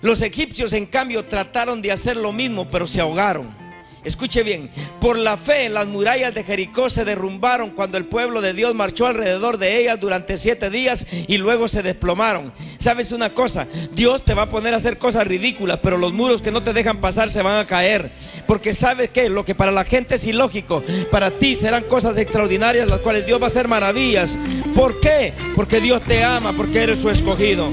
Los 0.00 0.22
egipcios, 0.22 0.72
en 0.72 0.86
cambio, 0.86 1.24
trataron 1.24 1.82
de 1.82 1.92
hacer 1.92 2.16
lo 2.16 2.32
mismo, 2.32 2.70
pero 2.70 2.86
se 2.86 3.00
ahogaron. 3.00 3.54
Escuche 4.02 4.42
bien, 4.42 4.70
por 4.98 5.18
la 5.18 5.36
fe 5.36 5.68
las 5.68 5.86
murallas 5.86 6.32
de 6.34 6.42
Jericó 6.42 6.88
se 6.88 7.04
derrumbaron 7.04 7.70
cuando 7.70 7.98
el 7.98 8.06
pueblo 8.06 8.40
de 8.40 8.54
Dios 8.54 8.74
marchó 8.74 9.06
alrededor 9.06 9.58
de 9.58 9.78
ellas 9.78 10.00
durante 10.00 10.38
siete 10.38 10.70
días 10.70 11.06
y 11.10 11.36
luego 11.36 11.68
se 11.68 11.82
desplomaron. 11.82 12.52
¿Sabes 12.78 13.12
una 13.12 13.34
cosa? 13.34 13.66
Dios 13.92 14.24
te 14.24 14.32
va 14.32 14.42
a 14.42 14.48
poner 14.48 14.72
a 14.72 14.78
hacer 14.78 14.96
cosas 14.96 15.26
ridículas, 15.26 15.80
pero 15.82 15.98
los 15.98 16.14
muros 16.14 16.40
que 16.40 16.50
no 16.50 16.62
te 16.62 16.72
dejan 16.72 17.02
pasar 17.02 17.30
se 17.30 17.42
van 17.42 17.58
a 17.58 17.66
caer. 17.66 18.12
Porque 18.46 18.72
sabes 18.72 19.10
que 19.10 19.28
lo 19.28 19.44
que 19.44 19.54
para 19.54 19.70
la 19.70 19.84
gente 19.84 20.14
es 20.14 20.24
ilógico, 20.24 20.82
para 21.10 21.30
ti 21.30 21.54
serán 21.54 21.84
cosas 21.84 22.16
extraordinarias, 22.16 22.88
las 22.88 23.00
cuales 23.00 23.26
Dios 23.26 23.38
va 23.38 23.44
a 23.44 23.48
hacer 23.48 23.68
maravillas. 23.68 24.38
¿Por 24.74 24.98
qué? 25.00 25.34
Porque 25.54 25.80
Dios 25.80 26.02
te 26.06 26.24
ama, 26.24 26.54
porque 26.56 26.82
eres 26.82 27.00
su 27.00 27.10
escogido. 27.10 27.68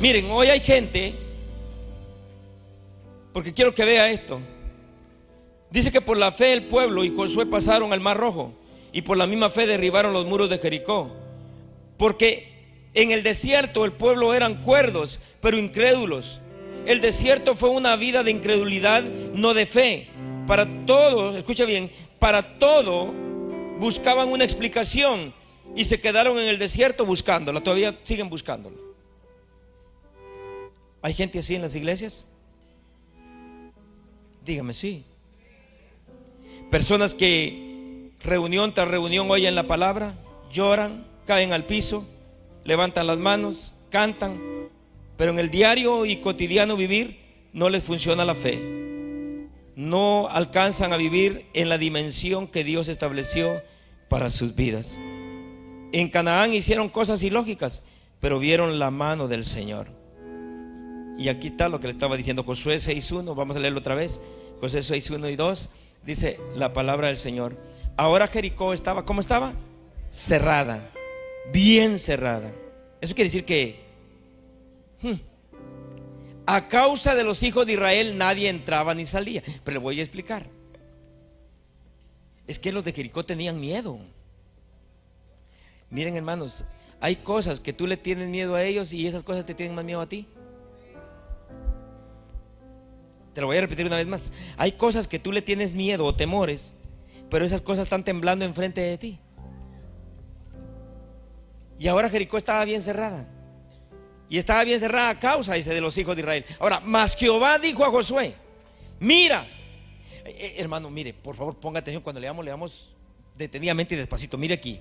Miren, 0.00 0.26
hoy 0.30 0.48
hay 0.48 0.58
gente, 0.58 1.14
porque 3.32 3.52
quiero 3.52 3.74
que 3.74 3.84
vea 3.84 4.10
esto. 4.10 4.40
Dice 5.70 5.90
que 5.90 6.00
por 6.00 6.18
la 6.18 6.32
fe 6.32 6.52
el 6.52 6.64
pueblo 6.64 7.02
y 7.04 7.14
Josué 7.14 7.46
pasaron 7.46 7.92
al 7.92 8.00
Mar 8.00 8.18
Rojo 8.18 8.52
y 8.92 9.02
por 9.02 9.16
la 9.16 9.26
misma 9.26 9.48
fe 9.48 9.66
derribaron 9.66 10.12
los 10.12 10.26
muros 10.26 10.50
de 10.50 10.58
Jericó. 10.58 11.10
Porque 11.96 12.52
en 12.94 13.10
el 13.10 13.22
desierto 13.22 13.84
el 13.84 13.92
pueblo 13.92 14.34
eran 14.34 14.60
cuerdos, 14.62 15.18
pero 15.40 15.56
incrédulos. 15.56 16.42
El 16.84 17.00
desierto 17.00 17.54
fue 17.54 17.70
una 17.70 17.96
vida 17.96 18.22
de 18.22 18.30
incredulidad, 18.30 19.02
no 19.02 19.54
de 19.54 19.66
fe. 19.66 20.08
Para 20.46 20.84
todos, 20.84 21.36
escucha 21.36 21.64
bien, 21.64 21.90
para 22.18 22.58
todo 22.58 23.14
buscaban 23.78 24.28
una 24.28 24.44
explicación 24.44 25.32
y 25.74 25.84
se 25.84 26.00
quedaron 26.00 26.38
en 26.38 26.48
el 26.48 26.58
desierto 26.58 27.06
buscándola. 27.06 27.62
Todavía 27.62 27.98
siguen 28.04 28.28
buscándola. 28.28 28.76
¿Hay 31.00 31.14
gente 31.14 31.38
así 31.38 31.54
en 31.54 31.62
las 31.62 31.74
iglesias? 31.74 32.28
Dígame 34.44 34.74
sí. 34.74 35.04
Personas 36.70 37.14
que 37.14 38.10
reunión 38.20 38.74
tras 38.74 38.88
reunión 38.88 39.30
oyen 39.30 39.54
la 39.54 39.66
palabra, 39.66 40.14
lloran, 40.52 41.06
caen 41.26 41.52
al 41.52 41.66
piso, 41.66 42.06
levantan 42.64 43.06
las 43.06 43.18
manos, 43.18 43.72
cantan, 43.90 44.40
pero 45.16 45.32
en 45.32 45.38
el 45.38 45.50
diario 45.50 46.06
y 46.06 46.16
cotidiano 46.16 46.76
vivir 46.76 47.20
no 47.52 47.68
les 47.68 47.82
funciona 47.82 48.24
la 48.24 48.34
fe. 48.34 48.58
No 49.76 50.28
alcanzan 50.30 50.92
a 50.92 50.96
vivir 50.96 51.46
en 51.54 51.68
la 51.68 51.78
dimensión 51.78 52.46
que 52.46 52.64
Dios 52.64 52.88
estableció 52.88 53.62
para 54.08 54.30
sus 54.30 54.54
vidas. 54.54 54.98
En 55.92 56.08
Canaán 56.08 56.52
hicieron 56.52 56.88
cosas 56.88 57.22
ilógicas, 57.22 57.82
pero 58.20 58.38
vieron 58.38 58.78
la 58.78 58.90
mano 58.90 59.28
del 59.28 59.44
Señor. 59.44 60.01
Y 61.18 61.28
aquí 61.28 61.48
está 61.48 61.68
lo 61.68 61.80
que 61.80 61.86
le 61.88 61.92
estaba 61.92 62.16
diciendo 62.16 62.42
Josué 62.44 62.76
6.1, 62.76 63.34
vamos 63.34 63.56
a 63.56 63.60
leerlo 63.60 63.80
otra 63.80 63.94
vez. 63.94 64.20
Josué 64.60 64.80
6.1 64.80 65.32
y 65.32 65.36
2, 65.36 65.70
dice 66.04 66.40
la 66.56 66.72
palabra 66.72 67.08
del 67.08 67.16
Señor. 67.16 67.56
Ahora 67.96 68.26
Jericó 68.26 68.72
estaba, 68.72 69.04
¿cómo 69.04 69.20
estaba? 69.20 69.52
Cerrada, 70.10 70.90
bien 71.52 71.98
cerrada. 71.98 72.50
Eso 73.00 73.14
quiere 73.14 73.28
decir 73.28 73.44
que 73.44 73.80
hmm, 75.02 75.14
a 76.46 76.68
causa 76.68 77.14
de 77.14 77.24
los 77.24 77.42
hijos 77.42 77.66
de 77.66 77.74
Israel 77.74 78.16
nadie 78.16 78.48
entraba 78.48 78.94
ni 78.94 79.04
salía. 79.04 79.42
Pero 79.64 79.74
le 79.74 79.78
voy 79.78 80.00
a 80.00 80.02
explicar. 80.02 80.46
Es 82.46 82.58
que 82.58 82.72
los 82.72 82.84
de 82.84 82.92
Jericó 82.92 83.24
tenían 83.24 83.60
miedo. 83.60 83.98
Miren 85.90 86.16
hermanos, 86.16 86.64
hay 87.00 87.16
cosas 87.16 87.60
que 87.60 87.72
tú 87.72 87.86
le 87.86 87.96
tienes 87.96 88.28
miedo 88.28 88.54
a 88.54 88.62
ellos 88.62 88.92
y 88.92 89.06
esas 89.06 89.22
cosas 89.22 89.44
te 89.44 89.54
tienen 89.54 89.74
más 89.74 89.84
miedo 89.84 90.00
a 90.00 90.08
ti. 90.08 90.26
Te 93.34 93.40
lo 93.40 93.46
voy 93.46 93.56
a 93.56 93.62
repetir 93.62 93.86
una 93.86 93.96
vez 93.96 94.06
más. 94.06 94.32
Hay 94.56 94.72
cosas 94.72 95.08
que 95.08 95.18
tú 95.18 95.32
le 95.32 95.42
tienes 95.42 95.74
miedo 95.74 96.04
o 96.04 96.14
temores, 96.14 96.76
pero 97.30 97.44
esas 97.44 97.60
cosas 97.60 97.84
están 97.84 98.04
temblando 98.04 98.44
enfrente 98.44 98.80
de 98.80 98.98
ti. 98.98 99.18
Y 101.78 101.88
ahora 101.88 102.08
Jericó 102.08 102.36
estaba 102.36 102.64
bien 102.64 102.82
cerrada. 102.82 103.26
Y 104.28 104.38
estaba 104.38 104.64
bien 104.64 104.78
cerrada 104.80 105.10
a 105.10 105.18
causa, 105.18 105.54
dice, 105.54 105.74
de 105.74 105.80
los 105.80 105.96
hijos 105.98 106.14
de 106.14 106.22
Israel. 106.22 106.44
Ahora, 106.58 106.80
más 106.80 107.16
Jehová 107.16 107.58
dijo 107.58 107.84
a 107.84 107.90
Josué, 107.90 108.34
mira, 109.00 109.46
eh, 110.24 110.30
eh, 110.38 110.54
hermano, 110.58 110.90
mire, 110.90 111.12
por 111.12 111.34
favor 111.34 111.58
ponga 111.58 111.80
atención 111.80 112.02
cuando 112.02 112.20
leamos, 112.20 112.44
leamos 112.44 112.90
detenidamente 113.36 113.94
y 113.94 113.98
despacito. 113.98 114.38
Mire 114.38 114.54
aquí. 114.54 114.78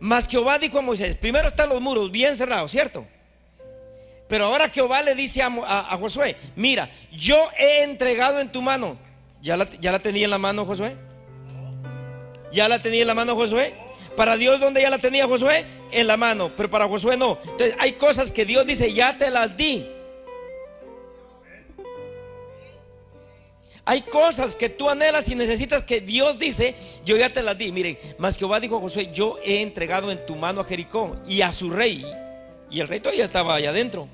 Más 0.00 0.26
Jehová 0.26 0.58
dijo 0.58 0.78
a 0.78 0.82
Moisés, 0.82 1.16
primero 1.16 1.48
están 1.48 1.68
los 1.68 1.80
muros 1.80 2.10
bien 2.10 2.36
cerrados, 2.36 2.70
¿cierto? 2.70 3.06
Pero 4.32 4.46
ahora 4.46 4.70
Jehová 4.70 5.02
le 5.02 5.14
dice 5.14 5.42
a, 5.42 5.94
Josué, 5.98 6.36
mira, 6.56 6.90
yo 7.12 7.36
he 7.58 7.82
entregado 7.82 8.40
en 8.40 8.50
tu 8.50 8.62
mano. 8.62 8.96
¿Ya 9.42 9.58
la, 9.58 9.68
¿Ya 9.78 9.92
la 9.92 9.98
tenía 9.98 10.24
en 10.24 10.30
la 10.30 10.38
mano 10.38 10.64
Josué? 10.64 10.96
¿Ya 12.50 12.66
la 12.66 12.80
tenía 12.80 13.02
en 13.02 13.08
la 13.08 13.14
mano 13.14 13.34
Josué? 13.34 13.74
Para 14.16 14.38
Dios, 14.38 14.58
¿dónde 14.58 14.80
ya 14.80 14.88
la 14.88 14.96
tenía 14.96 15.26
Josué? 15.26 15.66
En 15.90 16.06
la 16.06 16.16
mano, 16.16 16.50
pero 16.56 16.70
para 16.70 16.88
Josué 16.88 17.14
no. 17.18 17.36
Entonces, 17.42 17.76
hay 17.78 17.92
cosas 17.92 18.32
que 18.32 18.46
Dios 18.46 18.66
dice, 18.66 18.94
ya 18.94 19.18
te 19.18 19.30
las 19.30 19.54
di. 19.54 19.86
Hay 23.84 24.00
cosas 24.00 24.56
que 24.56 24.70
tú 24.70 24.88
anhelas 24.88 25.28
y 25.28 25.34
necesitas 25.34 25.82
que 25.82 26.00
Dios 26.00 26.38
dice, 26.38 26.74
yo 27.04 27.18
ya 27.18 27.28
te 27.28 27.42
las 27.42 27.58
di. 27.58 27.70
Miren, 27.70 27.98
más 28.16 28.38
Jehová 28.38 28.60
dijo 28.60 28.78
a 28.78 28.80
Josué, 28.80 29.10
yo 29.12 29.38
he 29.44 29.60
entregado 29.60 30.10
en 30.10 30.24
tu 30.24 30.36
mano 30.36 30.62
a 30.62 30.64
Jericó 30.64 31.18
y 31.28 31.42
a 31.42 31.52
su 31.52 31.68
rey. 31.68 32.06
Y 32.70 32.80
el 32.80 32.88
rey 32.88 33.00
todavía 33.00 33.26
estaba 33.26 33.56
allá 33.56 33.68
adentro 33.68 34.08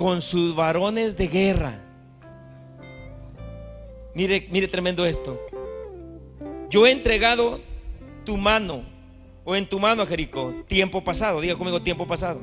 con 0.00 0.22
sus 0.22 0.56
varones 0.56 1.18
de 1.18 1.28
guerra. 1.28 1.78
Mire, 4.14 4.48
mire 4.50 4.66
tremendo 4.66 5.04
esto. 5.04 5.38
Yo 6.70 6.86
he 6.86 6.90
entregado 6.90 7.60
tu 8.24 8.38
mano 8.38 8.82
o 9.44 9.54
en 9.54 9.68
tu 9.68 9.78
mano 9.78 10.02
a 10.02 10.06
Jericó, 10.06 10.54
tiempo 10.66 11.04
pasado, 11.04 11.42
diga 11.42 11.54
conmigo 11.54 11.82
tiempo 11.82 12.06
pasado. 12.06 12.40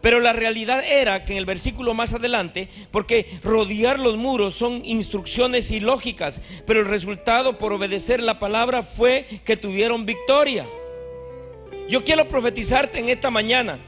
Pero 0.00 0.18
la 0.18 0.32
realidad 0.32 0.82
era 0.84 1.24
que 1.24 1.34
en 1.34 1.38
el 1.38 1.46
versículo 1.46 1.94
más 1.94 2.12
adelante, 2.12 2.68
porque 2.90 3.38
rodear 3.44 4.00
los 4.00 4.16
muros 4.16 4.56
son 4.56 4.84
instrucciones 4.84 5.70
ilógicas, 5.70 6.42
pero 6.66 6.80
el 6.80 6.86
resultado 6.86 7.56
por 7.56 7.72
obedecer 7.72 8.20
la 8.20 8.40
palabra 8.40 8.82
fue 8.82 9.28
que 9.44 9.56
tuvieron 9.56 10.06
victoria. 10.06 10.66
Yo 11.88 12.02
quiero 12.02 12.26
profetizarte 12.26 12.98
en 12.98 13.10
esta 13.10 13.30
mañana 13.30 13.78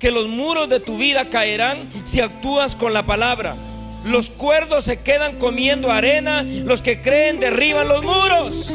que 0.00 0.10
los 0.10 0.26
muros 0.28 0.68
de 0.68 0.80
tu 0.80 0.96
vida 0.96 1.28
caerán 1.28 1.90
si 2.04 2.20
actúas 2.20 2.74
con 2.74 2.92
la 2.94 3.04
palabra. 3.04 3.54
Los 4.04 4.30
cuerdos 4.30 4.86
se 4.86 5.00
quedan 5.00 5.38
comiendo 5.38 5.92
arena, 5.92 6.42
los 6.42 6.80
que 6.80 7.02
creen 7.02 7.38
derriban 7.38 7.86
los 7.86 8.02
muros. 8.02 8.72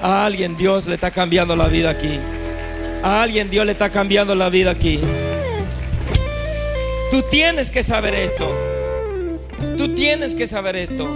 A 0.00 0.24
alguien 0.24 0.56
Dios 0.56 0.86
le 0.86 0.94
está 0.94 1.10
cambiando 1.10 1.56
la 1.56 1.66
vida 1.66 1.90
aquí. 1.90 2.20
A 3.02 3.20
alguien 3.20 3.50
Dios 3.50 3.66
le 3.66 3.72
está 3.72 3.90
cambiando 3.90 4.34
la 4.36 4.48
vida 4.48 4.70
aquí. 4.70 5.00
Tú 7.10 7.22
tienes 7.30 7.68
que 7.68 7.82
saber 7.82 8.14
esto. 8.14 8.56
Tú 9.76 9.92
tienes 9.94 10.36
que 10.36 10.46
saber 10.46 10.76
esto. 10.76 11.08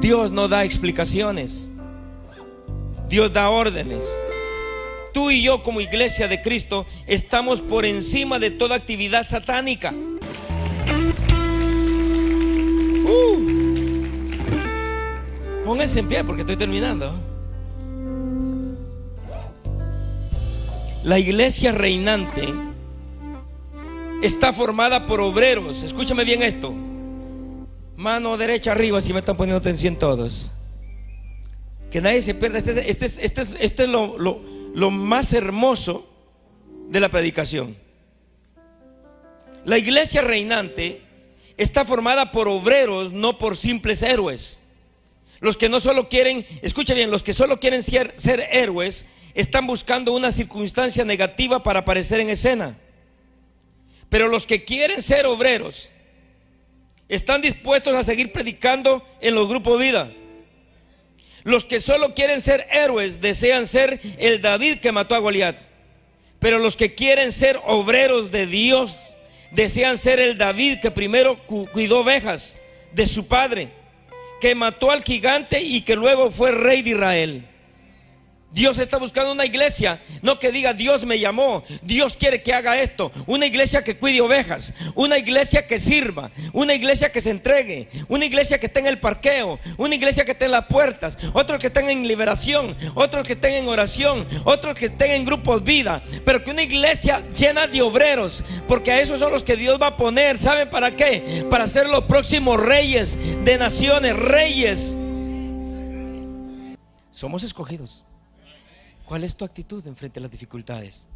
Dios 0.00 0.30
no 0.30 0.46
da 0.46 0.64
explicaciones. 0.64 1.69
Dios 3.10 3.32
da 3.32 3.50
órdenes. 3.50 4.08
Tú 5.12 5.32
y 5.32 5.42
yo 5.42 5.64
como 5.64 5.80
iglesia 5.80 6.28
de 6.28 6.40
Cristo 6.40 6.86
estamos 7.08 7.60
por 7.60 7.84
encima 7.84 8.38
de 8.38 8.52
toda 8.52 8.76
actividad 8.76 9.24
satánica. 9.26 9.92
Uh. 13.04 13.40
Pónganse 15.64 15.98
en 15.98 16.08
pie 16.08 16.22
porque 16.22 16.42
estoy 16.42 16.56
terminando. 16.56 17.12
La 21.02 21.18
iglesia 21.18 21.72
reinante 21.72 22.54
está 24.22 24.52
formada 24.52 25.08
por 25.08 25.20
obreros. 25.20 25.82
Escúchame 25.82 26.24
bien 26.24 26.44
esto. 26.44 26.72
Mano 27.96 28.36
derecha 28.36 28.70
arriba 28.70 29.00
si 29.00 29.12
me 29.12 29.18
están 29.18 29.36
poniendo 29.36 29.58
atención 29.58 29.96
todos. 29.96 30.52
Que 31.90 32.00
nadie 32.00 32.22
se 32.22 32.34
pierda. 32.34 32.58
Este, 32.58 32.90
este, 32.90 33.06
este, 33.06 33.42
este 33.60 33.84
es 33.84 33.88
lo, 33.88 34.90
más 34.90 35.32
hermoso 35.32 36.08
de 36.88 37.00
la 37.00 37.08
predicación. 37.08 37.76
La 39.64 39.76
iglesia 39.76 40.22
reinante 40.22 41.02
está 41.56 41.84
formada 41.84 42.32
por 42.32 42.48
obreros, 42.48 43.12
no 43.12 43.38
por 43.38 43.56
simples 43.56 44.02
héroes. 44.02 44.60
Los 45.40 45.56
que 45.56 45.68
no 45.68 45.80
solo 45.80 46.08
quieren, 46.08 46.46
escucha 46.62 46.94
bien, 46.94 47.10
los 47.10 47.22
que 47.22 47.34
solo 47.34 47.58
quieren 47.58 47.82
ser, 47.82 48.14
héroes 48.52 49.06
están 49.34 49.66
buscando 49.66 50.12
una 50.12 50.32
circunstancia 50.32 51.04
negativa 51.04 51.62
para 51.62 51.80
aparecer 51.80 52.20
en 52.20 52.30
escena. 52.30 52.78
Pero 54.08 54.28
los 54.28 54.46
que 54.46 54.64
quieren 54.64 55.02
ser 55.02 55.26
obreros 55.26 55.90
están 57.08 57.40
dispuestos 57.40 57.94
a 57.94 58.04
seguir 58.04 58.32
predicando 58.32 59.04
en 59.20 59.34
los 59.34 59.48
grupos 59.48 59.78
de 59.78 59.84
vida. 59.84 60.12
Los 61.44 61.64
que 61.64 61.80
solo 61.80 62.14
quieren 62.14 62.40
ser 62.40 62.66
héroes 62.70 63.20
desean 63.20 63.66
ser 63.66 64.00
el 64.18 64.42
David 64.42 64.78
que 64.80 64.92
mató 64.92 65.14
a 65.14 65.18
Goliat. 65.18 65.56
Pero 66.38 66.58
los 66.58 66.76
que 66.76 66.94
quieren 66.94 67.32
ser 67.32 67.60
obreros 67.64 68.30
de 68.30 68.46
Dios 68.46 68.96
desean 69.50 69.98
ser 69.98 70.20
el 70.20 70.38
David 70.38 70.78
que 70.80 70.90
primero 70.90 71.38
cuidó 71.46 72.00
ovejas 72.00 72.60
de 72.92 73.06
su 73.06 73.26
padre, 73.26 73.70
que 74.40 74.54
mató 74.54 74.90
al 74.90 75.02
gigante 75.02 75.60
y 75.60 75.82
que 75.82 75.96
luego 75.96 76.30
fue 76.30 76.52
rey 76.52 76.82
de 76.82 76.90
Israel. 76.90 77.49
Dios 78.52 78.78
está 78.78 78.98
buscando 78.98 79.30
una 79.30 79.46
iglesia, 79.46 80.02
no 80.22 80.40
que 80.40 80.50
diga 80.50 80.74
Dios 80.74 81.06
me 81.06 81.20
llamó, 81.20 81.62
Dios 81.82 82.16
quiere 82.16 82.42
que 82.42 82.52
haga 82.52 82.80
esto, 82.80 83.12
una 83.26 83.46
iglesia 83.46 83.84
que 83.84 83.96
cuide 83.96 84.20
ovejas, 84.20 84.74
una 84.96 85.18
iglesia 85.18 85.68
que 85.68 85.78
sirva, 85.78 86.32
una 86.52 86.74
iglesia 86.74 87.12
que 87.12 87.20
se 87.20 87.30
entregue, 87.30 87.88
una 88.08 88.24
iglesia 88.24 88.58
que 88.58 88.66
esté 88.66 88.80
en 88.80 88.88
el 88.88 88.98
parqueo, 88.98 89.60
una 89.76 89.94
iglesia 89.94 90.24
que 90.24 90.32
esté 90.32 90.46
en 90.46 90.50
las 90.50 90.66
puertas, 90.66 91.16
otros 91.32 91.60
que 91.60 91.68
estén 91.68 91.90
en 91.90 92.08
liberación, 92.08 92.76
otros 92.96 93.24
que 93.24 93.34
estén 93.34 93.54
en 93.54 93.68
oración, 93.68 94.26
otros 94.44 94.74
que 94.74 94.86
estén 94.86 95.12
en 95.12 95.24
grupos 95.24 95.62
vida, 95.62 96.02
pero 96.24 96.42
que 96.42 96.50
una 96.50 96.62
iglesia 96.62 97.24
llena 97.30 97.68
de 97.68 97.82
obreros, 97.82 98.42
porque 98.66 98.90
a 98.90 99.00
esos 99.00 99.20
son 99.20 99.30
los 99.32 99.44
que 99.44 99.54
Dios 99.54 99.80
va 99.80 99.88
a 99.88 99.96
poner, 99.96 100.38
¿saben 100.38 100.68
para 100.70 100.96
qué? 100.96 101.46
Para 101.48 101.68
ser 101.68 101.88
los 101.88 102.04
próximos 102.04 102.58
reyes 102.58 103.16
de 103.44 103.58
naciones, 103.58 104.16
reyes. 104.16 104.96
Somos 107.12 107.44
escogidos. 107.44 108.04
¿Cuál 109.10 109.24
es 109.24 109.34
tu 109.34 109.44
actitud 109.44 109.84
en 109.88 109.96
frente 109.96 110.20
a 110.20 110.22
las 110.22 110.30
dificultades? 110.30 111.08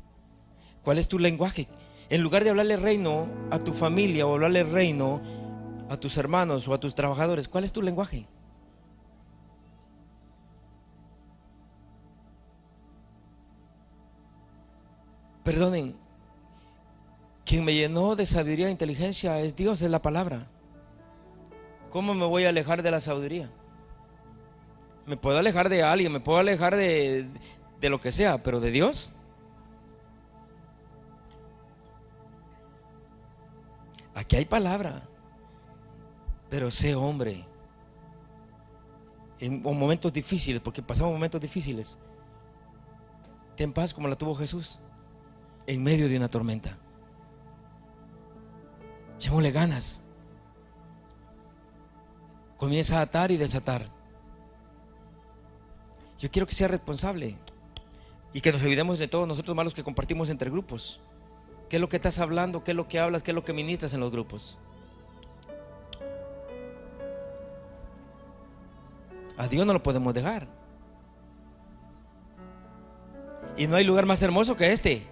¿Cuál 0.83 0.99
es 0.99 1.07
tu 1.07 1.17
lenguaje? 1.17 1.69
En 2.09 2.23
lugar 2.23 2.43
de 2.43 2.51
hablarle 2.51 2.77
reino 2.77 3.29
a 3.53 3.61
tu 3.61 3.73
familia 3.73 4.27
o 4.27 4.33
hablarle 4.33 4.65
reino 4.65 5.23
a 5.89 5.97
tus 5.97 6.17
hermanos 6.17 6.67
o 6.67 6.75
a 6.75 6.81
tus 6.81 6.97
trabajadores, 6.97 7.47
¿cuál 7.47 7.63
es 7.63 7.71
tu 7.71 7.83
lenguaje? 7.83 8.27
Perdonen, 15.45 15.95
quien 17.45 17.65
me 17.65 17.75
llenó 17.75 18.17
de 18.17 18.27
sabiduría 18.27 18.67
e 18.67 18.73
inteligencia 18.73 19.39
es 19.39 19.55
Dios, 19.55 19.83
es 19.83 19.91
la 19.91 20.03
palabra. 20.03 20.49
¿Cómo 21.91 22.13
me 22.13 22.27
voy 22.27 22.45
a 22.45 22.49
alejar 22.49 22.83
de 22.83 22.91
la 22.91 23.01
sabiduría? 23.01 23.53
Me 25.07 25.17
puedo 25.17 25.39
alejar 25.39 25.69
de 25.69 25.85
alguien, 25.85 26.11
me 26.11 26.19
puedo 26.19 26.39
alejar 26.39 26.75
de, 26.75 27.29
de 27.85 27.91
lo 27.91 28.01
que 28.01 28.13
sea, 28.13 28.39
pero 28.39 28.61
de 28.61 28.71
Dios. 28.71 29.13
Aquí 34.15 34.37
hay 34.37 34.47
palabra, 34.47 35.03
pero 36.49 36.71
sé 36.71 36.95
hombre. 36.95 37.45
En 39.39 39.61
momentos 39.61 40.11
difíciles, 40.15 40.63
porque 40.63 40.81
pasamos 40.81 41.13
momentos 41.13 41.39
difíciles, 41.39 41.99
ten 43.55 43.71
paz 43.71 43.93
como 43.93 44.09
la 44.09 44.17
tuvo 44.17 44.35
Jesús 44.35 44.81
en 45.67 45.83
medio 45.83 46.09
de 46.09 46.17
una 46.17 46.29
tormenta. 46.29 46.79
Echémosle 49.17 49.51
ganas. 49.51 50.03
Comienza 52.57 53.01
a 53.01 53.03
atar 53.03 53.31
y 53.31 53.37
desatar. 53.37 53.91
Yo 56.19 56.31
quiero 56.31 56.47
que 56.47 56.55
sea 56.55 56.69
responsable. 56.69 57.44
Y 58.35 58.41
que 58.41 58.53
nos 58.53 58.63
olvidemos 58.63 58.99
de 58.99 59.09
todos 59.09 59.27
nosotros 59.27 59.57
malos 59.57 59.73
que 59.73 59.83
compartimos 59.83 60.29
entre 60.29 60.51
grupos. 60.51 61.01
¿Qué 61.71 61.77
es 61.77 61.81
lo 61.81 61.89
que 61.89 61.97
estás 61.97 62.19
hablando? 62.19 62.63
¿Qué 62.65 62.73
es 62.73 62.77
lo 62.77 62.89
que 62.89 62.99
hablas? 62.99 63.23
¿Qué 63.23 63.31
es 63.31 63.35
lo 63.35 63.45
que 63.45 63.53
ministras 63.53 63.95
en 63.95 64.01
los 64.01 64.11
grupos? 64.11 64.59
A 69.37 69.49
Dios 69.49 69.65
no 69.65 69.73
lo 69.73 69.83
podemos 69.83 70.13
dejar. 70.13 70.47
Y 73.57 73.67
no 73.67 73.77
hay 73.77 73.85
lugar 73.85 74.05
más 74.05 74.21
hermoso 74.21 74.57
que 74.57 74.73
este. 74.73 75.07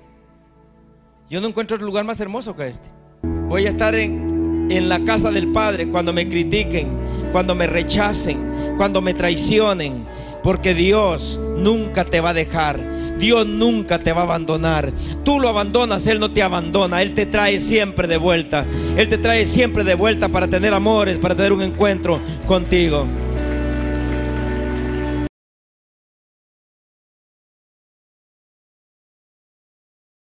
Yo 1.31 1.41
no 1.41 1.49
encuentro 1.49 1.77
otro 1.77 1.87
lugar 1.87 2.05
más 2.05 2.21
hermoso 2.21 2.55
que 2.57 2.67
este. 2.67 2.89
Voy 3.23 3.67
a 3.67 3.71
estar 3.71 3.95
en, 3.95 4.69
en 4.71 4.89
la 4.89 5.05
casa 5.05 5.31
del 5.31 5.53
Padre 5.53 5.89
cuando 5.89 6.13
me 6.13 6.29
critiquen, 6.29 6.91
cuando 7.31 7.55
me 7.55 7.67
rechacen, 7.69 8.75
cuando 8.77 9.01
me 9.01 9.15
traicionen. 9.15 10.07
Porque 10.43 10.75
Dios 10.75 11.41
nunca 11.57 12.05
te 12.05 12.21
va 12.21 12.31
a 12.31 12.35
dejar. 12.35 12.92
Dios 13.23 13.47
nunca 13.47 14.01
te 14.01 14.13
va 14.13 14.23
a 14.23 14.25
abandonar. 14.25 14.93
Tú 15.23 15.39
lo 15.39 15.49
abandonas, 15.49 16.09
Él 16.09 16.19
no 16.19 16.33
te 16.33 16.43
abandona. 16.43 17.03
Él 17.03 17.15
te 17.15 17.25
trae 17.25 17.61
siempre 17.61 18.09
de 18.09 18.17
vuelta. 18.17 18.67
Él 18.97 19.09
te 19.09 19.17
trae 19.17 19.45
siempre 19.45 19.85
de 19.85 19.95
vuelta 19.95 20.29
para 20.29 20.49
tener 20.49 20.75
amores, 20.75 21.19
para 21.19 21.37
tener 21.37 21.53
un 21.53 21.63
encuentro 21.63 22.19
contigo. 22.49 23.07